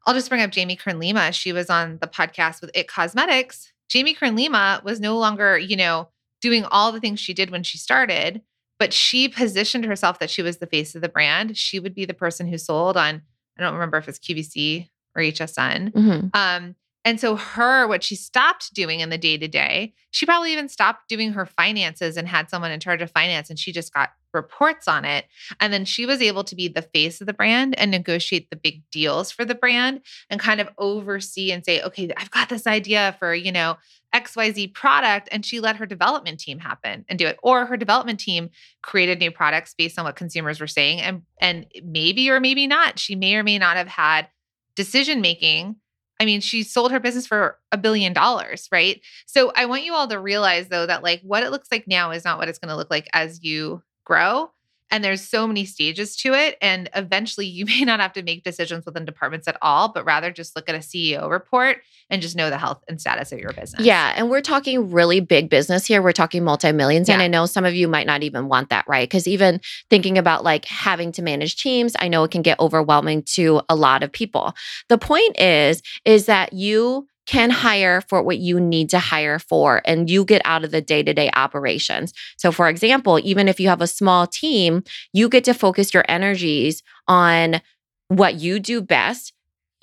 I'll 0.08 0.14
just 0.14 0.30
bring 0.30 0.42
up 0.42 0.50
Jamie 0.50 0.76
Kern 0.76 0.98
Lima. 0.98 1.32
She 1.32 1.54
was 1.54 1.70
on 1.70 2.00
the 2.02 2.08
podcast 2.08 2.62
with 2.62 2.72
It 2.74 2.88
Cosmetics. 2.88 3.72
Jamie 3.90 4.14
Kern 4.14 4.36
Lima 4.36 4.82
was 4.84 5.00
no 5.00 5.18
longer, 5.18 5.58
you 5.60 5.76
know, 5.76 6.10
doing 6.42 6.64
all 6.66 6.92
the 6.92 7.02
things 7.02 7.20
she 7.20 7.34
did 7.34 7.52
when 7.52 7.64
she 7.64 7.78
started, 7.78 8.42
but 8.80 8.94
she 8.94 9.28
positioned 9.28 9.86
herself 9.86 10.20
that 10.20 10.30
she 10.30 10.42
was 10.42 10.58
the 10.58 10.68
face 10.68 10.96
of 10.96 11.02
the 11.02 11.10
brand. 11.10 11.58
She 11.58 11.80
would 11.80 11.94
be 11.94 12.06
the 12.06 12.14
person 12.14 12.48
who 12.48 12.58
sold 12.58 12.96
on, 12.96 13.22
I 13.58 13.62
don't 13.62 13.74
remember 13.74 13.98
if 13.98 14.08
it's 14.08 14.20
QVC 14.20 14.88
or 15.16 15.22
HSN. 15.22 15.92
Mm-hmm. 15.92 16.28
Um, 16.34 16.76
and 17.10 17.20
so, 17.20 17.36
her, 17.36 17.88
what 17.88 18.04
she 18.04 18.16
stopped 18.16 18.72
doing 18.72 19.00
in 19.00 19.10
the 19.10 19.18
day 19.18 19.36
to 19.36 19.48
day, 19.48 19.96
she 20.12 20.28
probably 20.28 20.54
even 20.54 20.70
stopped 20.70 21.10
doing 21.10 21.34
her 21.34 21.48
finances 21.48 22.18
and 22.18 22.28
had 22.28 22.52
someone 22.52 22.70
in 22.70 22.80
charge 22.80 23.02
of 23.02 23.10
finance, 23.10 23.50
and 23.50 23.58
she 23.58 23.72
just 23.72 23.92
got 23.92 24.12
reports 24.32 24.88
on 24.88 25.06
it. 25.06 25.26
And 25.60 25.74
then 25.74 25.86
she 25.86 26.06
was 26.06 26.22
able 26.22 26.44
to 26.44 26.56
be 26.56 26.68
the 26.68 26.84
face 26.84 27.20
of 27.20 27.26
the 27.26 27.34
brand 27.34 27.74
and 27.80 27.90
negotiate 27.90 28.52
the 28.52 28.56
big 28.56 28.84
deals 28.92 29.32
for 29.32 29.44
the 29.44 29.56
brand 29.56 30.02
and 30.30 30.40
kind 30.40 30.62
of 30.62 30.70
oversee 30.78 31.52
and 31.52 31.66
say, 31.66 31.82
okay, 31.82 32.12
I've 32.16 32.30
got 32.30 32.48
this 32.48 32.68
idea 32.68 33.16
for, 33.18 33.34
you 33.34 33.52
know, 33.52 33.78
XYZ 34.14 34.76
product. 34.76 35.30
And 35.32 35.44
she 35.44 35.60
let 35.60 35.78
her 35.78 35.88
development 35.88 36.40
team 36.40 36.60
happen 36.60 37.06
and 37.10 37.18
do 37.18 37.26
it. 37.26 37.40
Or 37.42 37.66
her 37.66 37.76
development 37.76 38.20
team 38.20 38.52
created 38.84 39.18
new 39.18 39.32
products 39.32 39.74
based 39.76 39.98
on 39.98 40.06
what 40.06 40.16
consumers 40.16 40.62
were 40.62 40.68
saying. 40.68 41.02
And 41.02 41.24
and 41.42 41.66
maybe 41.84 42.30
or 42.30 42.40
maybe 42.40 42.68
not, 42.68 43.00
she 43.00 43.16
may 43.16 43.34
or 43.34 43.42
may 43.42 43.58
not 43.58 43.78
have 43.78 43.88
had 43.88 44.28
decision 44.76 45.22
making 45.22 45.78
I 46.20 46.26
mean, 46.26 46.42
she 46.42 46.64
sold 46.64 46.92
her 46.92 47.00
business 47.00 47.26
for 47.28 47.58
a 47.72 47.78
billion 47.78 48.14
dollars, 48.14 48.68
right? 48.72 49.02
So 49.26 49.52
I 49.56 49.66
want 49.66 49.84
you 49.84 49.94
all 49.94 50.08
to 50.08 50.20
realize 50.20 50.68
though 50.68 50.86
that 50.86 51.04
like 51.04 51.22
what 51.22 51.44
it 51.44 51.52
looks 51.52 51.70
like 51.72 51.88
now 51.88 52.12
is 52.12 52.26
not 52.26 52.38
what 52.38 52.50
it's 52.50 52.60
going 52.60 52.70
to 52.70 52.76
look 52.76 52.92
like 52.92 53.08
as 53.14 53.44
you 53.44 53.82
grow. 54.06 54.52
And 54.92 55.04
there's 55.04 55.22
so 55.22 55.48
many 55.48 55.66
stages 55.66 56.16
to 56.18 56.34
it. 56.34 56.58
And 56.62 56.90
eventually 56.96 57.46
you 57.46 57.66
may 57.80 57.82
not 57.82 58.00
have 58.00 58.14
to 58.14 58.24
make 58.24 58.44
decisions 58.44 58.86
within 58.86 59.06
departments 59.06 59.48
at 59.48 59.58
all, 59.62 59.90
but 59.90 60.06
rather 60.06 60.32
just 60.32 60.56
look 60.56 60.70
at 60.70 60.76
a 60.76 60.80
CEO 60.80 61.30
report 61.30 61.78
and 62.10 62.22
just 62.22 62.36
know 62.36 62.50
the 62.50 62.58
health 62.58 62.84
and 62.88 63.00
status 63.00 63.32
of 63.32 63.40
your 63.40 63.54
business. 63.54 63.86
Yeah. 63.86 64.14
And 64.16 64.30
we're 64.30 64.42
talking 64.42 64.92
really 64.92 65.20
big 65.20 65.50
business 65.50 65.86
here. 65.86 66.02
We're 66.02 66.12
talking 66.12 66.44
multi 66.44 66.72
millions. 66.72 67.10
And 67.10 67.22
I 67.22 67.28
know 67.28 67.46
some 67.46 67.66
of 67.66 67.76
you 67.76 67.88
might 67.88 68.08
not 68.08 68.24
even 68.24 68.48
want 68.48 68.70
that, 68.70 68.86
right? 68.88 69.08
Because 69.08 69.28
even 69.28 69.62
thinking 69.90 70.18
about 70.18 70.44
like 70.44 70.66
having 70.66 71.12
to 71.14 71.22
manage 71.22 71.62
teams, 71.62 71.96
I 72.00 72.08
know 72.08 72.24
it 72.24 72.32
can 72.32 72.42
get 72.42 72.60
overwhelming 72.60 73.24
to 73.34 73.62
a 73.70 73.76
lot 73.76 74.02
of 74.02 74.12
people. 74.12 74.56
The 74.88 74.98
point 74.98 75.40
is, 75.40 75.84
is 76.06 76.26
that 76.26 76.54
you 76.54 77.08
can 77.30 77.52
hire 77.52 78.02
for 78.02 78.24
what 78.24 78.40
you 78.40 78.60
need 78.60 78.90
to 78.90 78.98
hire 78.98 79.38
for 79.38 79.84
and 79.86 80.10
you 80.10 80.26
get 80.26 80.42
out 80.46 80.64
of 80.64 80.72
the 80.72 80.82
day-to-day 80.82 81.30
operations. 81.36 82.12
So 82.38 82.52
for 82.52 82.68
example, 82.68 83.20
even 83.24 83.48
if 83.48 83.60
you 83.60 83.70
have 83.70 83.82
a 83.82 83.88
small 83.88 84.26
team, 84.26 84.84
you 85.14 85.30
get 85.30 85.44
to 85.44 85.54
focus 85.54 85.94
your 85.94 86.04
energies 86.10 86.82
on 87.08 87.62
what 88.08 88.40
you 88.40 88.60
do 88.60 88.82
best 88.82 89.32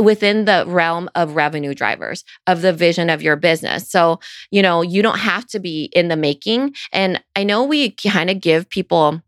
within 0.00 0.44
the 0.44 0.64
realm 0.66 1.08
of 1.14 1.36
revenue 1.36 1.72
drivers 1.72 2.24
of 2.48 2.62
the 2.62 2.72
vision 2.72 3.08
of 3.08 3.22
your 3.22 3.36
business. 3.36 3.88
So, 3.88 4.18
you 4.50 4.60
know, 4.60 4.82
you 4.82 5.00
don't 5.00 5.20
have 5.20 5.46
to 5.46 5.60
be 5.60 5.84
in 5.92 6.08
the 6.08 6.16
making. 6.16 6.74
And 6.92 7.22
I 7.36 7.44
know 7.44 7.62
we 7.62 7.92
kind 7.92 8.28
of 8.28 8.40
give 8.40 8.68
people 8.68 9.22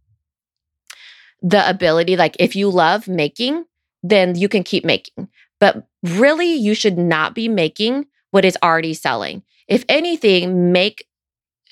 the 1.40 1.70
ability, 1.70 2.16
like, 2.16 2.34
if 2.40 2.56
you 2.56 2.68
love 2.68 3.06
making, 3.06 3.64
then 4.02 4.34
you 4.34 4.48
can 4.48 4.64
keep 4.64 4.84
making. 4.84 5.28
But 5.60 5.86
really, 6.02 6.54
you 6.54 6.74
should 6.74 6.98
not 6.98 7.34
be 7.34 7.48
making 7.48 8.06
what 8.30 8.44
is 8.44 8.58
already 8.62 8.94
selling. 8.94 9.42
If 9.66 9.84
anything, 9.88 10.72
make 10.72 11.06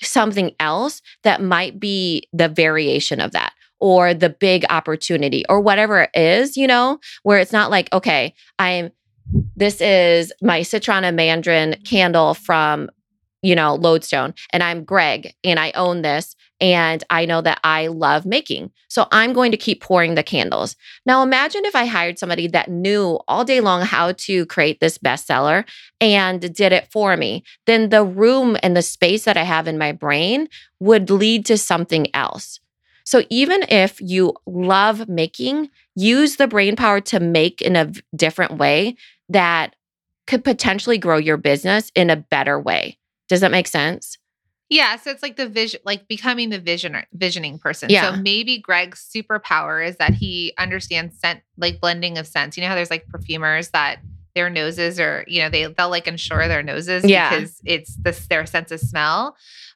something 0.01 0.53
else 0.59 1.01
that 1.23 1.41
might 1.41 1.79
be 1.79 2.27
the 2.33 2.47
variation 2.47 3.19
of 3.19 3.31
that 3.31 3.53
or 3.79 4.13
the 4.13 4.29
big 4.29 4.65
opportunity 4.69 5.43
or 5.49 5.59
whatever 5.59 6.01
it 6.01 6.09
is, 6.13 6.57
you 6.57 6.67
know, 6.67 6.99
where 7.23 7.39
it's 7.39 7.51
not 7.51 7.71
like, 7.71 7.91
okay, 7.93 8.33
I'm 8.59 8.91
this 9.55 9.81
is 9.81 10.31
my 10.41 10.61
Citrona 10.61 11.13
Mandarin 11.13 11.75
candle 11.83 12.33
from, 12.33 12.89
you 13.41 13.55
know, 13.55 13.75
Lodestone, 13.75 14.33
and 14.53 14.63
I'm 14.63 14.85
Greg, 14.85 15.33
and 15.43 15.59
I 15.59 15.71
own 15.71 16.01
this, 16.01 16.35
and 16.59 17.03
I 17.09 17.25
know 17.25 17.41
that 17.41 17.59
I 17.63 17.87
love 17.87 18.25
making. 18.25 18.71
So 18.87 19.07
I'm 19.11 19.33
going 19.33 19.51
to 19.51 19.57
keep 19.57 19.81
pouring 19.81 20.15
the 20.15 20.23
candles. 20.23 20.75
Now, 21.05 21.21
imagine 21.21 21.65
if 21.65 21.75
I 21.75 21.85
hired 21.85 22.17
somebody 22.17 22.47
that 22.47 22.69
knew 22.69 23.19
all 23.27 23.45
day 23.45 23.61
long 23.61 23.81
how 23.81 24.13
to 24.13 24.45
create 24.47 24.79
this 24.79 24.97
bestseller 24.97 25.65
and 26.01 26.41
did 26.41 26.73
it 26.73 26.91
for 26.91 27.15
me. 27.15 27.43
Then 27.65 27.89
the 27.89 28.03
room 28.03 28.57
and 28.63 28.75
the 28.75 28.81
space 28.81 29.25
that 29.25 29.37
I 29.37 29.43
have 29.43 29.67
in 29.67 29.77
my 29.77 29.91
brain 29.91 30.47
would 30.79 31.09
lead 31.09 31.45
to 31.47 31.57
something 31.57 32.07
else. 32.15 32.59
So 33.03 33.23
even 33.29 33.63
if 33.69 34.01
you 34.01 34.33
love 34.45 35.07
making, 35.07 35.69
use 35.95 36.35
the 36.35 36.47
brain 36.47 36.75
power 36.75 36.99
to 37.01 37.19
make 37.19 37.61
in 37.61 37.75
a 37.75 37.91
different 38.15 38.57
way 38.57 38.97
that 39.29 39.75
could 40.25 40.43
potentially 40.43 40.97
grow 40.97 41.17
your 41.17 41.37
business 41.37 41.91
in 41.95 42.09
a 42.09 42.17
better 42.17 42.59
way. 42.59 42.97
Does 43.29 43.41
that 43.41 43.51
make 43.51 43.67
sense? 43.67 44.17
Yeah, 44.69 44.97
so 44.97 45.11
it's 45.11 45.23
like 45.23 45.37
the 45.37 45.47
vision, 45.47 45.79
like 45.85 46.07
becoming 46.07 46.49
the 46.49 46.59
vision, 46.59 46.97
visioning 47.13 47.57
person. 47.57 47.89
Yeah. 47.89 48.11
So 48.15 48.21
maybe 48.21 48.59
Greg's 48.59 49.07
superpower 49.15 49.85
is 49.85 49.95
that 49.97 50.13
he 50.13 50.53
understands 50.57 51.17
scent, 51.19 51.41
like 51.57 51.79
blending 51.79 52.17
of 52.17 52.27
scents. 52.27 52.57
You 52.57 52.63
know 52.63 52.69
how 52.69 52.75
there's 52.75 52.91
like 52.91 53.07
perfumers 53.07 53.69
that 53.69 53.99
their 54.35 54.49
noses 54.49 54.99
are, 54.99 55.23
you 55.27 55.41
know, 55.41 55.49
they 55.49 55.65
they'll 55.65 55.89
like 55.89 56.07
ensure 56.07 56.47
their 56.47 56.63
noses 56.63 57.03
Yeah. 57.05 57.29
because 57.29 57.61
it's 57.65 57.95
this 57.95 58.27
their 58.27 58.45
sense 58.45 58.71
of 58.71 58.79
smell. 58.79 59.35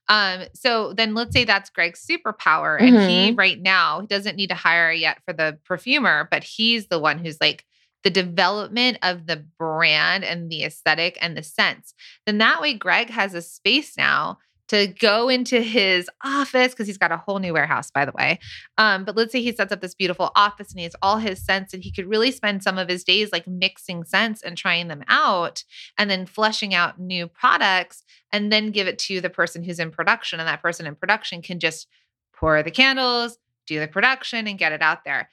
Um, 0.10 0.44
so 0.54 0.94
then 0.94 1.14
let's 1.14 1.32
say 1.32 1.46
that's 1.46 1.70
Greg's 1.70 2.06
superpower, 2.06 2.80
and 2.82 3.10
he 3.10 3.32
right 3.32 3.62
now 3.62 4.02
he 4.02 4.08
doesn't 4.08 4.36
need 4.36 4.48
to 4.50 4.56
hire 4.56 4.92
yet 4.92 5.20
for 5.26 5.32
the 5.32 5.58
perfumer, 5.64 6.28
but 6.30 6.44
he's 6.44 6.88
the 6.88 7.00
one 7.00 7.18
who's 7.18 7.39
like 7.39 7.64
the 8.04 8.10
development 8.10 8.98
of 9.04 9.28
the 9.28 9.46
brand 9.58 10.26
and 10.26 10.50
the 10.50 10.64
aesthetic 10.64 11.18
and 11.22 11.38
the 11.38 11.44
scents. 11.44 11.94
Then 12.26 12.39
that 12.39 12.60
way, 12.60 12.74
Greg 12.74 13.10
has 13.10 13.34
a 13.34 13.42
space 13.42 13.96
now 13.96 14.39
to 14.72 14.88
go 14.88 15.28
into 15.28 15.60
his 15.60 16.10
office 16.24 16.72
because 16.72 16.88
he's 16.88 16.98
got 16.98 17.12
a 17.12 17.18
whole 17.18 17.40
new 17.40 17.52
warehouse, 17.52 17.92
by 17.92 18.06
the 18.06 18.14
way. 18.14 18.40
Um, 18.78 19.04
but 19.04 19.18
let's 19.18 19.34
say 19.34 19.42
he 19.42 19.52
sets 19.52 19.74
up 19.74 19.82
this 19.82 19.94
beautiful 19.94 20.32
office 20.34 20.72
and 20.72 20.80
he 20.80 20.86
has 20.86 20.96
all 21.02 21.18
his 21.18 21.44
scents, 21.44 21.74
and 21.74 21.84
he 21.84 21.92
could 21.92 22.08
really 22.08 22.32
spend 22.32 22.64
some 22.64 22.78
of 22.78 22.88
his 22.88 23.04
days 23.04 23.34
like 23.34 23.46
mixing 23.46 24.06
scents 24.06 24.42
and 24.42 24.58
trying 24.58 24.88
them 24.88 25.04
out 25.10 25.66
and 25.98 26.10
then 26.10 26.26
fleshing 26.26 26.74
out 26.74 26.98
new 26.98 27.28
products 27.28 28.06
and 28.32 28.50
then 28.50 28.72
give 28.72 28.88
it 28.88 28.98
to 28.98 29.20
the 29.20 29.30
person 29.30 29.62
who's 29.62 29.78
in 29.78 29.92
production. 29.92 30.40
And 30.40 30.48
that 30.48 30.62
person 30.62 30.88
in 30.88 30.96
production 30.96 31.42
can 31.42 31.60
just 31.60 31.90
pour 32.34 32.64
the 32.64 32.72
candles, 32.72 33.38
do 33.68 33.78
the 33.78 33.90
production, 33.90 34.48
and 34.48 34.58
get 34.58 34.72
it 34.72 34.82
out 34.82 35.04
there. 35.04 35.30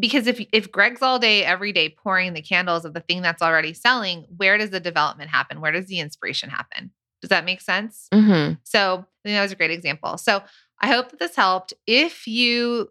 Because 0.00 0.26
if 0.26 0.44
if 0.52 0.72
Greg's 0.72 1.00
all 1.00 1.20
day 1.20 1.44
every 1.44 1.70
day 1.70 1.90
pouring 1.90 2.32
the 2.32 2.42
candles 2.42 2.84
of 2.84 2.92
the 2.92 3.00
thing 3.02 3.22
that's 3.22 3.40
already 3.40 3.72
selling, 3.72 4.26
where 4.36 4.58
does 4.58 4.70
the 4.70 4.80
development 4.80 5.30
happen? 5.30 5.60
Where 5.60 5.70
does 5.70 5.86
the 5.86 6.00
inspiration 6.00 6.50
happen? 6.50 6.90
Does 7.24 7.30
that 7.30 7.46
make 7.46 7.62
sense? 7.62 8.08
Mm-hmm. 8.12 8.56
So 8.64 8.98
I 8.98 9.22
think 9.24 9.36
that 9.36 9.42
was 9.42 9.52
a 9.52 9.56
great 9.56 9.70
example. 9.70 10.18
So 10.18 10.42
I 10.82 10.88
hope 10.88 11.10
that 11.10 11.18
this 11.18 11.34
helped. 11.34 11.72
If 11.86 12.26
you 12.26 12.90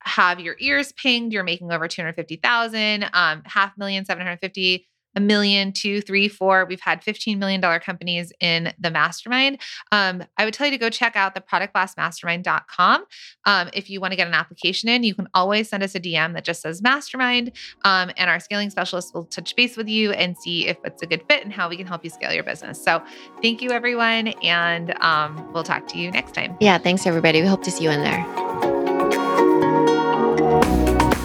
have 0.00 0.40
your 0.40 0.56
ears 0.58 0.92
pinged, 0.92 1.34
you're 1.34 1.44
making 1.44 1.70
over 1.70 1.86
250,000, 1.86 3.10
um, 3.12 3.42
half 3.44 3.76
million, 3.76 4.06
750, 4.06 4.88
a 5.16 5.20
million, 5.20 5.72
two, 5.72 6.00
three, 6.00 6.28
four. 6.28 6.64
We've 6.66 6.80
had 6.80 7.02
$15 7.02 7.38
million 7.38 7.60
companies 7.80 8.32
in 8.40 8.72
the 8.78 8.90
mastermind. 8.90 9.60
Um, 9.90 10.22
I 10.36 10.44
would 10.44 10.54
tell 10.54 10.66
you 10.66 10.72
to 10.72 10.78
go 10.78 10.90
check 10.90 11.16
out 11.16 11.34
the 11.34 11.40
productbossmastermind.com. 11.40 13.04
Um, 13.46 13.70
if 13.72 13.90
you 13.90 14.00
want 14.00 14.12
to 14.12 14.16
get 14.16 14.28
an 14.28 14.34
application 14.34 14.88
in, 14.88 15.02
you 15.02 15.14
can 15.14 15.28
always 15.34 15.68
send 15.68 15.82
us 15.82 15.94
a 15.94 16.00
DM 16.00 16.34
that 16.34 16.44
just 16.44 16.62
says 16.62 16.82
mastermind. 16.82 17.52
Um, 17.84 18.10
and 18.16 18.30
our 18.30 18.38
scaling 18.38 18.70
specialist 18.70 19.14
will 19.14 19.24
touch 19.24 19.56
base 19.56 19.76
with 19.76 19.88
you 19.88 20.12
and 20.12 20.36
see 20.36 20.66
if 20.66 20.76
it's 20.84 21.02
a 21.02 21.06
good 21.06 21.24
fit 21.28 21.42
and 21.42 21.52
how 21.52 21.68
we 21.68 21.76
can 21.76 21.86
help 21.86 22.04
you 22.04 22.10
scale 22.10 22.32
your 22.32 22.44
business. 22.44 22.82
So 22.82 23.02
thank 23.42 23.62
you, 23.62 23.70
everyone. 23.70 24.28
And 24.42 24.94
um, 25.02 25.52
we'll 25.52 25.64
talk 25.64 25.88
to 25.88 25.98
you 25.98 26.10
next 26.10 26.34
time. 26.34 26.56
Yeah, 26.60 26.78
thanks 26.78 27.06
everybody. 27.06 27.40
We 27.40 27.48
hope 27.48 27.62
to 27.64 27.70
see 27.70 27.84
you 27.84 27.90
in 27.90 28.02
there. 28.02 28.45